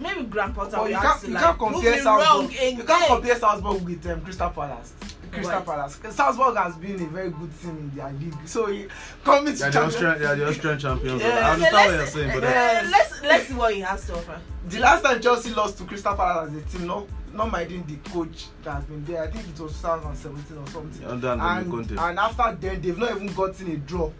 maybe 0.00 0.22
Graham 0.24 0.54
Potter. 0.54 0.76
But 0.76 0.90
you 0.90 0.96
can't, 0.96 1.22
you 1.24 1.34
like, 1.34 1.42
can't 1.44 1.58
compare 1.58 2.02
Salzburg. 2.02 2.52
You 2.52 2.84
can't 2.84 3.06
compare 3.06 3.36
Salzburg 3.36 3.82
with 3.82 4.06
um, 4.06 4.20
Crystal 4.22 4.50
Palace. 4.50 4.92
Crystal 5.32 5.56
Right. 5.56 5.64
Palace. 5.66 5.98
Salzburg 6.10 6.56
has 6.56 6.76
been 6.76 6.94
a 7.02 7.06
very 7.06 7.30
good 7.30 7.50
team 7.60 7.70
in 7.70 7.90
their 7.96 8.12
league. 8.12 8.34
So 8.46 8.66
he- 8.66 8.86
coming 9.24 9.54
to 9.56 9.66
are 9.66 9.70
the 9.70 9.82
Austrian, 9.84 10.24
are 10.24 10.36
the 10.36 10.48
Austrian 10.48 10.78
champions. 10.78 11.22
Yeah. 11.22 11.28
I 11.28 11.32
Okay, 11.32 11.50
understand 11.50 11.74
what 11.74 11.94
you're 11.94 12.06
saying, 12.06 12.30
but 12.40 12.44
uh, 12.44 12.46
uh, 12.46 12.88
let's 12.90 13.22
let's 13.22 13.46
see 13.48 13.54
what 13.54 13.74
he 13.74 13.80
has 13.80 14.06
to 14.06 14.14
offer. 14.14 14.40
The 14.68 14.78
last 14.80 15.02
time 15.02 15.20
Chelsea 15.20 15.50
lost 15.54 15.78
to 15.78 15.84
Crystal 15.84 16.14
Palace 16.14 16.52
as 16.52 16.56
a 16.74 16.78
team, 16.78 16.86
not 16.86 17.06
not 17.32 17.50
minding 17.50 17.82
the 17.86 17.96
coach 18.10 18.46
that 18.62 18.74
has 18.74 18.84
been 18.84 19.04
there. 19.06 19.22
I 19.22 19.30
think 19.30 19.48
it 19.48 19.58
was 19.58 19.72
2017 19.80 20.58
or 20.58 20.66
something. 20.68 21.08
Antonio 21.08 21.44
and, 21.44 21.70
Conte. 21.70 21.96
and 21.98 22.18
after 22.18 22.56
then, 22.60 22.80
they've 22.82 22.98
not 22.98 23.10
even 23.16 23.26
gotten 23.32 23.70
a 23.72 23.76
draw 23.78 24.10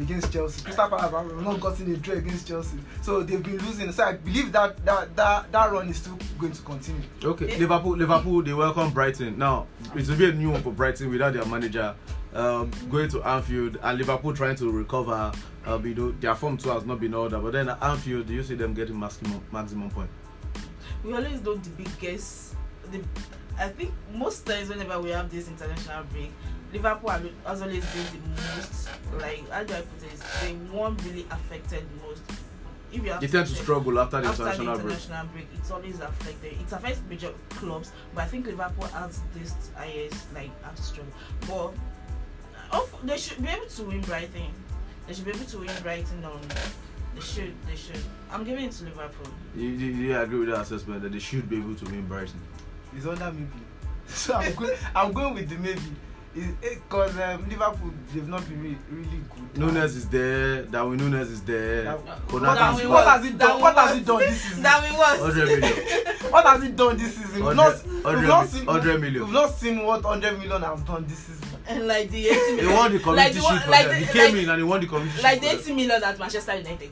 against 0.00 0.32
Chelsea. 0.32 0.62
Crystal 0.62 0.88
Palace 0.88 1.10
have 1.10 1.42
not 1.42 1.60
gotten 1.60 1.92
a 1.92 1.96
draw 1.96 2.14
against 2.14 2.48
Chelsea, 2.48 2.78
so 3.02 3.22
they've 3.22 3.42
been 3.42 3.58
losing. 3.58 3.90
So 3.92 4.04
I 4.04 4.12
believe 4.14 4.52
that 4.52 4.84
that 4.84 5.14
that, 5.16 5.52
that 5.52 5.72
run 5.72 5.88
is 5.88 5.96
still 5.96 6.18
going 6.38 6.52
to 6.52 6.62
continue. 6.62 7.02
Okay, 7.22 7.58
Liverpool, 7.58 7.96
Liverpool, 7.96 8.42
they 8.42 8.54
welcome 8.54 8.90
Brighton. 8.90 9.38
Now 9.38 9.66
it 9.94 10.08
will 10.08 10.16
be 10.16 10.28
a 10.28 10.32
new 10.32 10.50
one 10.50 10.62
for 10.62 10.72
Brighton 10.72 11.10
without 11.10 11.34
their 11.34 11.44
manager 11.46 11.94
um, 12.34 12.70
going 12.90 13.08
to 13.10 13.22
Anfield 13.22 13.78
and 13.82 13.98
Liverpool 13.98 14.34
trying 14.34 14.56
to 14.56 14.70
recover. 14.70 15.32
Uh, 15.64 15.78
you 15.84 15.94
know, 15.94 16.10
their 16.20 16.34
form 16.34 16.56
too 16.56 16.70
has 16.70 16.84
not 16.84 16.98
been 16.98 17.14
ordered, 17.14 17.40
but 17.40 17.52
then 17.52 17.68
at 17.68 17.80
Anfield, 17.82 18.26
do 18.26 18.34
you 18.34 18.42
see 18.42 18.56
them 18.56 18.74
getting 18.74 18.98
maximum 18.98 19.40
maximum 19.52 19.88
point? 19.90 20.10
we 21.04 21.12
always 21.12 21.40
know 21.42 21.54
the 21.56 21.70
biggest 21.70 22.54
the 22.90 23.00
i 23.58 23.68
think 23.68 23.92
most 24.14 24.46
times 24.46 24.68
whenever 24.68 25.00
we 25.00 25.10
have 25.10 25.30
this 25.30 25.48
international 25.48 26.04
break 26.04 26.32
liverpool 26.72 27.10
are- 27.10 27.22
has 27.46 27.62
always 27.62 27.84
been 27.86 28.06
the 28.12 28.28
most 28.56 28.88
like 29.20 29.48
how 29.50 29.62
do 29.62 29.74
i 29.74 29.80
put 29.80 30.02
it 30.02 30.20
they 30.42 30.54
won't 30.76 31.02
really 31.04 31.26
affected 31.30 31.84
most 32.06 32.22
if 32.92 33.02
you 33.02 33.10
have 33.10 33.20
They 33.20 33.26
tend 33.26 33.46
to 33.48 33.54
struggle 33.54 33.98
after 33.98 34.20
the 34.20 34.28
after 34.28 34.44
the 34.44 34.50
international 34.50 34.76
break. 34.78 34.84
international 34.96 35.26
break 35.32 35.46
it's 35.54 35.70
always 35.70 36.00
affected 36.00 36.52
it 36.52 36.72
affects 36.72 37.00
major 37.08 37.32
clubs 37.50 37.92
but 38.14 38.22
i 38.24 38.26
think 38.26 38.46
liverpool 38.46 38.86
has 38.88 39.20
this 39.34 39.54
highest 39.76 40.32
like 40.34 40.50
have 40.64 40.74
to 40.76 40.82
struggle 40.82 41.12
but 41.48 42.76
of- 42.78 42.94
they 43.04 43.16
should 43.18 43.42
be 43.42 43.48
able 43.48 43.66
to 43.66 43.82
win 43.84 44.00
brighton 44.02 44.50
they 45.06 45.14
should 45.14 45.24
be 45.24 45.30
able 45.30 45.44
to 45.44 45.58
win 45.58 45.70
brighton 45.82 46.24
on 46.24 46.40
they 47.14 47.20
should 47.20 47.54
they 47.66 47.76
should 47.76 48.00
i'm 48.30 48.44
giving 48.44 48.64
it 48.64 48.72
to 48.72 48.84
liverpool 48.84 49.32
You, 49.56 49.68
you, 49.68 49.86
you 49.92 50.18
agree 50.18 50.38
with 50.40 50.48
that 50.48 50.60
assessment 50.62 51.02
that 51.02 51.12
they 51.12 51.18
should 51.18 51.48
be 51.50 51.56
able 51.58 51.74
to 51.74 51.84
win 51.84 52.06
Brighton? 52.06 52.40
It's 52.96 53.04
under 53.06 53.30
maybe. 53.30 53.46
So 54.08 54.34
I'm 54.34 54.54
going. 54.54 54.76
I'm 54.96 55.12
going 55.12 55.34
with 55.34 55.48
the 55.50 55.56
maybe. 55.56 55.80
Because 56.34 57.18
um, 57.18 57.46
Liverpool 57.48 57.90
they've 58.14 58.26
not 58.26 58.48
been 58.48 58.62
really, 58.62 58.78
really 58.90 59.20
good. 59.52 59.58
Nunes 59.58 59.96
is 59.96 60.08
there, 60.08 60.62
Darwin 60.62 60.96
Nunes 60.98 61.28
is 61.30 61.42
there, 61.42 61.84
That- 61.84 62.28
Konate 62.28 62.72
is 62.72 62.78
there. 62.80 62.88
what 62.88 63.06
has 63.06 63.26
it 63.26 63.38
That 63.38 63.48
done? 63.48 63.60
What 63.60 63.74
has 63.76 63.96
it 63.98 64.06
done 64.06 64.18
this 64.20 64.40
season? 64.40 64.62
that 64.62 64.90
we 64.90 64.96
was 64.96 65.20
100 65.20 65.60
million. 65.60 66.16
what 66.32 66.46
has 66.46 66.62
it 66.64 66.74
done 66.76 66.96
this 66.96 67.14
season? 67.16 67.44
We've 67.44 67.54
not, 67.56 67.74
100 67.76 68.18
we've 68.18 68.28
not 68.28 68.48
seen, 68.48 68.64
100 68.64 69.00
million. 69.00 69.24
We've 69.24 69.32
not 69.32 69.50
seen 69.54 69.84
what 69.84 70.02
100 70.04 70.38
million 70.38 70.62
has 70.62 70.80
done 70.82 71.04
this 71.06 71.18
season. 71.18 71.48
and 71.68 71.86
like 71.86 72.08
the 72.10 72.28
80 72.28 72.34
He 72.38 72.56
million 72.56 72.72
won 72.76 72.92
the 72.92 72.98
community 72.98 73.14
like 73.14 73.34
the 73.34 73.40
shield 73.48 73.62
for 73.62 73.70
like 73.70 73.86
them. 73.88 74.00
the- 74.00 74.06
He 74.06 74.12
came 74.12 74.34
like- 74.34 74.42
in 74.44 74.48
and 74.48 74.58
he 74.58 74.64
won 74.64 74.80
the 74.80 74.86
community 74.86 75.22
like 75.22 75.40
the 75.42 75.48
shield. 75.48 75.60
80 75.60 75.74
million 75.74 76.02
at 76.04 76.18
manchester 76.18 76.54
united. 76.56 76.90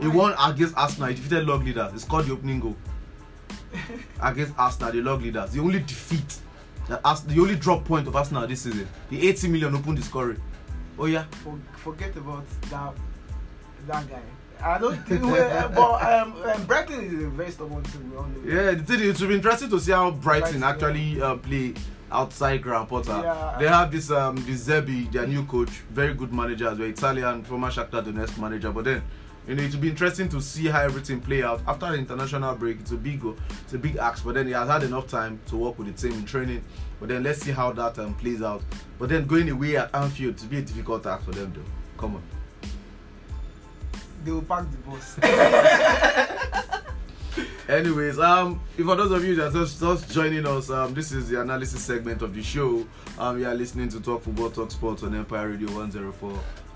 He 0.00 0.08
won 0.08 0.34
against 0.38 0.76
Arsenal. 0.76 1.08
He 1.08 1.14
defeated 1.14 1.46
log 1.46 1.64
leaders. 1.64 1.92
He 1.92 1.98
scored 1.98 2.26
the 2.26 2.32
opening 2.34 2.60
goal 2.60 2.76
against 4.22 4.52
Arsenal, 4.58 4.92
the 4.92 5.00
log 5.00 5.22
leaders. 5.22 5.50
The 5.52 5.60
only 5.60 5.78
defeat, 5.80 6.40
the 6.88 7.40
only 7.40 7.56
drop 7.56 7.84
point 7.84 8.06
of 8.06 8.16
Arsenal 8.16 8.46
this 8.46 8.62
season. 8.62 8.88
The 9.10 9.28
80 9.28 9.48
million 9.48 9.74
opened 9.74 9.98
the 9.98 10.02
scoring. 10.02 10.40
Oh 10.98 11.06
yeah. 11.06 11.24
For, 11.42 11.58
forget 11.76 12.16
about 12.16 12.44
that 12.70 12.94
that 13.86 14.08
guy. 14.08 14.22
I 14.62 14.78
don't 14.78 14.96
think. 15.06 15.22
well, 15.24 15.68
but 15.68 16.02
um, 16.02 16.42
um, 16.42 16.64
Brighton 16.64 17.04
is 17.04 17.24
a 17.24 17.28
very 17.28 17.50
stubborn 17.50 17.82
team. 17.84 18.12
We. 18.42 18.54
Yeah, 18.54 18.72
the 18.72 18.82
thing 18.82 19.00
it 19.00 19.20
will 19.20 19.28
be 19.28 19.34
interesting 19.34 19.68
to 19.70 19.80
see 19.80 19.92
how 19.92 20.10
Brighton 20.10 20.60
Brighton, 20.60 20.62
actually 20.62 21.20
uh, 21.20 21.36
play 21.36 21.74
outside 22.10 22.62
Graham 22.62 22.86
Potter. 22.86 23.20
Yeah. 23.22 23.56
They 23.58 23.68
have 23.68 23.90
this 23.92 24.10
um 24.10 24.36
this 24.46 24.66
Zerbi, 24.66 25.10
their 25.12 25.26
new 25.26 25.44
coach, 25.44 25.70
very 25.90 26.14
good 26.14 26.32
manager 26.32 26.68
as 26.68 26.78
well, 26.78 26.88
Italian, 26.88 27.44
former 27.44 27.68
Shakhtar 27.68 28.02
Donetsk 28.02 28.38
manager. 28.38 28.70
But 28.72 28.84
then, 28.84 29.02
you 29.46 29.54
know, 29.54 29.62
it 29.62 29.72
will 29.72 29.80
be 29.80 29.88
interesting 29.88 30.28
to 30.30 30.40
see 30.40 30.66
how 30.66 30.80
everything 30.80 31.20
play 31.20 31.42
out 31.42 31.62
after 31.68 31.90
the 31.90 31.94
international 31.94 32.54
break. 32.56 32.80
It's 32.80 32.90
a 32.90 32.96
big 32.96 33.20
go, 33.20 33.36
it's 33.62 33.74
a 33.74 33.78
big 33.78 33.96
ask. 33.96 34.24
But 34.24 34.34
then 34.34 34.46
he 34.46 34.52
has 34.52 34.68
had 34.68 34.82
enough 34.82 35.06
time 35.06 35.38
to 35.46 35.56
work 35.56 35.78
with 35.78 35.86
the 35.86 36.08
team 36.08 36.18
in 36.18 36.24
training. 36.24 36.64
But 36.98 37.10
then 37.10 37.22
let's 37.22 37.42
see 37.42 37.52
how 37.52 37.72
that 37.72 37.98
um, 37.98 38.14
plays 38.14 38.42
out. 38.42 38.62
But 38.98 39.10
then 39.10 39.26
going 39.26 39.50
away 39.50 39.76
at 39.76 39.94
Anfield 39.94 40.38
to 40.38 40.46
be 40.46 40.58
a 40.58 40.62
difficult 40.62 41.04
task 41.04 41.24
for 41.24 41.32
them, 41.32 41.52
though. 41.54 42.00
Come 42.00 42.16
on. 42.16 42.22
They 44.24 44.32
will 44.32 44.42
pack 44.42 44.64
the 44.70 44.76
bus. 44.78 45.18
Anyways, 47.68 48.18
um, 48.18 48.60
if 48.78 48.86
for 48.86 48.96
those 48.96 49.10
of 49.10 49.24
you 49.24 49.34
that 49.36 49.48
are 49.48 49.52
just, 49.52 49.80
just 49.80 50.10
joining 50.10 50.46
us, 50.46 50.70
um, 50.70 50.94
this 50.94 51.12
is 51.12 51.28
the 51.28 51.40
analysis 51.40 51.82
segment 51.82 52.22
of 52.22 52.34
the 52.34 52.42
show. 52.42 52.86
Um, 53.18 53.40
you 53.40 53.46
are 53.46 53.54
listening 53.54 53.88
to 53.90 54.00
Talk 54.00 54.22
Football, 54.22 54.50
Talk 54.50 54.70
Sports 54.70 55.02
on 55.02 55.14
Empire 55.14 55.50
Radio 55.50 55.68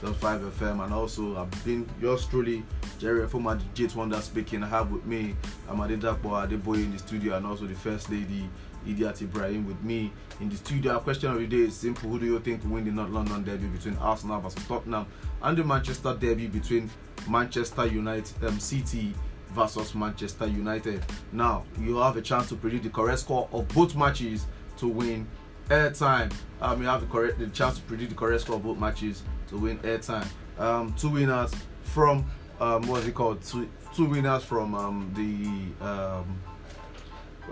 104.5 0.03 0.51
FM, 0.53 0.85
and 0.85 0.95
also 0.95 1.37
I've 1.37 1.65
been 1.65 1.89
yours 2.01 2.27
truly, 2.27 2.63
Jerry 2.99 3.27
former 3.29 3.59
J 3.75 3.87
Wonder 3.95 4.21
speaking. 4.21 4.63
I 4.63 4.69
have 4.69 4.91
with 4.91 5.05
me 5.05 5.37
Amadinda 5.69 6.19
Adeboye 6.19 6.77
in 6.77 6.93
the 6.93 6.99
studio, 6.99 7.37
and 7.37 7.47
also 7.47 7.67
the 7.67 7.75
First 7.75 8.11
Lady 8.11 8.49
Idiat 8.87 9.21
Ibrahim 9.21 9.67
with 9.67 9.83
me 9.83 10.11
in 10.41 10.49
the 10.49 10.57
studio. 10.57 10.95
Our 10.95 11.01
question 11.01 11.31
of 11.31 11.39
the 11.39 11.47
day 11.47 11.59
is 11.65 11.77
simple: 11.77 12.09
Who 12.09 12.19
do 12.19 12.27
you 12.27 12.39
think 12.41 12.63
will 12.65 12.71
win 12.71 12.85
the 12.87 12.93
North 12.93 13.11
London 13.11 13.45
derby 13.45 13.67
between 13.67 13.97
Arsenal 13.99 14.41
versus 14.41 14.67
Tottenham, 14.67 15.07
and 15.43 15.57
the 15.59 15.65
Manchester 15.65 16.17
derby 16.19 16.47
between 16.47 16.89
Manchester 17.29 17.87
United, 17.87 18.45
um, 18.45 18.59
City? 18.59 19.15
versus 19.53 19.97
Manchester 19.97 20.47
United. 20.47 21.05
Now 21.33 21.65
you 21.81 21.97
have 21.97 22.17
a 22.17 22.23
chance 22.23 22.49
to 22.51 22.55
predict 22.55 22.85
the 22.85 22.91
correct 22.91 23.19
score 23.19 23.49
of 23.53 23.67
both 23.69 23.97
matches 23.97 24.47
to 24.77 24.87
win 24.87 25.27
airtime. 25.69 26.33
Um, 26.61 26.81
you 26.83 26.87
have 26.87 27.01
the 27.01 27.09
correct 27.09 27.41
the 27.41 27.49
chance 27.49 27.77
to 27.77 27.83
predict 27.83 28.11
the 28.11 28.17
correct 28.17 28.43
score 28.43 28.57
of 28.57 28.63
both 28.63 28.79
matches 28.79 29.25
to 29.51 29.59
win 29.59 29.79
airtime. 29.81 30.27
Um, 30.59 30.95
two 30.95 31.11
winners 31.11 31.55
from 31.83 32.25
um, 32.61 32.87
what's 32.87 33.07
it 33.07 33.15
called? 33.15 33.43
Two, 33.43 33.69
two 33.95 34.07
winners 34.07 34.45
from 34.45 34.75
um, 34.75 35.13
the 35.15 35.87
um, 35.87 36.41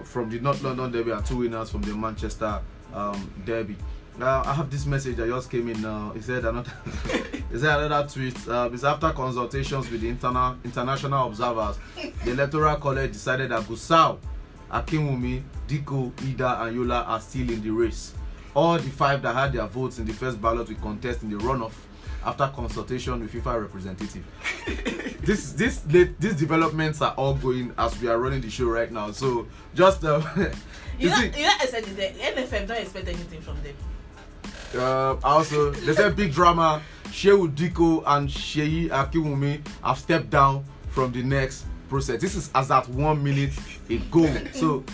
from 0.04 0.30
the 0.30 0.38
North 0.40 0.62
London 0.62 0.90
Derby 0.92 1.10
and 1.10 1.24
two 1.24 1.38
winners 1.38 1.70
from 1.70 1.82
the 1.82 1.94
Manchester 1.94 2.60
um, 2.94 3.30
Derby. 3.44 3.76
Now 4.18 4.42
I 4.44 4.52
have 4.52 4.70
this 4.70 4.84
message 4.86 5.16
that 5.16 5.28
just 5.28 5.50
came 5.50 5.68
in 5.68 5.80
now. 5.80 6.12
He 6.14 6.20
said 6.20 6.44
another 6.44 6.70
he 7.52 7.58
said 7.58 7.80
another 7.80 8.08
tweet. 8.08 8.48
Uh, 8.48 8.70
it's 8.72 8.84
after 8.84 9.10
consultations 9.10 9.90
with 9.90 10.00
the 10.00 10.08
internal 10.08 10.56
international 10.64 11.28
observers, 11.28 11.78
the 12.24 12.30
electoral 12.32 12.76
college 12.76 13.12
decided 13.12 13.50
that 13.50 13.62
Gusau, 13.62 14.18
Akinwunmi, 14.70 15.42
Dikko, 15.66 16.12
Idia, 16.12 16.66
and 16.66 16.76
Yola 16.76 17.02
are 17.04 17.20
still 17.20 17.48
in 17.50 17.62
the 17.62 17.70
race. 17.70 18.14
all 18.54 18.76
the 18.76 18.90
five 18.90 19.22
that 19.22 19.34
had 19.34 19.52
their 19.52 19.66
votes 19.66 19.98
in 19.98 20.04
the 20.04 20.12
first 20.12 20.40
ballot 20.42 20.68
will 20.68 20.74
contest 20.76 21.22
in 21.22 21.30
the 21.30 21.36
runoff 21.36 21.72
after 22.24 22.48
consultation 22.54 23.20
with 23.20 23.32
FIFA 23.32 23.62
representative. 23.62 24.24
this 25.24 25.52
this 25.52 25.78
these 26.18 26.34
developments 26.34 27.00
are 27.02 27.14
all 27.16 27.34
going 27.34 27.72
as 27.78 27.98
we 28.00 28.08
are 28.08 28.18
running 28.18 28.40
the 28.40 28.50
show 28.50 28.66
right 28.66 28.90
now. 28.90 29.10
So 29.10 29.46
just 29.74 30.04
uh, 30.04 30.20
You 30.98 31.04
you 31.04 31.10
know, 31.10 31.16
see, 31.16 31.26
you 31.40 31.46
know, 31.46 31.52
I 31.60 31.66
said 31.66 31.84
the 31.84 32.02
NFF 32.02 32.66
don't 32.66 32.78
expect 32.78 33.06
anything 33.08 33.40
from 33.40 33.56
them. 33.62 33.74
uh, 34.74 35.14
also 35.22 35.70
they 35.70 35.94
said 35.94 36.16
big 36.16 36.32
drama. 36.32 36.82
Shehu 37.06 37.48
Diko 37.54 38.02
and 38.06 38.28
Sheyi 38.28 38.88
Akiwumi 38.90 39.66
have 39.82 39.98
stepped 39.98 40.28
down 40.28 40.64
from 40.90 41.12
the 41.12 41.22
next 41.22 41.64
process. 41.88 42.20
This 42.20 42.34
is 42.34 42.50
as 42.54 42.70
at 42.70 42.88
one 42.88 43.22
minute 43.22 43.52
ago. 43.88 44.28
So 44.52 44.84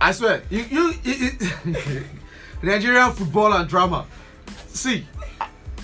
I 0.00 0.12
swear, 0.12 0.42
you 0.50 0.60
you, 0.62 0.94
you, 1.04 1.30
you 1.74 2.04
Nigerian 2.62 3.12
football 3.12 3.52
and 3.52 3.68
drama. 3.68 4.06
See, 4.68 5.06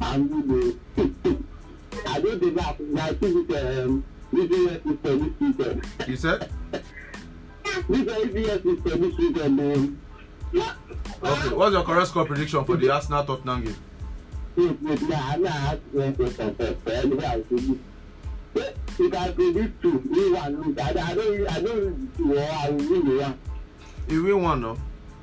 I'm 0.00 0.28
good. 0.46 0.78
I 2.06 2.20
don't 2.20 2.40
think 2.40 2.54
that 2.56 2.80
my 2.92 3.08
physical 3.14 3.56
um, 3.84 4.04
this 4.32 4.50
year 4.50 4.80
is 4.84 4.98
for 5.02 5.16
this 5.16 5.32
weekend. 5.40 5.84
You 6.06 6.16
said? 6.16 6.50
This 7.88 8.34
year 8.34 8.60
is 8.64 8.82
for 8.82 8.96
this 8.96 9.16
weekend. 9.18 9.60
Um, 9.60 10.00
Okay, 10.54 11.54
what's 11.54 11.72
your 11.72 11.82
correct 11.82 12.08
score 12.08 12.24
prediction 12.26 12.64
for 12.64 12.76
the 12.76 12.90
Arsenal 12.90 13.24
Tottenham 13.24 13.64
game? 13.64 13.76
wait, 14.56 14.82
wait, 14.82 15.02
nah, 15.02 15.32
I'm 15.32 15.42
not 15.42 15.52
asking 15.54 15.80
one 16.00 16.14
question 16.14 16.54
first. 16.54 16.84
So 16.84 16.92
anyway, 16.92 17.24
I'll 17.24 17.42
tell 17.42 17.58
you. 17.58 17.80
You 18.98 19.10
can 19.10 19.34
predict 19.34 19.82
two, 19.82 19.98
win 20.08 20.32
one, 20.34 20.62
lose. 20.62 20.78
I, 20.78 20.90
I 20.90 21.14
don't, 21.14 21.50
I 21.50 21.60
don't, 21.60 22.20
well, 22.20 22.58
I 22.62 22.70
will 22.70 22.76
win 22.88 23.04
the 23.08 23.22
one. 23.22 23.38
You 24.08 24.22
win 24.24 24.42
one, 24.42 24.60
no? 24.60 24.76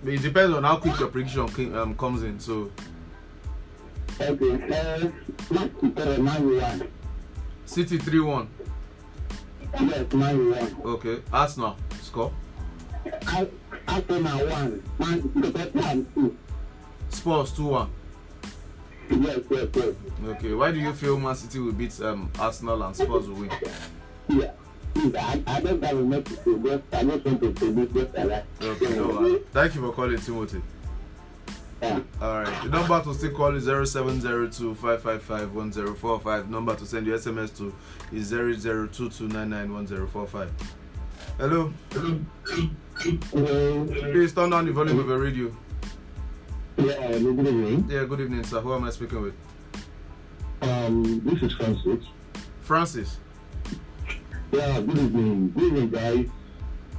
But 0.03 0.13
it 0.13 0.21
depends 0.21 0.53
on 0.55 0.63
how 0.63 0.77
quick 0.77 0.99
your 0.99 1.07
prediction 1.09 1.47
ki- 1.47 1.73
um, 1.73 1.95
comes 1.95 2.23
in. 2.23 2.39
So, 2.39 2.71
Okay, 4.19 4.53
uh, 4.53 5.09
match 5.53 5.71
to 5.79 6.15
uh, 6.15 6.17
Man 6.21 6.47
U 6.47 6.59
one. 6.59 6.88
City 7.65 7.97
3 7.97 8.19
1. 8.19 8.47
Yes, 9.79 10.13
Man 10.13 10.36
U 10.38 10.51
one. 10.53 10.75
Okay, 10.95 11.21
Arsenal 11.32 11.77
score. 12.01 12.34
I, 13.27 13.47
Arsenal 13.88 14.47
one, 14.47 14.84
Man, 14.99 15.53
first 15.53 15.75
one 15.75 16.05
two. 16.13 16.38
Spurs 17.09 17.51
2 17.51 17.63
1. 17.65 17.89
Yes, 19.09 19.39
yes, 19.49 19.67
yes. 19.73 19.95
Okay, 20.25 20.53
why 20.53 20.71
do 20.71 20.79
you 20.79 20.93
feel 20.93 21.19
Man 21.19 21.36
City 21.36 21.59
will 21.59 21.73
beat 21.73 21.99
um, 22.01 22.32
Arsenal 22.39 22.82
and 22.84 22.95
Spurs 22.95 23.27
will 23.27 23.36
win? 23.36 23.51
Yeah. 24.29 24.51
I, 24.95 25.41
I 25.47 25.61
don't 25.61 25.84
have 25.84 25.97
message 25.97 26.43
to 26.43 26.82
I 26.93 27.03
just 27.03 27.25
want 27.25 27.41
to 27.41 27.51
just 27.53 27.75
like 27.97 28.13
that. 28.13 28.45
Okay, 28.61 28.95
no, 28.95 29.36
uh, 29.36 29.39
thank 29.51 29.75
you 29.75 29.82
for 29.82 29.91
calling, 29.91 30.17
Timothy. 30.19 30.61
Yeah. 31.82 31.99
Alright, 32.21 32.63
the 32.63 32.69
number 32.69 33.01
to 33.03 33.13
still 33.13 33.32
call 33.32 33.55
is 33.55 33.65
0702 33.65 34.75
555 34.75 35.53
1045. 35.53 36.49
Number 36.49 36.75
to 36.75 36.86
send 36.86 37.07
your 37.07 37.17
SMS 37.17 37.57
to 37.57 37.73
is 38.15 38.32
0022991045. 38.32 40.49
Hello, 41.38 41.73
Hello. 41.91 42.19
Please 43.01 44.33
turn 44.33 44.51
down 44.51 44.65
the 44.65 44.71
volume 44.71 44.99
of 44.99 45.07
your 45.07 45.17
radio. 45.17 45.55
Yeah, 46.77 47.11
good 47.17 47.47
evening. 47.47 47.87
Yeah, 47.89 48.05
good 48.05 48.21
evening, 48.21 48.43
sir. 48.43 48.59
Who 48.61 48.73
am 48.73 48.83
I 48.83 48.91
speaking 48.91 49.21
with? 49.21 49.33
Um, 50.61 51.21
this 51.25 51.41
is 51.41 51.53
Francis. 51.53 52.05
Francis. 52.61 53.17
Yeah, 54.51 54.81
good 54.81 54.97
evening. 54.97 55.49
Good 55.51 55.63
evening, 55.63 55.89
guys. 55.89 56.27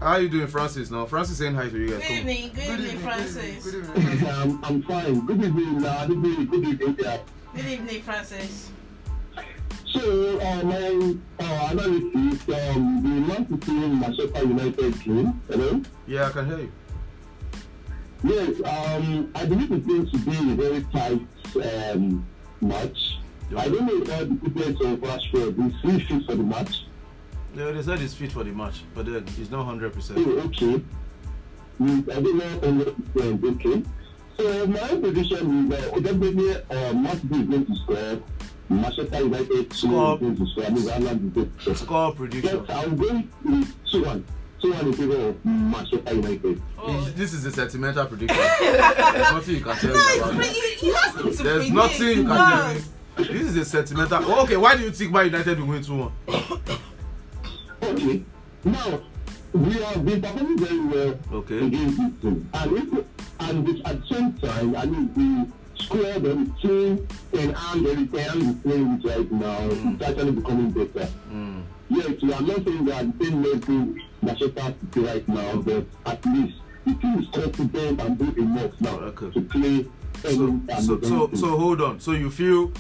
How 0.01 0.07
are 0.15 0.21
you 0.21 0.29
doing, 0.29 0.49
Francis? 0.49 0.91
Now, 0.91 1.07
Francis 1.07 1.39
saying 1.39 1.55
hi 1.55 1.69
to 1.69 1.79
you 1.79 1.91
guys. 1.91 2.09
Good 2.09 2.19
evening, 2.19 2.51
good 2.55 2.81
evening, 2.81 2.99
Francis. 2.99 3.65
Good 3.65 3.85
evening. 3.85 4.29
Um, 4.33 4.61
I'm 4.65 4.83
fine. 4.83 5.25
Good 5.27 5.43
evening, 5.43 5.85
uh, 5.85 6.07
good 6.07 6.17
evening, 6.17 6.47
good 6.47 6.65
evening. 6.65 6.97
Yeah. 6.99 7.19
Good 7.55 7.67
evening, 7.67 8.03
Francis. 8.03 8.71
So, 9.93 10.41
uh, 10.41 10.63
my 10.65 11.17
uh, 11.41 11.69
analysis, 11.71 12.49
um, 12.49 13.03
the 13.03 13.09
Man 13.29 13.47
City 13.49 13.73
Manchester 13.73 14.43
United 14.43 15.01
team, 15.01 15.43
hello? 15.49 15.83
Yeah, 16.07 16.29
I 16.29 16.31
can 16.31 16.47
hear 16.47 16.59
you. 16.61 16.73
Yes, 18.25 18.57
um, 18.65 19.31
I 19.35 19.45
believe 19.45 19.71
it's 19.71 19.87
going 19.87 20.11
to 20.11 20.19
be 20.19 20.53
a 20.53 20.55
very 20.55 20.83
tight 20.93 21.93
um, 21.93 22.27
match. 22.63 23.19
I 23.57 23.69
don't 23.69 23.85
know 23.87 24.01
about 24.01 24.43
the 24.43 24.51
fitness 24.51 24.81
of 24.81 24.99
Rashford. 25.01 25.67
Is 25.67 25.75
he 25.83 26.07
fit 26.07 26.27
for 26.27 26.37
the 26.37 26.43
match? 26.43 26.87
Yeah, 27.55 27.73
they 27.73 27.83
said 27.83 27.99
he's 27.99 28.15
fit 28.15 28.33
for 28.33 28.45
the 28.45 28.53
match, 28.53 28.85
but 28.95 29.05
then 29.05 29.27
he's 29.27 29.51
not 29.51 29.67
100%. 29.67 30.13
Oh, 30.17 30.41
okay. 30.47 30.83
I 31.81 32.21
don't 32.21 32.39
know 32.39 32.95
100%. 33.15 33.57
Okay. 33.57 33.83
So 34.39 34.67
my 34.67 34.89
prediction 34.89 35.73
is 35.73 35.79
that 35.79 36.03
definitely 36.03 36.55
uh, 36.71 37.15
City 37.15 37.41
is 37.41 37.49
going 37.49 37.67
to 37.67 37.75
score. 37.77 38.23
Manchester 38.81 39.19
United 39.21 39.73
Score. 39.73 40.19
score. 41.75 42.13
Prediction. 42.15 42.65
Yes, 42.69 42.85
I'm 42.85 42.97
going 42.97 43.29
with 43.45 43.85
2-1. 43.87 44.25
2-1 44.63 44.83
in 44.83 44.93
favor 44.93 45.29
of 45.29 45.45
Manchester 45.45 46.15
United. 46.15 46.63
Oh. 46.79 47.01
This 47.17 47.33
is 47.35 47.45
a 47.45 47.51
sentimental 47.53 48.07
prediction. 48.07 48.39
There's 48.61 49.33
nothing 49.33 49.55
you 49.57 49.61
can 49.61 49.77
tell 49.77 49.95
me 49.95 50.19
about 50.19 50.45
it. 50.45 51.39
There's 51.39 51.71
nothing 51.71 52.09
you 52.09 52.25
can 52.25 52.27
tell 52.27 52.75
me. 52.75 52.81
This 53.17 53.43
is 53.43 53.57
a 53.57 53.65
sentimental. 53.65 54.21
Oh, 54.25 54.43
okay, 54.45 54.57
why 54.57 54.77
do 54.77 54.83
you 54.85 54.91
think 54.91 55.13
Man 55.13 55.27
United 55.27 55.61
will 55.61 55.67
win 55.67 55.83
2 55.83 55.97
1? 55.97 56.13
Okay. 57.83 58.23
Now, 58.65 59.01
we 59.53 59.73
have 59.73 60.05
been 60.05 60.23
performing 60.23 60.59
very 60.59 60.81
well 60.81 61.19
Okay. 61.33 61.67
against 61.67 61.97
this 61.99 62.13
team. 62.23 62.49
And, 62.55 62.73
if, 62.79 63.07
and 63.41 63.87
at 63.87 64.01
the 64.01 64.07
same 64.15 64.33
time, 64.35 64.77
I 64.77 64.87
mean, 64.87 65.13
the 65.15 65.53
squad 65.77 66.25
and 66.25 66.47
the 66.47 66.61
team 66.61 67.09
and 67.39 67.55
I'm 67.57 67.83
the 67.83 67.91
return 67.97 68.41
is 68.43 68.55
playing 68.63 69.03
with 69.03 69.05
right 69.05 69.33
now. 69.33 69.59
It's 69.63 70.03
actually 70.03 70.33
becoming 70.33 70.71
better. 70.71 71.09
Mm. 71.33 71.63
Yes, 71.89 72.23
we 72.23 72.33
are 72.33 72.41
not 72.41 72.65
saying 72.65 72.85
that 72.87 73.19
the 73.19 73.25
same 73.25 73.43
level 73.43 73.95
Manchester 74.23 74.75
City 74.81 75.01
right 75.07 75.29
now, 75.29 75.57
but 75.57 75.85
at 76.07 76.25
least 76.27 76.59
the 76.87 76.95
team 76.95 77.19
is 77.19 77.27
confident 77.33 78.01
and 78.01 78.19
do 78.19 78.41
enough 78.43 78.81
now 78.81 78.99
Okay. 78.99 79.31
to 79.31 79.41
play. 79.43 79.87
So, 80.23 80.61
so, 80.81 81.01
so, 81.01 81.31
so 81.35 81.47
hold 81.59 81.81
on. 81.81 81.99
So 82.01 82.13
you 82.13 82.31
feel 82.31 82.71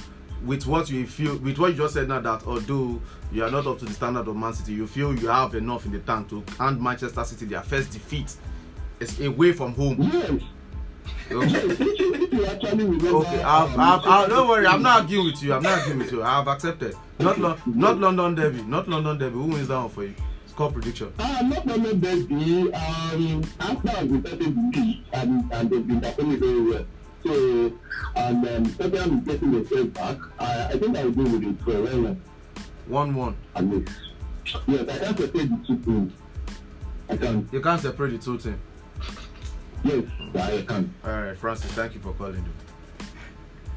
with 0.45 0.67
what 0.67 0.91
you 0.91 1.07
feel 1.07 1.37
with 1.39 1.59
what 1.59 1.73
you 1.73 1.77
just 1.79 1.95
said 1.95 2.09
now 2.09 2.21
that 2.21 2.47
although 2.47 3.01
you 3.33 3.45
are 3.45 3.51
not 3.51 3.67
up 3.67 3.79
to 3.81 3.85
the 3.85 3.93
standard 3.93 4.29
of 4.29 4.37
Man 4.37 4.53
City, 4.53 4.73
you 4.75 4.87
feel 4.87 5.15
you 5.15 5.29
have 5.29 5.55
enough 5.55 5.85
in 5.85 5.93
the 5.93 5.99
tank 6.01 6.29
to 6.31 6.43
hand 6.59 6.81
Manchester 6.81 7.25
City 7.25 7.47
their 7.47 7.63
first 7.63 7.91
defeat 7.93 8.35
away 9.21 9.53
from 9.53 9.75
home. 9.75 9.97
Yes. 10.01 10.41
Okay. 11.35 13.43
I've, 13.43 13.79
I've, 13.79 14.07
I've, 14.07 14.29
don't 14.29 14.49
worry, 14.49 14.67
I'm 14.67 14.83
not 14.83 15.03
arguing 15.03 15.27
with 15.27 15.43
you. 15.43 15.55
I'm 15.55 15.63
not 15.63 15.79
arguing 15.79 15.99
with 15.99 16.13
you. 16.13 16.23
I've 16.23 16.49
accepted. 16.49 16.95
Not, 17.19 17.39
Lo- 17.39 17.59
not 17.67 17.99
London 17.99 18.35
Derby. 18.35 18.63
Not 18.63 18.89
London 18.89 19.19
Derby. 19.19 19.35
Who 19.35 19.45
wins 19.45 19.69
that 19.69 19.79
one 19.79 19.89
for 19.91 20.05
you? 20.05 20.15
Score 20.47 20.71
prediction. 20.71 21.13
Ah, 21.19 21.41
not 21.45 21.65
that, 21.65 21.83
the 21.83 22.73
um, 22.75 23.45
Arsenal 23.61 24.07
been 24.07 24.71
getting 24.71 25.05
and, 25.13 25.53
and 25.53 25.71
they've 25.71 25.87
been 25.87 26.01
performing 26.01 26.41
very 26.41 26.61
well. 26.61 26.85
So, 27.25 27.73
and 28.17 28.49
um, 28.49 28.75
Tottenham 28.75 29.19
is 29.19 29.25
getting 29.25 29.53
themselves 29.53 29.89
back. 29.91 30.19
I, 30.39 30.65
I 30.67 30.79
think 30.79 30.97
I 30.97 31.05
will 31.05 31.13
go 31.13 31.23
with 31.23 31.45
it 31.45 31.61
for 31.63 31.77
a 31.77 31.81
while 31.81 32.17
One-one. 32.89 33.37
at 33.55 33.65
least. 33.65 33.93
Yes, 34.67 34.89
I 34.89 34.99
can't 34.99 35.19
separate 35.19 35.33
the 35.33 35.65
two 35.67 35.79
teams. 35.79 36.13
I 37.09 37.17
can. 37.17 37.49
You 37.53 37.61
can't 37.61 37.81
separate 37.81 38.11
the 38.11 38.19
two 38.19 38.39
things. 38.39 38.59
Yes, 39.85 40.05
I 40.35 40.63
can. 40.63 40.95
All 41.05 41.11
right, 41.23 41.37
Francis. 41.37 41.73
Thank 41.73 41.95
you 41.95 42.01
for 42.01 42.13
calling. 42.13 42.45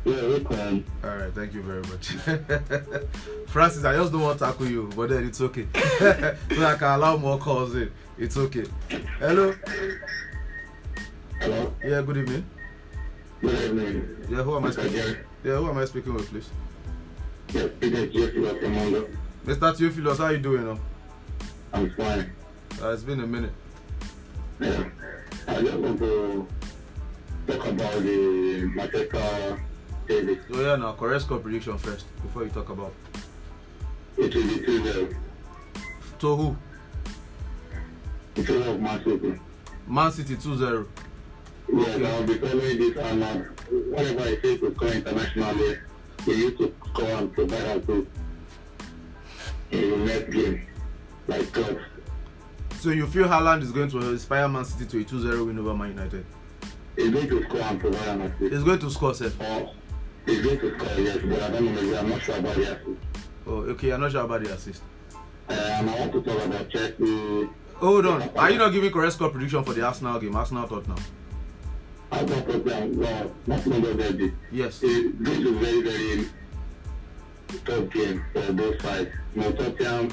Yeah, 0.04 0.22
welcome. 0.22 0.86
All 1.04 1.18
right, 1.18 1.34
thank 1.34 1.54
you 1.54 1.64
very 1.64 1.82
much. 1.82 2.10
Francis, 3.48 3.84
I 3.84 3.96
just 3.96 4.12
don't 4.12 4.22
want 4.22 4.38
to 4.38 4.46
tackle 4.46 4.68
you, 4.68 4.90
but 4.96 5.10
then 5.10 5.26
it's 5.26 5.42
okay. 5.42 5.68
so 5.74 6.64
I 6.64 6.76
can 6.76 6.92
allow 6.92 7.18
more 7.18 7.40
calls 7.40 7.74
in. 7.76 7.92
It's 8.20 8.38
okay. 8.38 8.66
Hello. 9.18 9.56
Hello. 11.40 11.74
Yeah, 11.84 12.02
good 12.04 12.18
evening. 12.18 12.46
Good 13.42 13.64
evening. 13.64 14.28
Yeah, 14.30 14.44
who 14.44 14.56
am 14.58 14.66
I 14.66 14.72
speaking? 14.72 14.92
Jerry. 14.94 15.18
Yeah, 15.44 15.56
who 15.58 15.70
am 15.70 15.78
I 15.80 15.86
speaking 15.86 16.14
with, 16.14 16.30
please? 16.30 16.50
Yes, 17.52 17.70
Peter 17.80 18.06
Jeffrey 18.06 18.46
of 18.48 18.58
Mongo. 18.58 19.18
Mr. 19.46 19.76
Theophilus, 19.76 20.20
how 20.20 20.30
you 20.30 20.38
doing? 20.38 20.66
Now? 20.66 20.80
I'm 21.74 21.90
fine. 21.92 22.32
Uh, 22.80 22.90
it's 22.90 23.04
been 23.04 23.22
a 23.22 23.28
minute. 23.28 23.54
Yeah. 24.60 24.84
I 25.48 25.62
just 25.62 25.78
want 25.78 26.00
to 26.00 26.48
talk 27.48 27.66
about 27.68 27.94
the 27.94 28.70
Mateka 28.76 29.60
Davis. 30.08 30.40
So 30.52 30.62
yeah, 30.62 30.76
now 30.76 30.94
correct 30.94 31.22
score 31.24 31.40
prediction 31.40 31.78
first 31.78 32.06
before 32.22 32.44
you 32.44 32.50
talk 32.50 32.70
about 32.70 32.94
It 34.18 34.34
will 34.34 34.44
be 34.48 34.60
2 34.66 34.84
0. 34.84 35.10
to 36.20 36.36
who? 36.36 36.58
In 38.36 38.46
favor 38.46 38.70
of 38.72 38.82
Man 38.82 39.04
City. 39.04 39.40
Man 39.88 40.12
City 40.12 40.36
2-0. 40.36 40.88
Yes, 41.74 42.02
I'll 42.14 42.24
be 42.24 42.34
following 42.38 42.78
this 42.78 42.98
and 42.98 43.24
uh, 43.24 43.28
whenever 43.92 44.22
I 44.22 44.36
say 44.42 44.58
to 44.58 44.74
score 44.76 44.88
internationally, 44.90 45.78
we 46.28 46.34
used 46.36 46.58
to 46.58 46.74
score 46.90 47.10
and 47.10 47.34
provide 47.34 47.62
us 47.82 47.88
with 47.88 48.08
in 49.72 49.90
the 49.92 49.98
next 49.98 50.32
game. 50.34 50.68
Like 51.28 51.52
God. 51.52 51.80
So 52.86 52.92
you 52.92 53.08
feel 53.08 53.26
Haaland 53.28 53.64
is 53.64 53.72
going 53.72 53.90
to 53.90 54.12
inspire 54.12 54.48
Man 54.48 54.64
City 54.64 54.86
to 54.86 55.02
a 55.02 55.20
2-0 55.20 55.48
win 55.48 55.58
over 55.58 55.74
Man 55.74 55.90
United? 55.90 56.24
He's 56.96 57.10
going 57.10 57.28
to 57.30 57.44
score 57.46 57.62
and 57.62 57.80
provide 57.80 58.08
an 58.10 58.22
assist. 58.22 58.54
He's 58.54 58.64
going 58.64 58.78
to 58.78 58.92
score, 58.92 59.14
sir. 59.16 59.32
Or 59.40 59.74
he's 60.28 60.42
going 60.44 60.60
to 60.60 60.78
score, 60.78 61.00
yes, 61.00 61.18
but 61.26 61.42
I 61.42 61.50
don't 61.50 61.74
know, 61.74 61.98
I'm 61.98 62.10
not 62.10 62.22
sure 62.22 62.38
about 62.38 62.56
the 62.56 62.62
assist. 62.62 62.82
Oh, 63.48 63.54
okay, 63.74 63.88
you're 63.88 63.98
not 63.98 64.12
sure 64.12 64.22
about 64.22 64.44
the 64.44 64.54
assist. 64.54 64.84
Uh, 65.50 65.54
and 65.54 65.90
I 65.90 66.00
want 66.00 66.12
to 66.14 66.22
talk 66.22 66.46
about 66.46 66.70
Chelsea. 66.70 67.50
Hold 67.78 68.06
on. 68.06 68.30
Are 68.38 68.52
you 68.52 68.60
not 68.60 68.72
giving 68.72 68.92
correct 68.92 69.14
score 69.14 69.30
prediction 69.32 69.64
for 69.64 69.74
the 69.74 69.84
Arsenal 69.84 70.20
game? 70.20 70.36
Arsenal 70.36 70.68
Tottenham. 70.68 71.04
I 72.12 72.24
thought 72.24 72.66
that, 72.66 72.90
well, 72.92 73.32
not 73.48 73.64
derby. 73.64 74.32
Yes. 74.52 74.84
It- 74.84 75.24
This 75.24 75.40
is 75.40 75.58
very, 75.58 75.82
very 75.82 76.30
tough 77.66 77.90
game 77.92 78.24
for 78.32 78.54
both 78.54 78.80
sides. 78.84 79.10
Tottenham, 79.36 80.10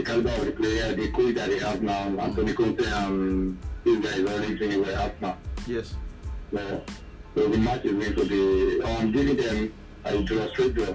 the 0.00 0.06
caliber 0.06 0.30
of 0.30 0.44
the 0.46 0.52
player, 0.52 0.94
the 0.94 1.10
coach 1.12 1.34
that 1.34 1.48
they 1.48 1.58
have 1.58 1.82
now, 1.82 2.18
Anthony 2.18 2.52
Conte 2.54 2.84
and 2.84 3.58
these 3.84 4.00
guys 4.00 4.20
are 4.20 4.40
really 4.40 4.58
doing 4.58 4.82
well 4.82 5.02
Arsenal. 5.02 5.36
Yes. 5.66 5.94
So, 6.52 6.82
so 7.34 7.48
the 7.48 7.58
match 7.58 7.84
is 7.84 7.92
going 7.92 8.14
to 8.14 8.24
be, 8.24 8.82
I'm 8.82 9.12
giving 9.12 9.36
them 9.36 9.72
a 10.04 10.22
draw, 10.22 10.48
straight 10.48 10.74
draw. 10.74 10.94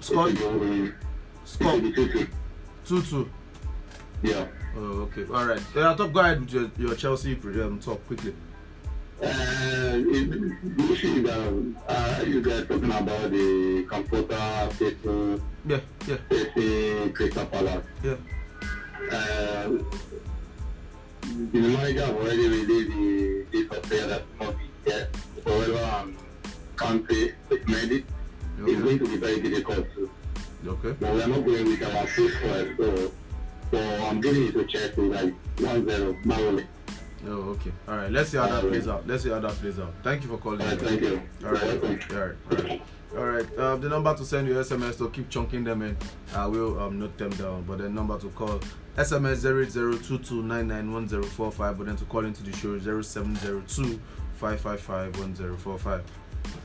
Score. 0.00 0.28
It's 0.28 0.40
a 0.40 0.42
goal 0.42 0.58
win. 0.58 0.94
Score. 1.44 1.74
It 1.76 1.82
will 1.82 1.92
be 1.92 1.94
2-2. 1.94 2.28
2-2. 2.86 3.28
Yeah. 4.22 4.46
Oh, 4.76 5.08
okay. 5.08 5.24
All 5.32 5.46
right. 5.46 5.60
Yeah, 5.74 5.94
top. 5.94 6.12
Go 6.12 6.20
ahead 6.20 6.40
with 6.40 6.52
your, 6.52 6.70
your 6.78 6.94
Chelsea 6.94 7.34
um, 7.34 7.78
talk 7.80 8.04
quickly. 8.06 8.34
Uh, 9.22 9.96
it, 9.96 10.76
the 10.76 10.82
is 10.92 11.22
that 11.22 11.74
uh, 11.88 12.22
you 12.26 12.42
guys 12.42 12.66
talking 12.68 12.84
about 12.92 13.30
the 13.30 13.86
computer 13.88 14.68
facing 14.72 15.40
Yeah, 15.66 15.80
yeah, 16.06 16.16
facing 16.28 17.12
Crystal 17.14 17.46
Palace. 17.46 17.84
yeah. 18.04 18.16
Uh, 19.10 19.68
the 21.52 21.58
manager 21.60 22.02
already 22.04 22.48
released 22.48 22.90
the 23.50 23.76
of 23.76 23.82
players 23.84 24.06
that 24.08 24.22
be 24.58 24.64
there. 24.84 25.08
However, 25.46 25.84
um, 25.96 26.16
Kante 26.76 27.32
is 27.50 27.66
made 27.68 27.92
it. 27.92 28.04
It's 28.58 28.62
Okay. 28.68 28.82
going 28.82 28.98
to 28.98 29.08
be 29.08 29.16
very 29.16 29.40
difficult. 29.40 29.86
To, 29.94 30.10
Okay. 30.68 30.92
but 31.00 31.14
we 31.14 31.22
are 31.22 31.28
not 31.28 31.44
going 31.44 31.64
with 31.64 31.82
our 31.82 32.06
first, 32.06 32.36
so 32.76 33.12
so 33.70 33.78
I'm 34.06 34.20
giving 34.20 34.48
it 34.48 34.52
to 34.52 34.64
Chelsea 34.66 35.00
like 35.00 35.32
1-0, 35.56 36.24
Marley. 36.26 36.66
Oh, 37.28 37.50
okay. 37.50 37.72
All 37.88 37.96
right. 37.96 38.10
Let's 38.10 38.30
see 38.30 38.36
how 38.38 38.46
that 38.46 38.60
plays 38.62 38.86
out. 38.86 39.04
Let's 39.06 39.24
see 39.24 39.30
how 39.30 39.40
that 39.40 39.50
plays 39.52 39.78
out. 39.80 39.92
Thank 40.02 40.22
you 40.22 40.28
for 40.28 40.36
calling. 40.38 40.60
Uh, 40.62 40.76
thank 40.76 41.00
you. 41.00 41.20
All 41.44 41.50
right. 41.52 41.64
You're 41.64 41.80
welcome. 41.80 42.00
All 42.12 42.18
right. 42.18 42.36
All 42.50 42.56
right. 42.58 42.82
All 43.16 43.24
right. 43.24 43.46
Uh, 43.56 43.76
the 43.76 43.88
number 43.88 44.14
to 44.14 44.24
send 44.24 44.46
your 44.46 44.62
SMS 44.62 44.96
to 44.98 45.10
keep 45.10 45.28
chunking 45.28 45.64
them 45.64 45.82
in. 45.82 45.96
I 46.34 46.46
will 46.46 46.78
um, 46.80 46.98
note 47.00 47.18
them 47.18 47.30
down. 47.30 47.64
But 47.64 47.78
the 47.78 47.88
number 47.88 48.16
to 48.18 48.28
call 48.28 48.60
SMS 48.96 49.42
08022991045. 49.68 51.78
But 51.78 51.86
then 51.86 51.96
to 51.96 52.04
call 52.04 52.24
into 52.24 52.44
the 52.44 52.52
show 52.52 52.78
0702 52.78 53.98
555 54.34 55.18
1045. 55.18 56.02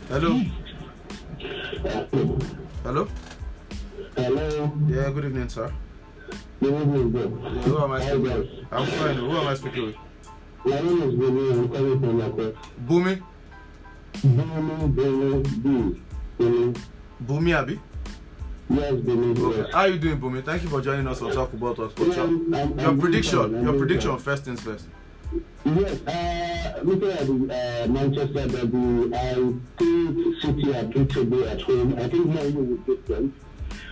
Hello. 0.10 0.42
Hello. 2.84 3.08
Hello. 4.16 4.72
Yeah. 4.88 5.10
Good 5.10 5.26
evening, 5.26 5.50
sir. 5.50 5.74
Good 6.60 6.74
evening. 6.82 7.16
Yeah, 7.16 7.28
who 7.62 7.78
am 7.84 7.92
I 7.92 8.00
speaking 8.02 8.22
with? 8.22 8.50
I'm 8.72 8.86
fine. 8.88 9.16
Who 9.16 9.38
am 9.38 9.48
I 9.48 9.54
speaking 9.56 9.86
with? 9.88 9.96
My 10.66 10.80
name 10.80 11.02
is 11.02 11.16
Billy. 11.16 11.52
I'm 11.52 11.68
calling 11.70 12.00
from 12.00 12.20
Lagos. 12.20 12.56
Bumi. 12.88 13.22
Billy, 14.22 14.88
Billy, 14.90 15.44
B. 15.64 16.02
Billy. 16.38 16.74
Bumi 17.26 17.54
Abi. 17.58 17.80
Yes, 18.70 18.94
Billy. 19.02 19.32
Okay. 19.44 19.58
Yes. 19.62 19.74
How 19.74 19.80
are 19.82 19.88
you 19.90 20.00
doing, 20.00 20.20
Bumi? 20.20 20.44
Thank 20.46 20.64
you 20.64 20.70
for 20.70 20.82
joining 20.82 21.08
us 21.08 21.22
on 21.22 21.32
Talk 21.32 21.52
About 21.54 21.80
Us. 21.80 21.92
Yeah, 21.98 22.06
I'm- 22.22 22.54
I'm- 22.54 22.80
Your 22.80 22.90
I'm 22.90 23.00
prediction. 23.00 23.40
I'm 23.56 23.64
Your 23.64 23.74
prediction. 23.78 24.18
First 24.18 24.46
things 24.46 24.62
first. 24.62 24.86
Yes, 25.64 26.02
uh, 26.08 26.80
looking 26.84 27.10
at 27.12 27.26
the 27.26 27.84
uh, 27.84 27.88
Manchester 27.88 28.48
derby, 28.48 29.16
I 29.16 29.34
think 29.78 30.42
City 30.42 30.76
are 30.76 30.84
good 30.84 31.10
to 31.12 31.26
be 31.26 31.44
at 31.46 31.62
home. 31.62 31.96
I 31.98 32.08
think 32.10 32.26
Man 32.28 32.54
U 32.54 32.60
will 32.60 32.78
beat 32.78 33.06
them. 33.08 33.34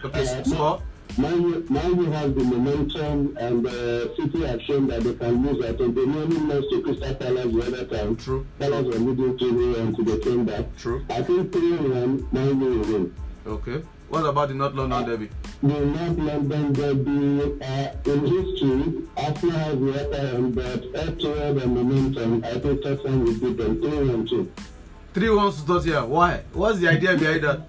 Okay. 0.04 0.22
Uh, 0.22 0.44
Score. 0.44 0.82
Man 1.18 1.66
Man 1.70 2.12
has 2.14 2.34
the 2.34 2.43
momentum, 2.43 3.38
and 3.38 3.66
uh, 3.66 4.16
City 4.16 4.45
have 4.45 4.62
shown 4.62 4.88
that 4.88 5.03
they 5.03 5.14
can 5.16 5.45
lose. 5.45 5.64
I 5.66 5.74
think 5.74 5.95
they 5.95 6.05
nearly 6.05 6.38
lost 6.38 6.70
to 6.70 6.82
Crystal 6.82 7.16
Palace 7.16 7.51
the 7.53 7.62
other 7.62 7.86
time. 7.86 8.16
True. 8.16 8.45
Palace 8.60 8.86
were 8.86 8.99
leading 8.99 9.38
2 9.38 9.76
until 9.76 10.05
they 10.05 10.20
came 10.20 10.45
back. 10.45 10.66
True. 10.78 11.05
I 11.10 11.22
think 11.24 11.51
3 11.51 11.78
1, 11.78 12.28
Man 12.32 12.60
will 12.60 12.80
win. 12.80 13.16
Okay. 13.45 13.84
What 14.10 14.26
about 14.26 14.49
the 14.49 14.55
North 14.55 14.74
London 14.74 15.05
Derby? 15.05 15.30
the 15.62 15.68
North 15.68 16.18
London 16.18 16.74
Derby 16.74 17.64
uh, 17.64 18.12
in 18.12 18.26
history, 18.26 19.07
Arsenal 19.18 19.57
has 19.60 19.80
the 19.80 20.07
upper 20.07 20.28
hand, 20.28 20.55
but 20.55 20.86
afterward 20.95 21.62
and 21.64 21.76
momentum, 21.76 22.43
I 22.43 22.60
think 22.60 22.82
Tottenham 22.82 23.26
will 23.26 23.34
beat 23.34 23.57
them 23.57 23.82
3 23.82 23.89
1 24.10 24.28
2. 24.28 24.51
Three 25.14 25.30
ones 25.30 25.62
to 25.62 25.68
Tottenham. 25.68 26.10
Why? 26.10 26.43
What's 26.53 26.80
the 26.80 26.88
idea 26.88 27.18
behind 27.18 27.43
that? 27.43 27.68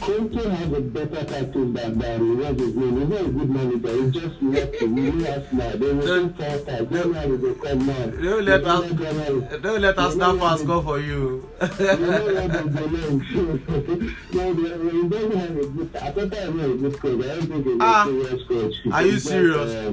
Conte 0.00 0.34
has 0.44 0.72
a 0.72 0.80
better 0.80 1.24
tactics 1.24 1.52
than 1.54 1.98
than 1.98 2.38
what's 2.38 2.60
his 2.60 2.74
name. 2.76 3.00
He's 3.00 3.08
not 3.08 3.20
a 3.20 3.28
good 3.30 3.50
manager. 3.50 4.02
He's 4.02 4.12
just 4.12 4.42
lucky. 4.42 4.86
He 4.86 5.22
has 5.24 5.52
now. 5.52 5.70
They 5.70 5.92
will 5.92 6.06
Then- 6.06 6.22
win 6.22 6.34
four 6.34 6.58
times. 6.58 6.88
Then 6.90 7.12
now 7.12 7.36
they 7.36 7.54
come 7.54 7.86
now. 7.86 8.06
Don't 8.06 8.44
let 8.44 8.64
They 8.64 8.70
us. 8.70 8.80
don't 8.80 9.00
let 9.00 9.26
them- 9.26 9.62
Don't 9.62 9.80
let 9.80 9.98
us 9.98 10.14
they 10.14 10.20
don't 10.20 10.20
snap 10.20 10.30
and 10.30 10.40
let 10.40 10.58
score 10.60 10.82
for 10.82 10.98
you. 11.00 11.48
they 11.60 11.86
don't 11.86 12.34
let 12.34 12.52
them 12.52 12.72
go 12.74 12.84
long. 12.84 14.14
No, 14.32 14.54
they- 14.54 15.08
they 15.08 15.18
don't 15.18 15.34
have 15.36 15.56
a 15.56 15.66
good- 15.66 15.90
I 15.96 16.10
thought 16.10 16.32
I 16.34 16.40
had 16.40 16.48
a 16.48 16.74
good 16.76 17.00
coach. 17.00 17.24
I 17.24 17.28
don't 17.28 17.46
think 17.48 17.64
he's 17.66 17.76
Ah. 17.80 18.02
a 18.02 18.06
serious 18.06 18.42
coach. 18.46 18.74
Are 18.92 19.02
you 19.02 19.10
He's 19.12 19.22
just, 19.22 19.28
serious? 19.28 19.72
uh, 19.74 19.92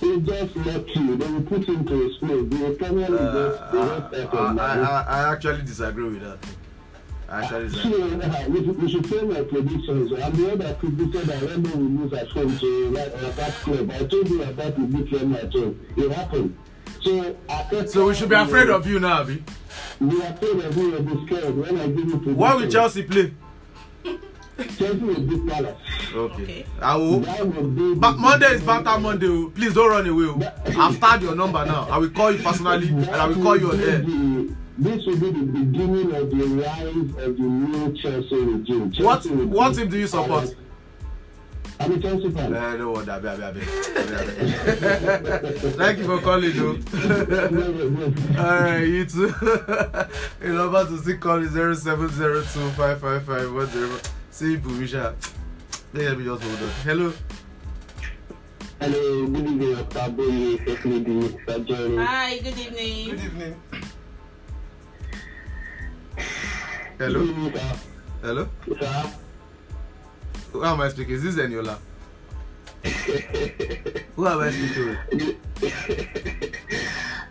He's 0.00 0.26
just 0.26 0.56
lucky. 0.56 1.16
They 1.16 1.26
will 1.32 1.42
put 1.42 1.64
him 1.68 1.84
to 1.84 1.94
his 2.08 2.16
place. 2.18 2.48
The 2.50 2.76
Premier 2.78 3.08
League 3.08 3.18
just 3.20 3.72
they 3.72 3.78
Uh, 3.78 3.86
just 3.86 4.08
start 4.08 4.14
I, 4.14 4.26
from 4.26 4.58
I, 4.58 4.74
now. 4.76 4.90
I, 4.90 5.04
I 5.08 5.32
actually 5.32 5.62
disagree 5.62 6.04
with 6.10 6.22
that. 6.22 6.38
Actually 7.28 7.66
uh, 7.66 8.48
we, 8.48 8.64
should, 8.64 8.82
we 8.82 8.90
should 8.90 9.06
say 9.06 9.22
my 9.22 9.42
predictions. 9.42 10.12
I'm 10.12 10.32
the 10.36 10.48
one 10.48 10.58
that 10.58 10.78
predicted 10.78 11.22
that 11.26 11.42
Remo 11.42 11.70
will 11.70 11.84
lose 11.84 12.12
at 12.12 12.28
home 12.28 12.58
to 12.58 12.90
like, 12.90 13.12
uh, 13.14 13.30
that 13.30 13.52
club. 13.54 13.90
I 13.90 13.98
told 14.04 14.28
you 14.28 14.42
about 14.42 14.76
the 14.76 14.82
big 14.82 15.12
Remo 15.12 15.36
at 15.38 15.52
home. 15.52 15.86
It 15.96 16.12
happened. 16.12 16.56
So, 17.02 17.36
So 17.86 18.06
we 18.06 18.14
should 18.14 18.28
be 18.28 18.34
afraid 18.34 18.68
of 18.70 18.86
you 18.86 19.00
now, 19.00 19.20
Abi. 19.22 19.42
We 20.00 20.22
are 20.22 20.32
afraid 20.32 20.64
of 20.64 20.76
you. 20.76 20.90
You'll 20.90 21.02
be 21.02 21.26
scared 21.26 21.56
when 21.56 21.80
I 21.80 21.86
give 21.88 21.96
you 21.98 22.04
predictions. 22.18 22.36
Why 22.36 22.54
will 22.54 22.70
Chelsea 22.70 23.02
play? 23.02 23.32
Chelsea 24.76 24.98
will 24.98 25.20
beat 25.20 25.46
Palace. 25.48 25.76
Okay. 26.14 26.42
Okay. 26.42 26.66
I 26.80 26.96
will. 26.96 27.20
Will 27.20 27.70
be. 27.70 27.94
But 27.96 28.18
Monday 28.18 28.46
is 28.54 28.62
Banter 28.62 28.98
Monday. 28.98 29.26
oh. 29.28 29.50
Please 29.54 29.74
don't 29.74 29.90
run 29.90 30.06
away. 30.06 30.26
oh. 30.26 30.78
I've 30.78 30.94
started 30.94 31.22
your 31.22 31.34
number 31.34 31.64
now. 31.66 31.88
I 31.90 31.98
will 31.98 32.10
call 32.10 32.30
you 32.30 32.42
personally 32.42 32.88
and 32.88 33.06
I 33.10 33.26
will 33.26 33.42
call 33.42 33.56
you 33.56 33.70
on 33.72 33.80
air. 33.80 34.56
This 34.76 35.06
will 35.06 35.16
be 35.18 35.30
the 35.30 35.44
beginning 35.44 36.14
of 36.14 36.30
the 36.30 36.46
rise 36.46 37.24
of 37.24 37.36
the 37.36 37.42
new 37.42 37.96
Chelsea 37.96 38.36
regime. 38.36 38.90
Chelsea 38.90 39.04
What 39.04 39.26
will 39.26 39.46
what 39.46 39.74
team 39.76 39.88
do 39.88 39.98
you 39.98 40.06
support? 40.08 40.28
Palace. 40.28 40.54
I'm 41.78 41.92
a 41.92 42.00
Chelsea 42.00 42.30
fan. 42.30 42.54
Eh, 42.54 42.76
no 42.76 42.96
abi, 42.96 43.10
abi, 43.10 43.28
abi. 43.28 43.60
Thank 45.76 45.98
you 45.98 46.04
for 46.06 46.18
calling, 46.20 46.52
though. 46.56 46.78
Alright, 48.42 48.88
you 48.88 49.04
too. 49.04 49.34
Your 50.42 50.54
number 50.54 50.84
to 50.86 50.98
still 50.98 51.18
call 51.18 51.42
is 51.42 51.52
0702 51.52 52.70
555 52.70 54.10
See, 54.30 54.56
Pumisha. 54.56 55.14
Let 55.92 56.18
me 56.18 56.24
just 56.24 56.42
hold 56.42 56.62
on. 56.62 56.70
Hello. 56.82 57.12
Hello, 58.80 59.26
good 59.26 59.46
evening, 59.46 59.84
Mr. 61.22 61.66
Jerry. 61.66 61.96
Hi, 61.96 62.38
good 62.38 62.58
evening. 62.58 63.10
Good 63.10 63.24
evening. 63.24 63.54
Hello. 66.98 67.20
Good 67.20 67.30
evening, 67.30 67.52
sir. 67.52 67.76
Hello. 68.22 68.48
Sir. 68.80 69.12
Who 70.52 70.64
am 70.64 70.80
I 70.80 70.88
speaking? 70.88 71.14
Is 71.14 71.22
this 71.24 71.34
Eniola? 71.36 71.78
Who 74.14 74.26
am 74.28 74.38
I 74.40 74.50
speaking 74.50 74.86
with? 74.86 74.98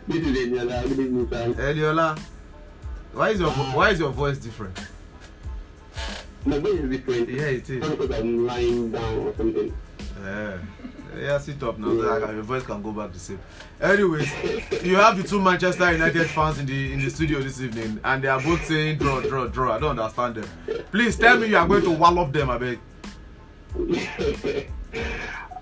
This 0.08 0.18
is 0.28 0.38
Eniola. 0.38 0.84
good 0.84 1.00
evening, 1.00 1.30
sir. 1.30 1.54
Eliola, 1.54 2.20
why 3.14 3.30
is 3.30 3.40
your 3.40 3.52
why 3.52 3.92
is 3.92 4.00
your 4.00 4.10
voice 4.12 4.38
different? 4.38 4.78
My 6.46 6.60
voice 6.60 6.74
is 6.74 6.90
different. 6.90 7.30
Yeah, 7.30 7.44
it 7.44 7.70
is. 7.70 7.90
Because 7.90 8.12
I'm 8.20 8.46
lying 8.46 8.92
down 8.92 9.18
or 9.20 9.34
something. 9.38 9.74
Yeah. 10.22 10.58
Yeah, 11.18 11.38
sit 11.38 11.62
up 11.64 11.78
now. 11.78 11.94
That 12.20 12.34
your 12.34 12.44
voice 12.44 12.64
can 12.64 12.82
go 12.82 12.92
back 12.92 13.14
the 13.14 13.20
same. 13.20 13.40
Anyways, 13.80 14.32
you 14.84 14.96
have 14.96 15.18
the 15.18 15.24
two 15.24 15.40
Manchester 15.40 15.92
United 15.92 16.28
fans 16.28 16.60
in 16.60 16.66
the 16.66 16.94
in 16.94 17.00
the 17.00 17.10
studio 17.10 17.40
this 17.42 17.62
evening, 17.62 18.00
and 18.04 18.24
they 18.24 18.28
are 18.28 18.42
both 18.42 18.66
saying 18.66 18.98
draw, 18.98 19.22
draw, 19.22 19.48
draw. 19.48 19.74
I 19.76 19.80
don't 19.80 20.00
understand 20.00 20.36
them. 20.36 20.86
Please 20.92 21.16
tell 21.18 21.38
me 21.38 21.48
you 21.48 21.58
are 21.58 21.68
going 21.68 21.84
to 21.84 21.92
wallop 21.92 22.34
them, 22.34 22.50
I 22.50 22.58
beg. 22.58 22.80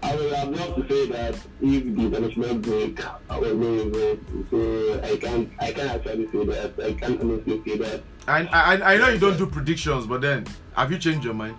I 0.04 0.16
would 0.16 0.34
have 0.34 0.50
loved 0.50 0.76
to 0.76 0.88
say 0.90 1.12
that 1.12 1.36
if 1.62 1.84
the 1.84 2.02
international 2.02 2.56
break 2.56 3.00
I 3.30 3.38
was 3.38 3.54
not 3.54 3.80
involved, 3.80 4.50
so 4.50 5.02
I 5.04 5.18
can't 5.18 5.52
I 5.60 5.72
can't 5.72 5.90
actually 5.92 6.28
say 6.32 6.46
that. 6.46 6.74
I 6.84 6.94
can't 6.94 7.22
honestly 7.22 7.62
say 7.66 7.78
that. 7.78 8.04
I, 8.28 8.46
I 8.46 8.94
I 8.94 8.98
know 8.98 9.10
you 9.10 9.20
don't 9.20 9.38
do 9.38 9.46
predictions, 9.46 10.06
but 10.08 10.22
then 10.22 10.46
have 10.76 10.92
you 10.92 10.98
changed 10.98 11.24
your 11.24 11.34
mind? 11.34 11.56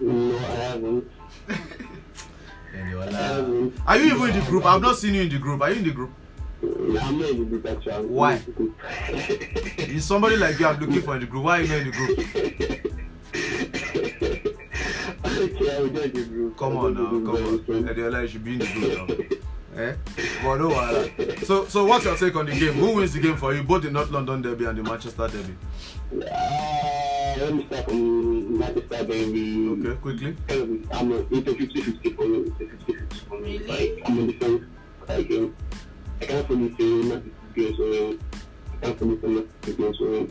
No, 0.00 0.36
I 0.36 0.40
haven't. 0.40 1.10
I 2.74 3.12
haven't. 3.12 3.74
Are 3.86 3.96
you 3.96 4.14
even 4.14 4.30
in 4.30 4.40
the 4.40 4.46
group? 4.50 4.64
I've 4.64 4.82
not 4.82 4.96
seen 4.96 5.14
you 5.14 5.22
in 5.22 5.28
the 5.28 5.38
group. 5.38 5.60
Are 5.60 5.70
you 5.70 5.76
in 5.78 5.84
the 5.84 5.90
group? 5.92 6.10
I'm 6.62 7.18
not 7.18 7.30
in 7.30 7.38
the 7.38 7.44
group 7.44 7.66
actually. 7.66 8.06
Why? 8.06 8.40
Is 9.78 10.04
somebody 10.04 10.36
like 10.36 10.58
you 10.58 10.66
I'm 10.66 10.80
looking 10.80 11.02
for 11.02 11.14
in 11.14 11.20
the 11.20 11.26
group? 11.26 11.44
Why 11.44 11.58
are 11.58 11.62
you 11.62 11.68
not 11.68 11.78
in 11.78 11.84
the 11.84 11.92
group? 11.92 12.18
okay, 15.24 15.76
I 15.76 15.80
will 15.80 15.88
join 15.88 16.12
the 16.12 16.24
group. 16.24 16.56
Come 16.56 16.76
on 16.76 16.94
now, 16.94 17.10
come 17.10 17.28
on. 17.28 17.58
Ediola, 17.84 18.22
you 18.22 18.28
should 18.28 18.44
be 18.44 18.52
in 18.54 18.58
the 18.58 18.66
group 18.66 19.08
now. 19.08 19.36
Eh? 19.76 19.94
But 20.42 20.56
no 20.56 20.68
wahala. 20.70 21.44
So, 21.44 21.66
so 21.66 21.84
what's 21.84 22.04
your 22.04 22.16
take 22.16 22.36
on 22.36 22.46
the 22.46 22.52
game? 22.52 22.74
Who 22.74 22.94
wins 22.94 23.12
the 23.12 23.20
game 23.20 23.36
for 23.36 23.54
you? 23.54 23.62
Both 23.62 23.82
the 23.82 23.90
North 23.90 24.10
London 24.10 24.42
Derby 24.42 24.66
and 24.66 24.78
the 24.78 24.82
Manchester 24.82 25.28
Derby. 25.28 25.56
Uh, 26.12 27.34
let 27.38 27.54
me 27.54 27.66
start 27.66 27.84
from 27.86 28.58
Manchester, 28.58 29.04
baby. 29.04 29.68
Okay, 29.68 30.00
quickly. 30.00 30.36
I'm 30.92 31.12
a, 31.12 31.16
it's 31.30 31.48
a 31.48 31.54
50 31.54 31.80
50 31.82 32.12
for 32.12 32.26
me. 32.26 32.38
It's 32.38 32.60
a 32.60 32.76
50 32.76 32.92
50 32.94 33.16
for 33.26 33.40
me. 33.40 33.58
Really? 33.58 33.96
Like, 33.96 34.02
I'm 34.08 34.18
on 34.18 34.26
the 34.28 34.32
fence. 34.34 34.64
Like, 35.08 35.30
um, 35.32 35.54
I 36.20 36.24
can't 36.26 36.46
fully 36.46 36.68
say 36.70 36.84
is 36.84 37.08
going 37.54 37.76
so 37.76 38.18
I 38.72 38.86
can't 38.86 38.98
fully 38.98 39.46
say 39.64 39.70
is 39.70 39.76
going 39.76 39.94
so 39.94 40.28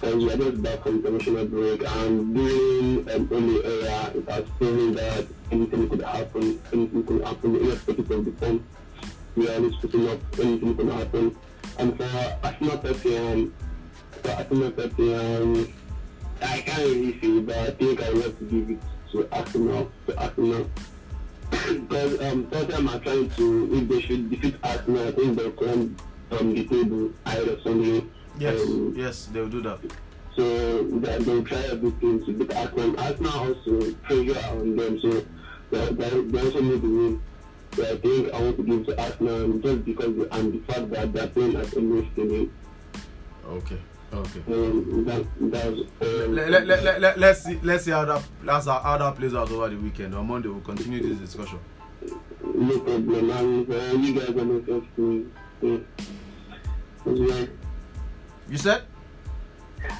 because 0.00 0.16
we 0.16 0.32
are 0.32 0.36
just 0.36 0.62
back 0.62 0.82
from 0.82 1.04
international 1.04 1.44
break 1.46 1.82
and 1.86 2.34
during 2.34 3.10
um, 3.10 3.28
early 3.30 3.64
era, 3.64 4.10
it 4.14 4.28
has 4.30 4.44
proven 4.56 4.94
that 4.94 5.26
anything 5.50 5.88
could 5.90 6.00
happen, 6.00 6.60
anything 6.72 7.04
could 7.04 7.22
happen, 7.22 7.56
irrespective 7.56 8.10
of 8.10 8.24
the 8.24 8.32
form. 8.32 8.64
We 9.36 9.48
are 9.48 9.56
always 9.56 9.76
putting 9.76 10.08
up 10.08 10.18
anything 10.38 10.76
could 10.76 10.88
happen. 10.88 11.36
And 11.78 11.96
for 11.98 12.38
Arsenal 12.42 12.78
30, 12.78 13.18
um, 13.18 13.54
for 14.22 14.30
Arsenal 14.30 14.70
30, 14.70 15.14
um, 15.14 15.72
I 16.40 16.60
can't 16.60 16.78
really 16.78 17.20
say, 17.20 17.40
but 17.40 17.56
I 17.58 17.70
think 17.72 18.02
I 18.02 18.12
want 18.12 18.38
to 18.38 18.44
give 18.44 18.70
it 18.70 18.80
to 19.12 19.28
Arsenal, 19.32 19.90
to 20.06 20.18
Arsenal. 20.18 20.70
because 21.50 22.20
um, 22.22 22.46
Tottenham 22.50 22.88
are 22.88 23.00
trying 23.00 23.28
to, 23.30 23.68
if 23.74 23.88
they 23.88 24.00
should 24.00 24.30
defeat 24.30 24.56
Arsenal, 24.62 25.08
I 25.08 25.12
think 25.12 25.36
they'll 25.36 25.52
come 25.52 25.94
from 26.30 26.54
the 26.54 26.64
table 26.66 27.12
either 27.26 27.60
Sunday. 27.60 28.06
Yes, 28.38 28.60
Um, 28.62 28.94
yes, 28.96 29.26
they 29.32 29.40
will 29.40 29.48
do 29.48 29.60
that. 29.62 29.78
so 30.36 30.82
they, 30.84 31.18
they'll 31.18 31.44
try 31.44 31.58
everything 31.58 32.24
to 32.24 32.32
beat 32.32 32.54
Arsenal. 32.54 32.98
Arsenal 33.00 33.38
also 33.38 33.92
pressure 34.02 34.46
on 34.48 34.76
them, 34.76 35.00
so 35.00 35.10
they, 35.70 35.86
they, 35.92 36.20
they 36.22 36.40
also 36.40 36.60
need 36.62 36.80
to 36.82 36.96
win. 36.98 37.22
So 37.76 37.82
I 37.84 37.96
think 37.98 38.32
I 38.34 38.40
want 38.42 38.56
to 38.56 38.62
give 38.64 38.86
to 38.86 39.00
Arsenal 39.02 39.58
just 39.58 39.84
because 39.84 40.26
and 40.32 40.52
the 40.54 40.72
fact 40.72 40.90
that 40.90 41.12
they're 41.12 41.26
playing 41.28 41.56
at 41.56 41.66
Emirates 41.66 42.12
Stadium. 42.12 42.52
Okay, 43.48 43.78
okay. 44.12 44.42
Um, 44.48 45.04
that, 45.04 45.20
um, 46.02 46.34
Let, 46.34 46.50
let, 46.50 46.66
let, 46.66 46.82
let, 46.84 47.00
let, 47.00 47.18
let's 47.18 47.42
see 47.44 47.58
let's 47.62 47.84
see 47.84 47.90
how 47.90 48.04
that 48.04 48.22
that's 48.44 48.66
how, 48.66 48.78
how 48.80 48.96
that 48.98 49.16
plays 49.16 49.34
out 49.34 49.50
over 49.50 49.68
the 49.68 49.76
weekend. 49.76 50.14
On 50.14 50.26
Monday 50.26 50.48
we'll 50.48 50.60
continue 50.60 51.00
this 51.02 51.18
discussion. 51.18 51.58
No 52.54 52.78
problem. 52.80 53.30
Uh, 53.30 53.92
you 53.98 54.14
guys 54.18 54.30
are 54.30 54.44
not 54.44 54.66
first 54.66 54.86
to 54.96 55.30
to- 55.60 55.84
as 57.06 57.18
well. 57.20 57.46
You 58.50 58.58
said? 58.58 58.82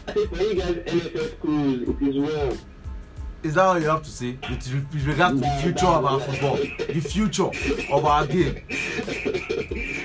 I 0.07 0.12
think 0.12 0.28
for 0.34 0.42
you 0.42 0.55
guys, 0.57 0.74
NFS 0.74 1.38
schools, 1.38 1.88
it 1.88 2.03
is 2.09 2.18
well. 2.18 2.57
Is 3.42 3.55
that 3.55 3.64
all 3.64 3.80
you 3.80 3.88
have 3.88 4.03
to 4.03 4.11
say 4.11 4.36
with, 4.51 4.70
with 4.92 5.07
regard 5.07 5.34
to 5.36 5.40
the 5.40 5.59
future 5.62 5.86
of 5.86 6.05
our 6.05 6.20
football, 6.20 6.57
the 6.57 7.01
future 7.01 7.51
of 7.92 8.05
our 8.05 8.26
game? 8.26 8.62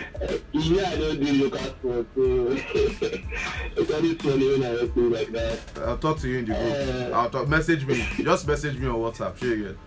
Yeah, 0.58 0.90
I 0.90 0.96
don't 0.96 1.20
do 1.20 1.44
local 1.44 1.60
sports, 1.60 2.10
so 2.16 2.48
it's 3.76 3.92
always 3.94 4.16
funny 4.16 4.58
when 4.58 4.64
I 4.64 4.88
things 4.88 5.12
like 5.12 5.32
that. 5.34 5.60
I'll 5.86 5.98
talk 5.98 6.18
to 6.20 6.30
you 6.30 6.40
in 6.40 6.46
the 6.46 6.54
group. 6.56 7.14
I'll 7.14 7.30
talk. 7.30 7.48
Message 7.50 7.86
me. 7.86 8.04
Just 8.18 8.48
message 8.48 8.78
me 8.78 8.88
on 8.88 8.96
WhatsApp. 8.96 9.38
Share 9.38 9.52
again. 9.54 9.78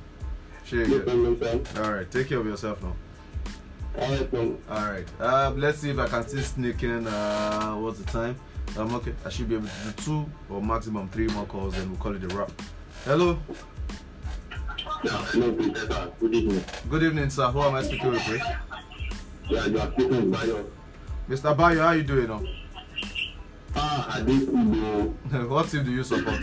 Share 0.64 0.86
No 0.86 0.96
again. 0.96 1.36
problem. 1.36 1.64
All 1.84 1.92
right. 1.92 2.09
Take 2.11 2.28
care 2.28 2.38
of 2.38 2.46
yourself 2.46 2.80
now. 2.82 2.94
Alright. 3.98 4.32
All 4.70 4.84
right. 4.92 5.20
Um, 5.20 5.59
let's 5.61 5.78
see 5.78 5.90
if 5.90 5.98
I 5.98 6.06
can 6.06 6.28
still 6.28 6.42
sneak 6.42 6.82
in. 6.82 7.06
Uh, 7.06 7.72
what's 7.76 7.98
the 7.98 8.04
time? 8.04 8.36
Um, 8.76 8.94
okay. 8.96 9.14
I 9.24 9.28
should 9.28 9.48
be 9.48 9.56
able 9.56 9.66
to 9.68 9.84
do 9.84 9.92
two 10.02 10.26
or 10.50 10.62
maximum 10.62 11.08
three 11.08 11.26
more 11.28 11.46
calls, 11.46 11.76
and 11.78 11.90
we'll 11.90 11.98
call 12.00 12.14
it 12.14 12.22
a 12.24 12.28
wrap. 12.36 12.50
Hello. 13.04 13.38
Good 15.02 16.34
evening. 16.34 16.64
Good 16.90 17.02
evening, 17.02 17.30
sir. 17.30 17.46
Who 17.48 17.62
am 17.62 17.74
I 17.74 17.82
speaking 17.82 18.10
with, 18.10 18.20
please? 18.22 18.42
Yeah, 19.48 19.66
you 19.66 19.78
are 19.78 19.90
speaking 19.92 20.30
with 20.30 20.32
Bayo. 20.32 20.64
Mr. 21.28 21.56
Bayo, 21.56 21.80
how 21.80 21.86
are 21.88 21.96
you 21.96 22.02
doing 22.02 22.28
now? 22.28 22.42
Ah, 23.76 24.16
I 24.16 24.22
did 24.22 24.48
what 25.50 25.68
team 25.68 25.84
do 25.84 25.90
you 25.92 26.02
support? 26.04 26.40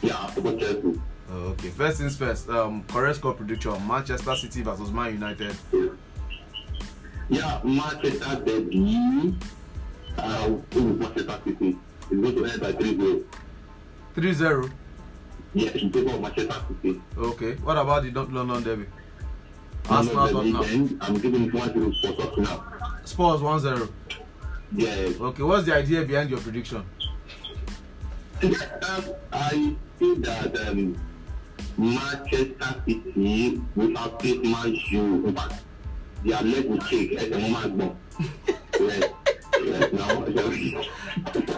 Yeah, 0.00 0.16
I 0.20 0.30
forgot 0.30 0.58
Chelsea. 0.58 1.00
Oh, 1.30 1.36
okay. 1.52 1.68
First 1.70 1.98
things 1.98 2.16
first. 2.16 2.48
Um, 2.48 2.84
correct 2.84 3.16
score 3.16 3.34
prediction: 3.34 3.86
Manchester 3.86 4.34
City 4.36 4.62
versus 4.62 4.90
Man 4.90 5.14
United. 5.14 5.56
Yeah, 7.28 7.60
Manchester 7.64 8.42
Derby. 8.44 9.34
Uh, 10.18 10.56
Manchester 10.74 11.40
City. 11.44 11.78
It's 12.10 12.20
going 12.20 12.34
to 12.36 12.44
end 12.44 12.60
by 12.60 12.72
3 12.72 12.96
0. 12.96 13.24
3-0. 14.16 14.70
Yes, 15.54 15.74
in 15.76 15.92
favor 15.92 16.10
of 16.10 16.20
Manchester 16.20 16.54
City. 16.82 17.00
Okay. 17.16 17.54
What 17.56 17.76
about 17.76 18.02
the 18.02 18.10
North 18.10 18.30
London 18.30 18.62
Derby? 18.62 18.86
Arsenal, 19.88 20.28
Tottenham. 20.28 20.98
I'm 21.00 21.14
giving 21.18 21.44
it 21.46 21.54
1 21.54 21.72
0 21.72 21.92
for 22.02 22.12
Tottenham. 22.22 22.60
Spurs 23.04 23.40
1-0. 23.40 23.90
Yes. 24.74 25.20
Okay. 25.20 25.42
What's 25.42 25.66
the 25.66 25.74
idea 25.74 26.02
behind 26.04 26.30
your 26.30 26.40
prediction? 26.40 26.84
Um, 28.42 29.04
I 29.32 29.76
think 29.98 30.24
that 30.24 30.56
um, 30.68 30.98
Manchester 31.78 32.82
City 32.86 33.60
will 33.76 33.98
outpace 33.98 34.42
Man 34.44 34.74
U. 34.90 35.32
Fact, 35.32 35.62
their 36.24 36.42
leg 36.42 36.68
will 36.68 36.80
shake 36.80 37.12
as 37.14 37.30
a 37.30 37.48
moment. 37.48 37.96
Yes. 38.80 39.12
Yes, 39.82 39.92
now. 39.92 40.24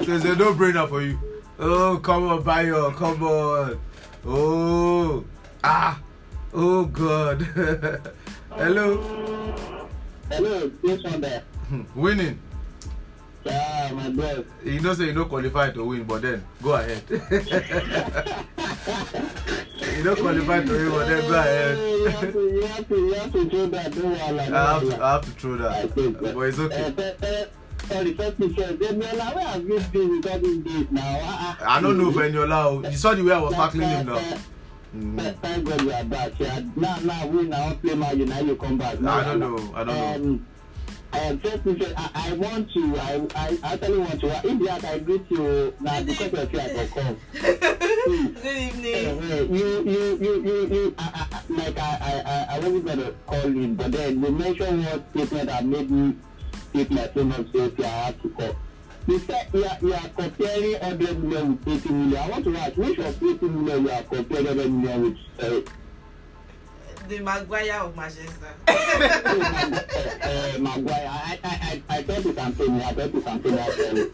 So 0.04 0.12
it's 0.14 0.24
a 0.24 0.36
no-brainer 0.36 0.88
for 0.88 1.02
you. 1.02 1.18
Oh, 1.58 1.98
come 2.02 2.28
on, 2.28 2.42
Bayo. 2.42 2.90
Come 2.92 3.22
on. 3.22 3.80
Oh. 4.26 5.24
Ah. 5.62 6.00
Oh 6.52 6.84
God. 6.84 7.42
Hello. 8.50 9.02
Hello, 10.30 10.70
this 10.82 11.02
one 11.02 11.20
there. 11.20 11.42
Winning. 11.94 12.40
Yeah, 13.44 13.90
my 13.92 14.08
boss. 14.10 14.44
You 14.64 14.80
know 14.80 14.94
say 14.94 15.04
you 15.06 15.12
don't 15.12 15.28
qualify 15.28 15.70
to 15.70 15.84
win, 15.84 16.04
but 16.04 16.22
then 16.22 16.44
go 16.62 16.74
ahead. 16.74 17.02
you 17.10 17.18
don't 20.02 20.18
qualify 20.18 20.64
to 20.64 20.72
win, 20.72 20.90
but 20.90 21.06
then 21.08 21.28
go 21.28 21.34
ahead. 21.38 21.78
you 21.78 22.06
have 22.08 22.32
to, 22.32 22.40
you 22.40 22.62
have 22.62 22.88
to, 22.88 22.96
you 22.96 23.12
have 23.12 23.32
to 23.32 23.50
throw 23.50 23.66
that. 23.66 23.96
No, 23.96 24.08
no, 24.08 24.14
I 24.14 24.16
have 24.72 24.82
to. 24.88 25.04
I 25.04 25.12
have 25.12 25.24
to 25.24 25.30
throw 25.32 25.56
that. 25.56 25.94
But 25.94 26.40
it's 26.40 26.58
okay. 26.58 27.48
Sorry, 27.88 28.14
first 28.14 28.36
first. 28.38 28.78
Daniela, 28.78 29.34
where 29.34 29.48
have 29.48 29.62
you 29.68 29.80
been 30.60 30.88
now? 30.90 31.56
I 31.66 31.80
don't 31.80 31.98
know 31.98 32.10
Veniola. 32.10 32.90
You 32.90 32.96
saw 32.96 33.14
the 33.14 33.22
way 33.22 33.32
I 33.32 33.38
was 33.38 33.54
tackling 33.54 33.88
him 33.88 34.06
now. 34.06 35.32
Thank 35.42 35.64
God 35.68 35.80
you 35.82 35.92
are 35.92 36.04
back. 36.04 36.32
Yeah. 36.38 36.62
Now, 36.76 36.96
now 37.00 37.26
we 37.26 37.42
now 37.44 37.74
play 37.74 37.94
Man 37.94 38.18
U. 38.18 38.26
Now 38.26 38.40
you 38.40 38.56
come 38.56 38.78
back. 38.78 39.00
No, 39.00 39.10
I 39.10 39.24
don't 39.24 39.40
know. 39.40 39.72
I 39.74 39.84
don't 39.84 39.86
know. 39.86 40.14
Um, 40.14 40.46
uh, 41.12 41.36
first 41.36 41.62
first, 41.62 41.94
I, 41.96 42.10
I 42.14 42.32
want 42.34 42.72
to. 42.72 42.96
I, 42.98 43.26
I 43.36 43.58
actually 43.74 43.98
want 43.98 44.20
to. 44.20 44.26
If 44.44 44.58
that 44.66 44.84
I 44.84 44.98
greet 44.98 45.30
you 45.30 45.74
now 45.80 46.02
because 46.02 46.32
of 46.32 46.52
you, 46.52 46.60
I 46.60 46.68
can 46.68 46.88
come. 46.88 47.16
Good 47.40 48.46
evening. 48.46 49.06
uh, 49.06 49.36
you, 49.42 49.82
you, 49.84 50.18
you, 50.20 50.42
you, 50.42 50.66
you, 50.74 50.94
I, 50.98 51.26
I, 51.32 51.36
I- 51.36 51.40
like 51.54 51.78
I, 51.78 52.46
I, 52.50 52.56
I, 52.56 52.58
wasn't 52.58 52.86
gonna 52.86 53.12
call 53.26 53.50
you, 53.54 53.68
but 53.74 53.92
then 53.92 54.22
you 54.22 54.30
mentioned 54.32 54.84
one 54.84 55.04
statement 55.10 55.46
that 55.48 55.64
made 55.64 55.90
me 55.90 56.16
take 56.74 56.90
my 56.90 57.02
up 57.02 57.14
so 57.14 57.72
I 57.78 57.86
have 57.86 58.22
to 58.22 58.28
call. 58.30 58.56
You 59.06 59.18
said 59.20 59.48
you 59.52 59.64
are, 59.64 59.78
you 59.80 59.94
are 59.94 60.08
comparing 60.16 60.72
100 60.72 61.22
million 61.22 61.58
with 61.64 61.84
80 61.84 61.92
million. 61.92 62.16
I 62.16 62.28
want 62.28 62.44
to 62.44 62.56
ask, 62.56 62.76
which 62.76 62.98
of 62.98 63.22
80 63.22 63.46
million 63.46 63.84
you 63.84 63.90
are 63.90 64.02
comparing 64.02 64.46
100 64.46 64.70
million 64.72 65.02
with? 65.38 65.66
Uh, 65.66 65.70
The 67.08 67.18
Maguire 67.20 67.74
of 67.80 67.94
Manchester. 67.96 68.54
uh, 68.66 68.72
Maguire. 70.58 71.08
I, 71.10 71.38
I, 71.44 71.82
I, 71.88 71.98
I 71.98 72.02
thought 72.02 72.24
it's 72.24 72.38
Anthony. 72.38 72.82
I 72.82 72.92
thought 72.92 73.14
it's 73.14 73.26
Anthony. 73.26 73.58
Actually. 73.58 74.10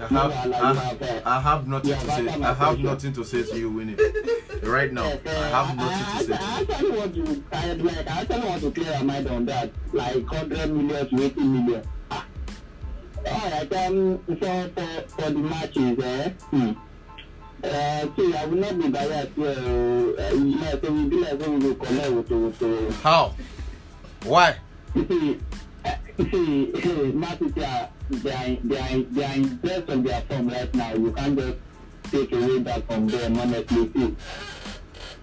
I 0.00 0.06
have, 0.06 0.32
I 0.32 0.70
like 0.72 1.02
I. 1.02 1.22
I 1.36 1.40
have 1.40 1.68
nothing 1.68 1.90
Yeah, 1.90 1.98
to 1.98 2.06
say. 2.06 2.28
I 2.28 2.54
have 2.54 2.78
nothing 2.78 3.12
to 3.12 3.24
say 3.24 3.42
to 3.42 3.58
you, 3.58 3.70
Winnie. 3.70 3.96
Right 4.62 4.92
now, 4.92 5.04
Yes, 5.04 5.20
I 5.26 5.30
uh, 5.30 5.64
have 5.64 5.78
I, 5.78 5.82
nothing 5.82 6.06
to 6.18 6.24
say 6.24 6.32
I, 6.32 6.56
I 6.56 6.60
actually 6.60 6.90
want 6.98 7.14
to, 7.14 7.44
I, 7.52 7.72
like, 7.74 7.96
I 7.96 8.20
actually 8.20 8.48
want 8.48 8.62
to 8.62 8.70
clear 8.70 8.92
my 8.98 9.02
mind 9.02 9.28
on 9.28 9.44
that, 9.46 9.70
like 9.92 10.14
100 10.30 10.70
million 10.70 11.08
to 11.10 11.24
80 11.24 11.40
million. 11.40 11.82
Ah. 12.10 12.26
Alright, 13.26 13.72
um, 13.74 14.20
so 14.28 14.70
for, 14.74 15.08
for 15.22 15.30
the 15.30 15.38
matches, 15.38 15.98
eh, 16.04 16.30
hmm. 16.50 16.72
How? 23.02 23.34
Why? 24.24 24.56
see, 24.94 25.40
uh, 25.84 25.96
Man 27.14 27.38
City 27.38 27.64
are 27.64 27.88
they 28.10 28.30
are 28.32 28.56
they 28.62 28.78
are 28.78 29.02
they 29.02 29.24
are 29.24 29.34
in 29.34 29.56
best 29.56 29.88
of 29.88 30.04
their 30.04 30.20
form 30.22 30.48
right 30.48 30.74
now. 30.74 30.94
You 30.94 31.12
can't 31.12 31.38
just 31.38 31.56
take 32.10 32.32
away 32.32 32.58
that 32.60 32.86
from 32.86 33.06
them. 33.08 33.38
Honestly, 33.38 33.92
see. 33.92 34.16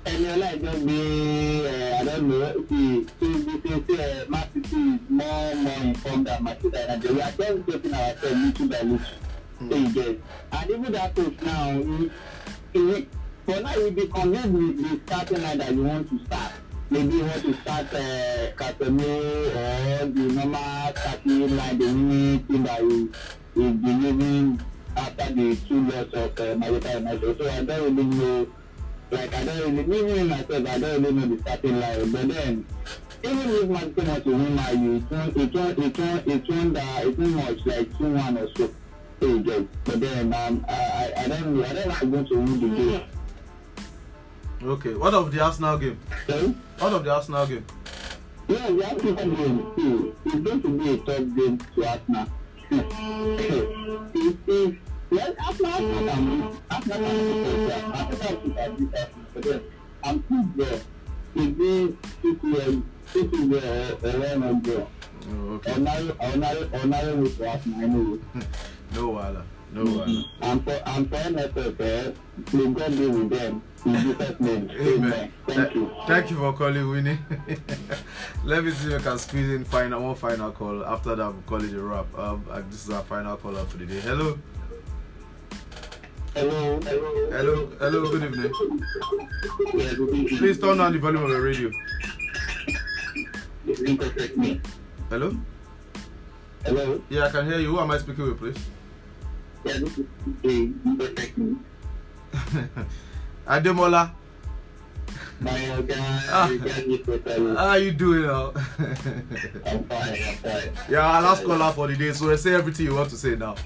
And 0.07 0.23
you're 0.23 0.37
like 0.37 0.61
just 0.61 0.85
be 0.85 1.67
uh, 1.67 1.97
I 1.99 2.03
don't 2.03 2.29
know. 2.29 2.65
See, 2.69 3.07
see, 3.19 3.43
see, 3.43 3.83
see, 3.87 4.01
uh, 4.01 4.25
is 4.55 4.99
more 5.09 5.55
more 5.55 5.83
informed 5.83 6.27
than 6.27 6.57
United. 6.63 7.03
We 7.03 7.21
are 7.21 7.31
just 7.31 7.65
getting 7.65 7.93
ourselves 7.93 8.23
little 8.23 8.67
by 8.67 8.81
little. 8.81 9.34
So 9.59 9.75
you 9.75 10.21
and 10.51 10.69
even 10.69 10.91
that 10.91 11.15
coach 11.15 11.41
now, 11.41 11.81
for 13.45 13.61
now, 13.61 13.69
he 13.69 13.91
be 13.91 14.07
convinced 14.07 14.49
with 14.49 14.77
the 14.81 14.99
starting 15.05 15.43
line 15.43 15.57
that 15.59 15.73
you 15.73 15.83
want 15.83 16.09
to 16.09 16.25
start. 16.25 16.51
Maybe 16.89 17.15
you 17.15 17.23
want 17.23 17.41
to 17.43 17.53
start 17.61 17.93
uh, 17.93 18.51
Casemiro 18.57 19.47
or 19.47 20.05
the 20.07 20.21
normal 20.33 20.93
starting 20.95 21.55
line, 21.55 21.77
the 21.77 21.93
mini 21.93 22.39
team 22.39 22.63
that 22.63 22.81
he 22.81 23.09
is 23.61 23.73
delivering 23.75 24.61
after 24.97 25.33
the 25.33 25.55
two 25.67 25.81
loss 25.89 26.13
of 26.13 26.39
uh, 26.39 26.55
Manchester 26.55 26.99
United. 26.99 27.37
So 27.37 27.49
I 27.49 27.63
don't 27.63 27.95
really 27.95 28.03
know, 28.03 28.47
like 29.11 29.33
I 29.35 29.45
don't 29.45 29.77
really, 29.77 29.99
even 29.99 30.27
myself, 30.27 30.67
I 30.67 30.79
don't 30.79 31.03
really 31.03 31.13
know 31.13 31.35
the 31.35 31.41
starting 31.41 31.79
line. 31.79 32.11
But 32.11 32.27
then, 32.27 32.65
even 33.23 33.49
if 33.49 33.69
Manchester 33.69 34.21
to 34.21 34.29
win 34.31 34.83
you, 34.83 34.95
it 34.95 35.11
won't, 35.11 35.37
it 35.37 35.53
won't, 35.53 35.79
it 35.79 35.97
won't, 35.97 36.27
it 36.27 36.49
won't, 36.49 36.77
uh, 36.77 37.01
it 37.03 37.19
won't 37.19 37.35
much 37.35 37.65
like 37.65 37.97
two 37.97 38.13
one 38.13 38.37
or 38.37 38.49
so. 38.55 38.69
But 39.19 39.99
then 39.99 40.33
um, 40.33 40.65
I, 40.67 40.73
I, 40.73 41.23
I 41.23 41.27
don't, 41.27 41.63
I 41.63 41.73
don't 41.73 41.87
know 41.87 41.95
I'm 42.01 42.11
going 42.11 42.27
to 42.27 42.35
win 42.35 42.59
the 42.61 42.67
game. 42.75 43.01
Okay. 44.63 44.93
What 44.93 45.13
of 45.13 45.31
the 45.31 45.41
Arsenal 45.41 45.77
game? 45.77 45.99
So, 46.27 46.53
What 46.79 46.93
of 46.93 47.03
the 47.03 47.13
Arsenal 47.13 47.45
game? 47.45 47.65
yeah, 48.47 48.69
the 48.69 48.83
African 48.85 49.35
game 49.35 49.71
too. 49.75 50.15
It's 50.25 50.35
going 50.35 50.61
to 50.61 50.69
be 50.69 50.89
a 50.93 50.97
tough 50.97 51.35
game 51.35 51.57
to 51.57 51.85
Arsenal. 51.85 52.27
if, 54.15 54.37
if, 54.47 54.75
well, 55.11 55.35
Arsenal, 55.45 55.71
Arsenal 55.71 56.05
can, 56.05 56.57
Arsenal 56.71 56.97
can. 56.97 57.91
Arsenal 57.91 58.37
can 58.37 58.75
beat 58.75 58.95
Arsenal, 58.95 59.25
but 59.33 59.43
then 59.43 59.61
I'm 60.03 60.23
there. 60.55 60.79
If 61.35 61.57
they, 61.57 61.83
uh, 62.53 62.81
uh. 64.75 64.85
Oh, 65.27 65.55
okay. 65.55 65.71
Arsenal 67.47 67.81
anyway. 67.81 68.19
No 68.93 69.09
wala. 69.09 69.43
No 69.73 69.83
wala. 69.83 70.25
And 70.41 70.63
for 70.63 70.71
and 70.85 71.09
for 71.09 71.15
NFF, 71.17 71.79
eh, 71.81 72.11
may 72.53 72.73
God 72.73 72.91
be 72.97 73.07
with 73.07 73.29
them. 73.29 73.61
In 73.85 73.93
Jesus' 73.95 74.39
name. 74.39 74.69
Amen. 74.71 75.31
Thank 75.47 75.57
Th- 75.73 75.75
you. 75.75 75.91
Thank 76.07 76.31
you 76.31 76.37
for 76.37 76.53
calling, 76.53 76.89
Winnie. 76.89 77.19
Let 78.43 78.63
me 78.63 78.71
see 78.71 78.93
if 78.93 79.01
I 79.01 79.03
can 79.09 79.19
squeeze 79.19 79.49
in 79.51 79.63
final 79.65 80.01
one 80.03 80.15
final 80.15 80.51
call. 80.51 80.85
After 80.85 81.15
that, 81.15 81.25
we'll 81.31 81.41
call 81.43 81.63
it 81.63 81.73
a 81.73 81.79
wrap. 81.81 82.07
Um, 82.17 82.45
uh, 82.49 82.61
this 82.69 82.85
is 82.85 82.89
our 82.91 83.03
final 83.03 83.37
caller 83.37 83.63
for 83.65 83.77
the 83.77 83.85
day. 83.85 83.99
Hello. 83.99 84.37
Hello. 86.33 86.79
Hello. 86.81 87.29
Hello. 87.31 87.71
Hello. 87.79 88.11
Good 88.11 88.23
evening. 88.23 88.51
Yeah, 89.73 89.93
good 89.93 90.09
evening. 90.15 90.37
Please 90.37 90.59
turn 90.59 90.77
down 90.77 90.93
the 90.93 90.99
volume 90.99 91.23
of 91.23 91.29
your 91.29 91.41
radio. 91.41 91.69
This 93.65 93.79
is 93.79 93.89
Intercept 93.89 94.37
me. 94.37 94.61
Hello. 95.09 95.35
Hello. 96.65 97.01
Yeah, 97.09 97.25
I 97.25 97.29
can 97.29 97.45
hear 97.45 97.59
you. 97.59 97.69
Who 97.71 97.79
am 97.79 97.91
I 97.91 97.97
speaking 97.99 98.25
with, 98.25 98.37
please? 98.39 98.57
Ademola. 103.47 104.11
Uh, 105.45 105.81
Ah. 106.31 106.47
guy, 106.47 106.57
guy, 106.57 106.79
you 106.87 106.99
could 106.99 107.25
tell 107.25 107.55
How 107.57 107.67
are 107.75 107.79
you 107.79 107.91
doing 107.91 108.21
now? 108.23 108.53
I'm 109.65 109.83
fine, 109.83 110.15
I'm 110.15 110.35
fine. 110.39 110.71
yeah, 110.89 111.19
last 111.19 111.43
caller 111.43 111.73
for 111.73 111.87
the 111.87 111.95
day. 111.97 112.13
So 112.13 112.31
I 112.31 112.37
say 112.37 112.53
everything 112.55 112.85
you 112.85 112.95
want 112.95 113.09
to 113.09 113.17
say 113.17 113.35
now. 113.35 113.55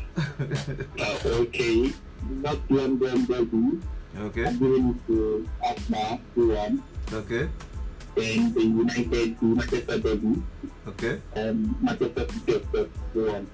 Uh, 0.99 1.29
okay. 1.45 1.93
Not 2.41 2.57
London 2.69 3.25
Derby. 3.25 3.79
okay. 4.17 4.45
I'm 4.47 4.57
giving 4.59 4.89
it 4.89 5.07
to 5.07 5.47
Arsenal 5.63 6.19
2-1. 6.35 6.81
Okay. 7.13 7.47
And 8.17 8.53
the 8.55 8.63
United, 8.63 9.41
Manchester 9.41 9.99
Derby. 9.99 10.41
Okay. 10.87 11.21
Um, 11.35 11.77
Manchester 11.81 12.25
City, 12.45 12.89
2-1. 13.15 13.45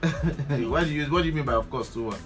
what 0.70 0.84
do 0.84 0.90
you 0.90 1.04
What 1.06 1.22
do 1.22 1.28
you 1.28 1.34
mean 1.34 1.44
by 1.44 1.54
of 1.54 1.68
course 1.68 1.92
two 1.92 2.04
one? 2.04 2.18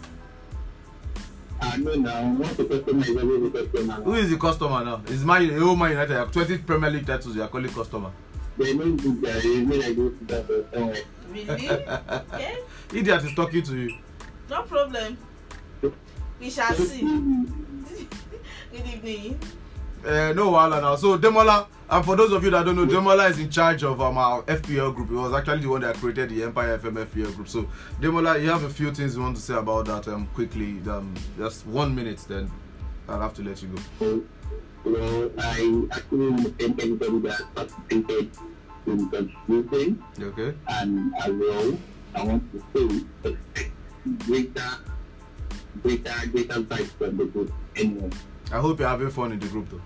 I 1.60 1.76
know 1.78 1.94
now, 1.94 2.34
once 2.34 2.56
the 2.56 2.64
customer 2.64 3.02
is 3.02 3.16
always 3.16 3.46
a 3.46 3.50
customer. 3.50 3.92
Who 3.94 4.14
is 4.14 4.30
the 4.30 4.36
customer 4.36 4.84
now? 4.84 5.02
Is 5.08 5.24
my 5.24 5.38
oh 5.54 5.74
man 5.74 5.90
United 5.90 6.14
have 6.14 6.30
20 6.32 6.58
Premier 6.58 6.90
League 6.90 7.06
titles? 7.06 7.34
You 7.34 7.42
are 7.42 7.48
calling 7.48 7.70
customer. 7.70 8.12
They 8.58 8.74
know 8.74 8.92
good 8.92 9.22
guy, 9.22 9.40
they 9.40 9.64
mean 9.64 9.80
like 9.80 9.96
this 9.96 10.18
to 10.18 10.24
that 10.26 10.50
or 10.50 10.64
somewhere. 10.72 11.02
Really? 11.30 11.64
yeah, 11.66 12.56
Idiot 12.92 13.24
is 13.24 13.34
talking 13.34 13.62
to 13.62 13.76
you. 13.76 13.98
no 14.48 14.62
problem. 14.62 15.18
We 16.38 16.50
shall 16.50 16.74
see. 16.74 17.00
Good 18.72 18.86
evening. 18.86 19.38
Uh, 20.04 20.32
no 20.34 20.52
wahala 20.52 20.82
now. 20.82 20.96
So 20.96 21.18
Demola, 21.18 21.66
and 21.88 22.04
for 22.04 22.14
those 22.14 22.32
of 22.32 22.44
you 22.44 22.50
that 22.50 22.64
don't 22.64 22.76
know, 22.76 22.86
Demola 22.86 23.30
is 23.30 23.38
in 23.38 23.48
charge 23.48 23.82
of 23.84 24.00
um, 24.02 24.18
our 24.18 24.42
FPL 24.42 24.94
group. 24.94 25.08
He 25.08 25.14
was 25.14 25.32
actually 25.32 25.60
the 25.60 25.68
one 25.68 25.80
that 25.80 25.96
created 25.96 26.28
the 26.28 26.42
Empire 26.42 26.78
FM 26.78 27.06
FPL 27.06 27.34
group. 27.34 27.48
So 27.48 27.68
Demola, 28.00 28.42
you 28.42 28.50
have 28.50 28.64
a 28.64 28.68
few 28.68 28.92
things 28.92 29.16
you 29.16 29.22
want 29.22 29.36
to 29.36 29.42
say 29.42 29.54
about 29.54 29.86
that 29.86 30.06
um, 30.08 30.26
quickly. 30.34 30.80
Um, 30.88 31.14
just 31.38 31.66
one 31.66 31.94
minute, 31.94 32.24
then 32.28 32.50
I'll 33.08 33.20
have 33.20 33.34
to 33.34 33.42
let 33.42 33.62
you 33.62 33.68
go. 34.00 34.22
Well, 34.84 35.30
I 35.38 35.86
actually 35.92 36.44
thank 36.58 36.82
everybody 36.82 37.18
that 37.20 37.54
participated 37.54 38.30
in. 38.86 40.02
Okay. 40.20 40.54
And 40.68 41.14
as 41.16 41.32
well, 41.32 41.78
I 42.14 42.24
want 42.24 42.52
to 42.52 42.62
say, 42.74 43.30
expect 43.30 43.70
greater, 44.26 44.70
greater, 45.82 46.26
greater 46.30 46.60
vibes 46.60 46.90
from 46.98 47.16
the 47.16 47.24
group. 47.24 47.52
Anyway, 47.76 48.10
I 48.52 48.58
hope 48.60 48.78
you're 48.78 48.88
having 48.88 49.10
fun 49.10 49.32
in 49.32 49.38
the 49.38 49.46
group 49.48 49.70
though. 49.70 49.80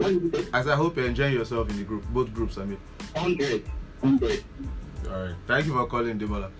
What 0.00 0.10
is 0.10 0.32
it? 0.32 0.48
As 0.52 0.66
I 0.66 0.76
hope 0.76 0.96
you're 0.96 1.06
enjoying 1.06 1.34
yourself 1.34 1.70
in 1.70 1.76
the 1.76 1.84
group, 1.84 2.04
both 2.08 2.32
groups. 2.32 2.58
I 2.58 2.64
mean. 2.64 2.78
100, 3.12 3.64
100. 4.00 4.44
All 5.10 5.22
right. 5.24 5.34
Thank 5.46 5.66
you 5.66 5.72
for 5.72 5.86
calling, 5.86 6.18
Demola. 6.18 6.50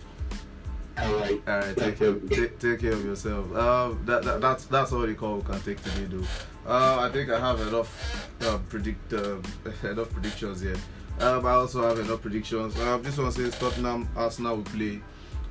All 0.99 1.15
right. 1.15 1.41
All 1.49 1.59
right, 1.59 1.77
take 1.77 1.99
care, 1.99 2.15
take, 2.15 2.59
take 2.59 2.81
care 2.81 2.93
of 2.93 3.05
yourself. 3.05 3.55
Uh, 3.55 3.95
that, 4.05 4.23
that 4.23 4.41
that's 4.41 4.65
that's 4.67 4.93
all 4.93 5.07
the 5.07 5.15
call 5.15 5.37
we 5.37 5.43
can 5.43 5.61
take 5.63 5.83
today, 5.83 6.05
though. 6.05 6.27
Uh, 6.67 6.99
I 7.01 7.11
think 7.11 7.31
I 7.31 7.41
have 7.41 7.61
enough 7.67 8.31
uh, 8.43 8.59
predict 8.69 9.13
uh, 9.13 9.37
enough 9.89 10.11
predictions 10.11 10.61
here. 10.61 10.77
Um, 11.21 11.47
I 11.47 11.53
also 11.53 11.87
have 11.89 11.99
enough 11.99 12.21
predictions. 12.21 12.77
Uh, 12.79 12.99
this 12.99 13.17
one 13.17 13.33
says 13.33 13.59
Tottenham 13.59 14.09
Arsenal 14.15 14.57
will 14.57 14.65
play 14.65 15.01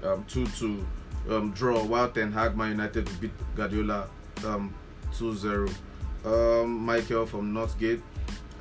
um, 0.04 0.24
two 0.28 0.46
two 0.48 0.86
um, 1.30 1.52
draw, 1.52 1.84
while 1.84 2.10
Ten 2.10 2.32
Hag 2.32 2.56
Man 2.56 2.72
United 2.72 3.08
will 3.08 3.16
beat 3.16 3.56
Guardiola 3.56 4.10
um, 4.46 4.74
2-0. 5.14 5.72
Um, 6.26 6.80
Michael 6.86 7.26
from 7.26 7.54
Northgate. 7.54 8.02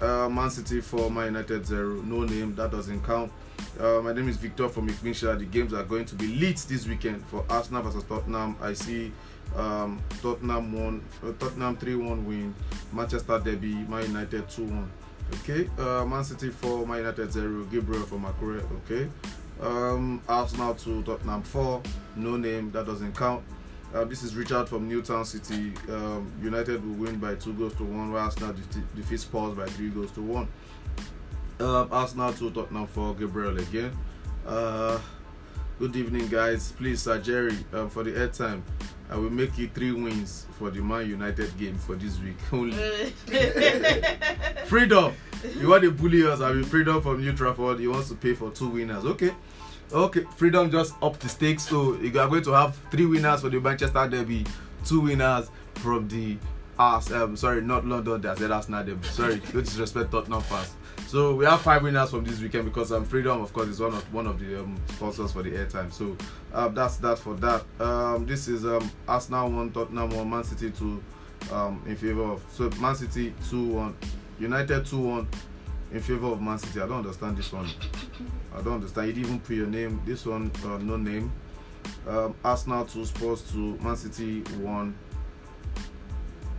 Uh, 0.00 0.28
Man 0.28 0.48
City 0.50 0.80
for 0.80 1.10
Man 1.10 1.26
United 1.26 1.66
0. 1.66 2.02
No 2.02 2.22
name, 2.22 2.54
that 2.54 2.70
doesn't 2.70 3.04
count. 3.04 3.32
Uh, 3.80 4.00
my 4.02 4.12
name 4.12 4.28
is 4.28 4.36
Victor 4.36 4.68
from 4.68 4.88
McMinshire. 4.88 5.38
The 5.38 5.44
games 5.44 5.72
are 5.72 5.82
going 5.82 6.04
to 6.04 6.14
be 6.14 6.28
lit 6.28 6.56
this 6.68 6.86
weekend 6.86 7.24
for 7.26 7.44
Arsenal 7.48 7.82
versus 7.82 8.04
Tottenham. 8.04 8.56
I 8.60 8.74
see 8.74 9.12
um, 9.56 10.00
Tottenham 10.22 10.72
one, 10.72 11.02
uh, 11.24 11.32
Tottenham 11.38 11.76
3-1 11.76 12.24
win, 12.24 12.54
Manchester 12.92 13.38
Derby, 13.40 13.74
Man 13.74 14.04
United 14.04 14.46
2-1. 14.48 14.86
Okay, 15.40 15.68
uh, 15.78 16.04
Man 16.04 16.24
City 16.24 16.50
4, 16.50 16.86
Man 16.86 16.98
United 16.98 17.32
0, 17.32 17.64
Gabriel 17.64 18.02
from 18.04 18.24
Akure. 18.24 18.62
Okay, 18.84 19.08
um, 19.60 20.22
Arsenal 20.28 20.74
2, 20.74 21.02
Tottenham 21.02 21.42
4, 21.42 21.82
no 22.16 22.36
name, 22.36 22.70
that 22.70 22.86
doesn't 22.86 23.16
count. 23.16 23.42
Uh, 23.94 24.04
this 24.04 24.22
is 24.22 24.36
Richard 24.36 24.68
from 24.68 24.86
Newtown 24.86 25.24
City. 25.24 25.72
Um, 25.88 26.30
United 26.42 26.84
will 26.84 27.06
win 27.06 27.16
by 27.18 27.34
2 27.34 27.54
goals 27.54 27.74
to 27.76 27.84
1, 27.84 28.12
while 28.12 28.24
Arsenal 28.24 28.52
defeat, 28.52 28.94
defeats 28.94 29.22
Spurs 29.22 29.56
by 29.56 29.66
3 29.66 29.88
goals 29.88 30.10
to 30.12 30.20
1. 30.20 30.48
Um, 31.60 31.88
Arsenal 31.90 32.32
2, 32.34 32.50
Tottenham 32.50 32.86
for 32.86 33.14
Gabriel 33.14 33.58
again. 33.58 33.96
Uh, 34.46 34.98
good 35.78 35.96
evening, 35.96 36.28
guys. 36.28 36.72
Please, 36.72 37.00
Sir 37.00 37.18
Jerry, 37.18 37.56
um, 37.72 37.88
for 37.88 38.02
the 38.02 38.12
airtime, 38.12 38.60
I 39.10 39.16
will 39.16 39.30
make 39.30 39.56
you 39.56 39.68
three 39.68 39.92
wins 39.92 40.46
for 40.58 40.70
the 40.70 40.82
Man 40.82 41.08
United 41.08 41.56
game 41.56 41.76
for 41.76 41.94
this 41.94 42.20
week 42.20 42.36
only. 42.52 42.76
Freedom. 44.66 45.14
You 45.58 45.68
want 45.68 45.84
to 45.84 45.92
bully 45.92 46.26
us? 46.26 46.42
I 46.42 46.52
mean, 46.52 46.64
Freedom 46.64 47.00
from 47.00 47.22
New 47.22 47.32
Trafford. 47.32 47.80
He 47.80 47.88
wants 47.88 48.08
to 48.10 48.16
pay 48.16 48.34
for 48.34 48.50
two 48.50 48.68
winners. 48.68 49.06
Okay. 49.06 49.32
Okay. 49.92 50.24
Freedom 50.36 50.70
just 50.70 50.94
up 51.02 51.18
the 51.18 51.28
stakes. 51.28 51.68
So 51.68 51.94
you 51.96 52.08
are 52.18 52.28
going 52.28 52.42
to 52.44 52.52
have 52.52 52.76
three 52.90 53.06
winners 53.06 53.40
for 53.40 53.48
the 53.48 53.60
Manchester 53.60 54.08
Derby, 54.08 54.44
two 54.84 55.00
winners 55.00 55.50
from 55.74 56.08
the 56.08 56.36
Ars, 56.78 57.10
um, 57.10 57.36
sorry, 57.36 57.60
not 57.60 57.84
London. 57.84 58.20
That's 58.20 58.40
said 58.40 58.52
Arsenal 58.52 58.84
Derby. 58.84 59.06
Sorry, 59.08 59.36
don't 59.52 59.64
disrespect 59.64 60.12
Tottenham 60.12 60.42
fans. 60.42 60.74
So 61.08 61.34
we 61.34 61.44
have 61.44 61.60
five 61.60 61.82
winners 61.82 62.10
from 62.10 62.24
this 62.24 62.40
weekend 62.40 62.66
because 62.66 62.92
um, 62.92 63.04
Freedom, 63.04 63.40
of 63.40 63.52
course, 63.52 63.68
is 63.68 63.80
one 63.80 63.94
of 63.94 64.14
one 64.14 64.26
of 64.26 64.38
the 64.38 64.60
um, 64.60 64.80
sponsors 64.90 65.32
for 65.32 65.42
the 65.42 65.50
airtime. 65.50 65.92
So 65.92 66.16
um, 66.52 66.74
that's 66.74 66.96
that 66.98 67.18
for 67.18 67.34
that. 67.34 67.64
Um, 67.80 68.26
this 68.26 68.46
is 68.46 68.64
um, 68.64 68.88
Arsenal 69.08 69.50
one, 69.50 69.72
Tottenham 69.72 70.10
one, 70.10 70.30
Man 70.30 70.44
City 70.44 70.70
two, 70.70 71.02
um, 71.50 71.82
in 71.86 71.96
favor 71.96 72.22
of 72.22 72.44
so 72.52 72.70
Man 72.80 72.94
City 72.94 73.34
two 73.48 73.66
one, 73.68 73.96
United 74.38 74.86
two 74.86 75.00
one, 75.00 75.28
in 75.92 76.00
favor 76.00 76.26
of 76.26 76.40
Man 76.40 76.58
City. 76.58 76.80
I 76.80 76.86
don't 76.86 76.98
understand 76.98 77.36
this 77.36 77.52
one. 77.52 77.68
I 78.54 78.62
don't 78.62 78.74
understand. 78.74 79.08
You 79.08 79.12
didn't 79.14 79.26
even 79.26 79.40
put 79.40 79.56
your 79.56 79.66
name. 79.66 80.00
This 80.04 80.26
one, 80.26 80.50
uh, 80.64 80.78
no 80.78 80.96
name. 80.96 81.32
Um, 82.06 82.34
Arsenal 82.44 82.84
two, 82.84 83.04
Spurs 83.04 83.42
two, 83.50 83.78
Man 83.78 83.96
City 83.96 84.40
one. 84.58 84.96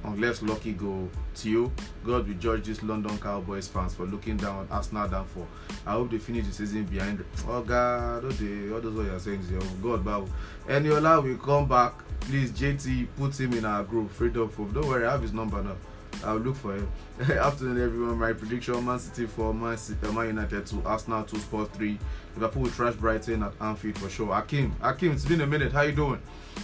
Unless 0.05 0.41
lucky 0.43 0.71
go 0.71 1.09
Theo, 1.35 1.69
God 2.05 2.25
will 2.25 2.33
judge 2.35 2.63
these 2.63 2.81
London 2.81 3.17
Cowboys 3.19 3.67
fans 3.67 3.93
for 3.93 4.05
looking 4.05 4.37
down 4.37 4.65
Arsenal 4.71 5.09
downfall. 5.09 5.47
I 5.85 5.91
hope 5.91 6.11
they 6.11 6.17
finish 6.19 6.47
the 6.47 6.53
season 6.53 6.85
behind. 6.85 7.23
Oh 7.47 7.61
God, 7.61 8.23
oh 8.23 8.29
they, 8.29 8.71
all 8.73 8.79
those 8.79 8.95
what 8.95 9.05
you're 9.07 9.19
saying 9.19 9.41
is 9.41 9.51
your 9.51 9.61
God, 9.83 10.05
bow. 10.05 10.25
Eniola 10.67 11.21
will 11.21 11.37
come 11.37 11.67
back. 11.67 11.93
Please, 12.21 12.51
JT, 12.51 13.07
put 13.17 13.37
him 13.37 13.53
in 13.53 13.65
our 13.65 13.83
group. 13.83 14.09
Freedom 14.11 14.47
from. 14.47 14.71
Don't 14.71 14.87
worry, 14.87 15.05
I 15.05 15.11
have 15.11 15.21
his 15.21 15.33
number 15.33 15.61
now. 15.61 15.75
I'll 16.23 16.37
look 16.37 16.55
for 16.55 16.75
him. 16.75 16.91
Afternoon, 17.31 17.81
everyone. 17.83 18.17
My 18.17 18.33
prediction: 18.33 18.85
Man 18.85 18.99
City 18.99 19.25
for 19.25 19.53
Man, 19.53 19.77
City, 19.77 20.05
uh, 20.05 20.11
Man 20.11 20.27
United 20.27 20.65
to 20.67 20.81
Arsenal 20.85 21.23
two, 21.23 21.37
Sport 21.39 21.73
three. 21.73 21.97
Liverpool 22.35 22.67
trash 22.67 22.95
Brighton 22.95 23.43
at 23.43 23.53
Anfield 23.61 23.97
for 23.97 24.09
sure. 24.09 24.33
Akim, 24.33 24.75
Akim, 24.81 25.11
it's 25.13 25.25
been 25.25 25.41
a 25.41 25.47
minute. 25.47 25.71
How 25.71 25.81
you 25.81 25.91
doing? 25.93 26.21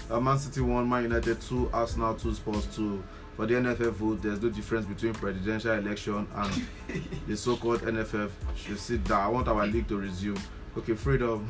Uh, 0.10 0.20
Man 0.20 0.38
City 0.38 0.62
one, 0.62 0.90
Man 0.90 1.04
United 1.04 1.40
two, 1.42 1.70
Arsenal 1.74 2.16
two, 2.16 2.34
Sports 2.34 2.68
two. 2.76 3.04
For 3.36 3.46
the 3.46 3.56
NFF 3.56 3.92
vote, 3.92 4.22
there's 4.22 4.42
no 4.42 4.50
difference 4.50 4.86
between 4.86 5.14
presidential 5.14 5.74
election 5.74 6.26
and 6.36 6.68
the 7.28 7.36
so-called 7.36 7.82
NFF. 7.82 8.30
Should 8.56 8.80
sit 8.80 9.04
down. 9.04 9.22
I 9.22 9.28
want 9.28 9.48
our 9.50 9.68
league 9.68 9.90
to 9.90 9.98
resume. 9.98 10.40
Okay, 10.78 10.94
freedom. 10.94 11.48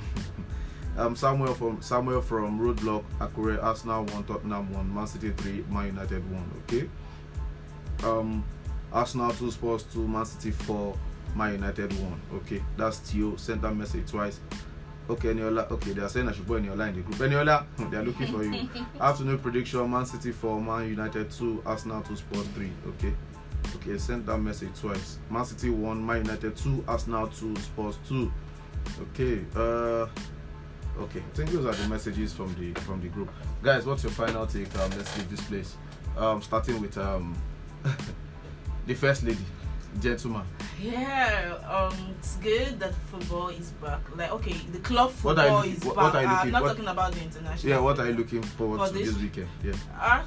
um, 0.97 1.15
Samuel 1.15 1.53
from 1.53 1.81
Samuel 1.81 2.21
from 2.21 2.59
Roadblock, 2.59 3.03
Akure, 3.19 3.63
Arsenal 3.63 4.03
one, 4.05 4.23
Tottenham 4.23 4.71
one, 4.73 4.93
Man 4.93 5.05
City 5.05 5.31
three, 5.37 5.63
Man 5.69 5.87
United 5.87 6.31
one. 6.31 6.49
Okay. 6.63 6.89
Um, 8.03 8.43
Arsenal 8.91 9.31
two, 9.31 9.51
Sports 9.51 9.83
two, 9.91 10.07
Man 10.07 10.25
City 10.25 10.51
four, 10.51 10.97
Man 11.35 11.53
United 11.53 11.91
one. 12.01 12.21
Okay, 12.33 12.63
that's 12.77 12.99
Theo. 12.99 13.35
Send 13.35 13.61
that 13.61 13.73
message 13.75 14.09
twice. 14.09 14.39
Okay, 15.09 15.29
Eniola. 15.29 15.69
Okay, 15.69 15.91
they 15.91 16.01
are 16.01 16.09
saying 16.09 16.27
I 16.29 16.31
should 16.31 16.47
put 16.47 16.63
Eniola 16.63 16.89
in 16.89 16.95
the 16.95 17.01
group. 17.01 17.17
Eniola, 17.17 17.65
they 17.91 17.97
are 17.97 18.03
looking 18.03 18.27
for 18.27 18.43
you. 18.43 18.69
Afternoon 18.99 19.39
prediction: 19.39 19.89
Man 19.89 20.05
City 20.05 20.31
four, 20.31 20.61
Man 20.61 20.89
United 20.89 21.29
two, 21.29 21.61
Arsenal 21.65 22.01
two, 22.01 22.15
Sport 22.15 22.45
three. 22.55 22.71
Okay, 22.87 23.13
okay. 23.75 23.97
Send 23.97 24.25
that 24.27 24.37
message 24.37 24.69
twice. 24.79 25.19
Man 25.29 25.45
City 25.45 25.69
one, 25.69 26.05
Man 26.05 26.25
United 26.25 26.55
two, 26.55 26.83
Arsenal 26.87 27.27
two, 27.27 27.55
Sports 27.57 27.97
two. 28.07 28.31
Okay. 29.13 29.45
Uh. 29.55 30.07
Okay, 30.97 31.19
I 31.19 31.35
think 31.35 31.49
those 31.51 31.65
are 31.65 31.73
the 31.73 31.89
messages 31.89 32.31
from 32.31 32.55
the 32.55 32.73
from 32.81 33.01
the 33.01 33.09
group. 33.09 33.29
Guys, 33.61 33.85
what's 33.85 34.03
your 34.03 34.13
final 34.13 34.47
take? 34.47 34.73
Um, 34.79 34.89
let's 34.91 35.17
leave 35.17 35.29
this 35.29 35.41
place. 35.41 35.75
Um, 36.17 36.41
starting 36.41 36.79
with 36.79 36.97
um, 36.97 37.35
the 38.87 38.93
first 38.93 39.23
lady, 39.23 39.45
gentleman. 40.01 40.43
Yeah, 40.81 41.57
um, 41.69 41.95
it's 42.19 42.35
good 42.37 42.79
that 42.79 42.93
football 43.11 43.47
is 43.49 43.71
back. 43.81 44.01
Like, 44.15 44.31
okay, 44.33 44.53
the 44.71 44.79
club 44.79 45.11
What 45.21 45.39
are 45.39 45.45
you 45.45 45.49
football 45.49 45.57
looking- 45.63 45.73
is 45.77 45.85
what- 45.85 45.95
back. 45.95 46.03
what 46.05 46.15
are 46.15 46.21
you 46.21 46.27
I'm 46.27 46.35
looking- 46.37 46.51
not 46.51 46.61
what- 46.63 46.69
talking 46.69 46.87
about 46.87 47.13
the 47.13 47.21
international. 47.23 47.69
Yeah, 47.71 47.79
what 47.79 47.99
are 47.99 48.07
you 48.07 48.13
looking 48.13 48.43
forward 48.43 48.77
For 48.79 48.87
to 48.87 48.93
this 48.93 49.13
this 49.13 49.21
weekend? 49.21 49.47
Yeah. 49.63 49.73
Ah, 49.97 50.25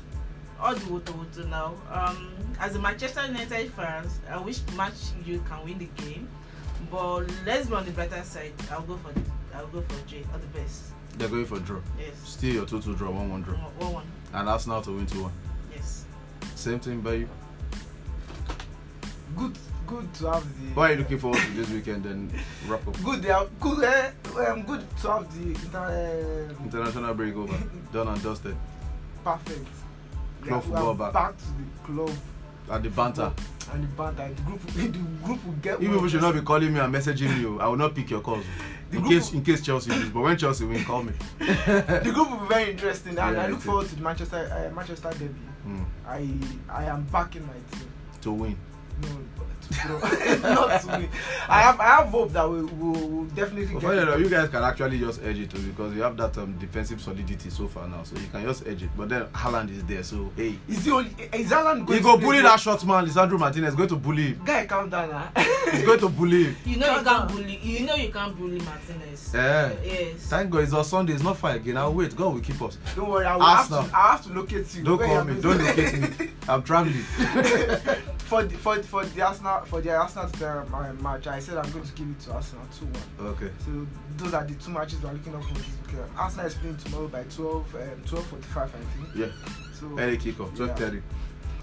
all 0.61 0.74
the 0.74 0.80
woto 0.80 1.48
now. 1.48 1.74
Um, 1.92 2.30
as 2.59 2.74
a 2.74 2.78
Manchester 2.80 3.26
United 3.26 3.70
fans, 3.72 4.20
I 4.30 4.38
wish 4.38 4.61
match 4.76 4.94
you 5.24 5.40
can 5.48 5.64
win 5.64 5.78
the 5.78 5.88
game, 6.02 6.28
but 6.90 7.24
let's 7.44 7.68
be 7.68 7.74
on 7.74 7.84
the 7.84 7.92
brighter 7.92 8.22
side. 8.24 8.52
I'll 8.70 8.82
go 8.82 8.96
for 8.96 9.12
the, 9.12 9.20
I'll 9.54 9.66
go 9.68 9.82
for 9.82 10.06
J. 10.09 10.24
All 10.32 10.38
the 10.38 10.46
best. 10.59 10.84
They're 11.18 11.28
going 11.28 11.44
for 11.46 11.59
draw. 11.61 11.80
Yes. 11.98 12.12
Still 12.24 12.54
your 12.54 12.66
two-two 12.66 12.94
draw, 12.94 13.11
one-one 13.11 13.42
draw, 13.42 13.54
One 13.54 13.92
one. 13.92 14.06
and 14.32 14.48
Arsenal 14.48 14.80
to 14.82 14.92
win 14.92 15.06
two-one. 15.06 15.32
Yes. 15.74 16.04
Same 16.54 16.78
thing 16.80 17.00
by 17.00 17.14
you. 17.14 17.28
Good, 19.39 19.57
good 19.86 20.14
to 20.14 20.26
have 20.32 20.43
the. 20.43 20.74
What 20.74 20.91
are 20.91 20.93
you 20.95 20.99
looking 20.99 21.18
forward 21.18 21.41
to 21.41 21.51
this 21.53 21.70
weekend? 21.70 22.03
Then 22.05 22.30
wrap 22.66 22.86
up. 22.89 23.03
Good, 23.05 23.26
are 23.30 23.47
good. 23.61 23.84
Eh, 23.84 24.11
um, 24.49 24.62
good 24.64 24.84
to 25.03 25.09
have 25.12 25.26
the 25.39 25.51
inter, 25.51 26.49
um, 26.59 26.64
International 26.64 27.14
break 27.14 27.36
over, 27.36 27.57
done 27.93 28.09
and 28.09 28.22
dusted. 28.22 28.57
perfect. 29.24 29.66
Club 30.43 30.59
are 30.59 30.62
football 30.62 30.95
back. 30.95 31.12
back 31.12 31.36
to 31.39 31.45
the 31.45 31.93
club 31.93 32.16
At 32.70 32.82
the 32.82 32.91
banter. 32.91 33.32
and 33.72 33.82
the 33.84 33.86
banter. 33.89 34.28
The 34.34 34.43
group, 34.43 34.61
the 34.66 34.89
group 35.26 35.45
will 35.47 35.53
get. 35.62 35.82
You 35.82 35.91
people 35.91 36.09
should 36.09 36.20
not 36.22 36.34
be 36.34 36.41
calling 36.41 36.72
me 36.74 36.80
and 36.80 36.93
messaging 36.95 37.39
you. 37.41 37.61
I 37.61 37.66
will 37.68 37.76
not 37.76 37.95
pick 37.95 38.11
your 38.11 38.20
calls. 38.20 38.45
The 38.91 38.97
In 38.97 39.05
case 39.05 39.32
in 39.34 39.45
case 39.45 39.61
Chelsea 39.61 39.91
lose, 39.91 40.09
but 40.09 40.20
when 40.22 40.39
Chelsea 40.39 40.64
win, 40.64 40.82
call 40.82 41.03
me. 41.03 41.12
the 41.39 42.11
group 42.14 42.30
will 42.30 42.39
be 42.39 42.47
very 42.49 42.70
interesting, 42.70 43.18
and 43.18 43.36
Yeah, 43.36 43.43
I 43.45 43.49
look 43.49 43.61
forward 43.61 43.86
to 43.86 43.95
the 43.95 44.01
Manchester 44.03 44.49
uh, 44.51 44.74
Manchester 44.74 45.11
derby. 45.11 45.34
Hmm. 45.64 45.82
I 46.07 46.26
I 46.70 46.84
am 46.84 47.03
backing 47.12 47.47
my 47.47 47.53
team. 47.70 47.86
To 48.22 48.32
win. 48.32 48.57
No, 49.86 49.99
not 49.99 50.80
to 50.80 50.86
win. 50.88 51.09
I 51.49 51.61
have 51.61 51.78
I 51.78 51.84
have 51.96 52.09
hope 52.09 52.32
that 52.32 52.49
we 52.49 52.62
will 52.62 52.92
we'll 53.09 53.24
definitely 53.26 53.74
But 53.74 53.80
get. 53.82 53.99
enough, 54.09 54.18
you 54.18 54.28
guys 54.28 54.49
can 54.49 54.64
actually 54.64 54.99
just 54.99 55.22
edge 55.22 55.38
it 55.38 55.51
too 55.51 55.59
because 55.59 55.94
you 55.94 56.03
have 56.03 56.16
that 56.16 56.36
um, 56.38 56.57
defensive 56.59 57.01
solidity 57.01 57.51
so 57.51 57.68
far 57.68 57.86
now, 57.86 58.03
so 58.03 58.16
you 58.16 58.26
can 58.32 58.42
just 58.44 58.66
edge 58.66 58.82
it. 58.82 58.88
But 58.96 59.11
then 59.11 59.26
Haaland 59.26 59.70
is 59.70 59.84
there, 59.84 60.03
so 60.03 60.32
hey, 60.36 60.59
Is 60.68 60.84
the 60.84 60.92
only 60.92 61.11
is 61.32 61.53
Alan 61.53 61.84
going 61.84 61.99
he 61.99 62.03
to 62.03 62.03
go 62.03 62.16
bully 62.16 62.40
that 62.40 62.59
short 62.59 62.84
man. 62.86 63.07
Lisandro 63.07 63.38
Martinez 63.38 63.74
going 63.74 63.90
to 63.90 63.96
bully 63.96 64.28
him. 64.28 64.40
Guy, 64.44 64.66
calm 64.66 64.88
down 64.88 65.11
now. 65.11 65.30
He's 65.70 65.84
going 65.84 66.01
to 66.01 66.09
bully 66.09 66.44
him. 66.44 66.57
You 66.64 66.76
know 66.78 66.96
you 66.99 67.05
can't 67.05 67.28
bully. 67.30 67.57
You 67.62 67.86
know 67.86 67.94
you 67.94 68.11
can't 68.11 68.36
bully 68.38 68.59
Martinez. 68.61 69.30
Yeah. 69.34 69.72
Yes. 69.84 70.14
Thank 70.28 70.51
God 70.51 70.62
it's 70.62 70.72
on 70.72 70.84
Sunday. 70.84 71.12
It's 71.12 71.22
not 71.22 71.36
far 71.36 71.53
again. 71.53 71.76
I'll 71.76 71.92
wait. 71.92 72.16
God 72.16 72.34
will 72.34 72.40
keep 72.40 72.61
us. 72.62 72.78
Don't 72.96 73.09
worry, 73.11 73.26
I 73.26 73.36
will 73.36 73.44
have 73.44 73.59
Arsenal. 73.70 73.84
to 73.84 73.96
I 73.96 74.11
have 74.12 74.24
to 74.26 74.32
locate 74.32 74.74
you. 74.74 74.82
Don't 74.82 74.99
Where 74.99 75.07
call 75.09 75.24
me. 75.24 75.40
Don't 75.40 75.59
locate 75.59 76.20
me. 76.20 76.30
I'm 76.49 76.62
traveling. 76.62 77.05
For 78.29 78.45
the, 78.45 78.57
for 78.59 78.83
for 78.83 79.05
the 79.05 79.22
Arsenal 79.22 79.64
for 79.64 79.81
the 79.81 79.91
Arsenal 79.97 80.31
uh, 80.45 80.64
my 80.70 80.93
match, 80.93 81.26
I 81.26 81.39
said 81.39 81.57
I'm 81.57 81.70
going 81.72 81.85
to 81.85 81.93
give 81.93 82.09
it 82.09 82.20
to 82.20 82.33
Arsenal 82.33 82.64
two 82.79 82.87
one. 82.87 83.29
Okay. 83.33 83.51
So 83.64 83.87
those 84.16 84.35
are 84.35 84.45
the 84.45 84.55
two 84.55 84.70
matches 84.70 85.03
we're 85.03 85.12
looking 85.12 85.35
up 85.35 85.43
for 85.45 85.55
this 85.55 85.66
weekend. 85.87 86.11
Arsenal 86.16 86.47
is 86.47 86.55
playing 86.55 86.76
tomorrow 86.76 87.09
by 87.09 87.22
12 87.24 87.74
um, 87.74 87.81
12:45 88.05 88.57
I 88.57 88.68
think. 88.68 89.09
Yeah. 89.16 89.26
So 89.72 89.87
Early 89.99 90.18
kickoff, 90.18 90.59
Yeah. 90.59 90.74
12:30. 90.74 91.03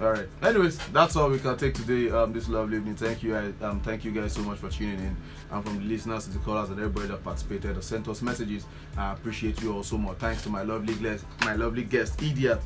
All 0.01 0.11
right. 0.11 0.27
Anyways, 0.43 0.77
that's 0.91 1.15
all 1.15 1.29
we 1.29 1.39
can 1.39 1.55
take 1.55 1.73
today. 1.73 2.09
Um, 2.09 2.33
this 2.33 2.49
lovely 2.49 2.75
evening. 2.77 2.95
Thank 2.95 3.23
you, 3.23 3.31
guys. 3.31 3.53
Um, 3.61 3.79
thank 3.79 4.03
you 4.03 4.11
guys 4.11 4.33
so 4.33 4.41
much 4.41 4.57
for 4.57 4.69
tuning 4.69 4.99
in, 4.99 5.15
and 5.51 5.63
from 5.63 5.77
the 5.77 5.83
listeners 5.85 6.25
to 6.25 6.31
the 6.31 6.39
callers 6.39 6.69
and 6.69 6.79
everybody 6.79 7.07
that 7.07 7.23
participated 7.23 7.77
or 7.77 7.81
sent 7.81 8.07
us 8.09 8.21
messages. 8.21 8.65
I 8.97 9.13
appreciate 9.13 9.61
you 9.61 9.71
all 9.73 9.83
so 9.83 9.97
much. 9.97 10.17
Thanks 10.17 10.41
to 10.43 10.49
my 10.49 10.63
lovely 10.63 10.95
guest, 10.95 11.23
my 11.45 11.55
lovely 11.55 11.83
guest, 11.85 12.21
Idiot, 12.21 12.59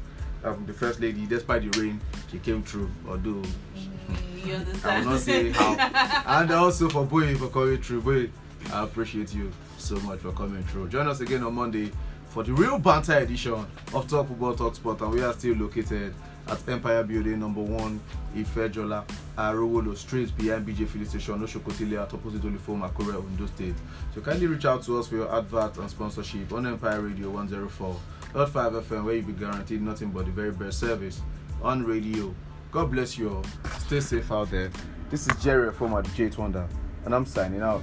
um, 0.43 0.66
the 0.66 0.74
first 0.74 1.02
lady. 1.02 1.28
Despite 1.28 1.72
the 1.72 1.80
rain, 1.80 2.02
she 2.32 2.39
came 2.39 2.64
through. 2.64 2.89
Although 3.08 3.43
Mm, 4.10 4.45
you 4.45 4.53
I 4.53 4.57
understand? 4.57 5.05
will 5.05 5.12
not 5.14 5.22
say 5.22 5.51
how. 5.51 6.24
and 6.41 6.51
also 6.51 6.89
for 6.89 7.05
Boy 7.05 7.36
for 7.36 7.47
coming 7.49 7.82
through. 7.82 8.01
Boy, 8.01 8.30
I 8.74 8.84
appreciate 8.84 9.34
you 9.34 9.51
so 9.78 9.95
much 10.01 10.20
for 10.20 10.32
coming 10.32 10.64
through. 10.64 10.89
Join 10.89 11.07
us 11.07 11.20
again 11.22 11.43
on 11.43 11.53
Monday 11.55 11.91
for 12.30 12.43
the 12.43 12.53
real 12.53 12.78
banter 12.80 13.18
edition 13.18 13.66
of 13.93 14.07
Talk 14.07 14.28
Football 14.28 14.55
Talk 14.55 14.76
Sport, 14.76 15.01
and 15.01 15.12
we 15.12 15.22
are 15.24 15.34
still 15.34 15.55
located 15.55 16.14
at 16.47 16.68
Empire 16.68 17.03
Building, 17.03 17.39
number 17.39 17.62
one, 17.62 17.99
Ifejola, 18.36 19.03
Arowolo 19.38 19.95
Street, 19.95 20.36
behind 20.38 20.68
BJ 20.68 20.88
Filling 20.88 21.07
Station, 21.07 21.39
Oshokotile, 21.39 22.01
at 22.01 22.14
opposite 22.14 22.41
Olufoma, 22.41 22.91
Akure, 22.91 23.16
Ondo 23.18 23.45
State. 23.47 23.76
So 24.16 24.22
kindly 24.22 24.47
reach 24.47 24.66
out 24.66 24.82
to 24.84 24.97
us 24.99 25.07
for 25.07 25.16
your 25.16 25.36
advert 25.36 25.78
and 25.78 25.89
sponsorship 25.89 26.51
on 26.51 26.66
Empire 26.66 27.01
Radio 27.01 27.32
104.5 27.32 28.82
FM, 28.84 29.03
where 29.05 29.16
you'll 29.16 29.26
be 29.26 29.34
guaranteed 29.34 29.82
nothing 29.82 30.10
but 30.10 30.26
the 30.26 30.32
very 30.32 30.51
best 30.51 30.80
service 30.80 31.22
on 31.62 31.84
radio. 31.84 32.34
God 32.72 32.91
bless 32.91 33.17
you 33.17 33.34
all. 33.34 33.45
Stay 33.80 33.99
safe 33.99 34.32
out 34.32 34.51
there. 34.51 34.70
This 35.09 35.26
is 35.26 35.43
Jerry 35.43 35.72
from 35.72 35.91
the 35.91 36.03
J 36.09 36.30
Wonder, 36.38 36.67
and 37.03 37.15
I'm 37.15 37.26
signing 37.26 37.61
out. 37.61 37.82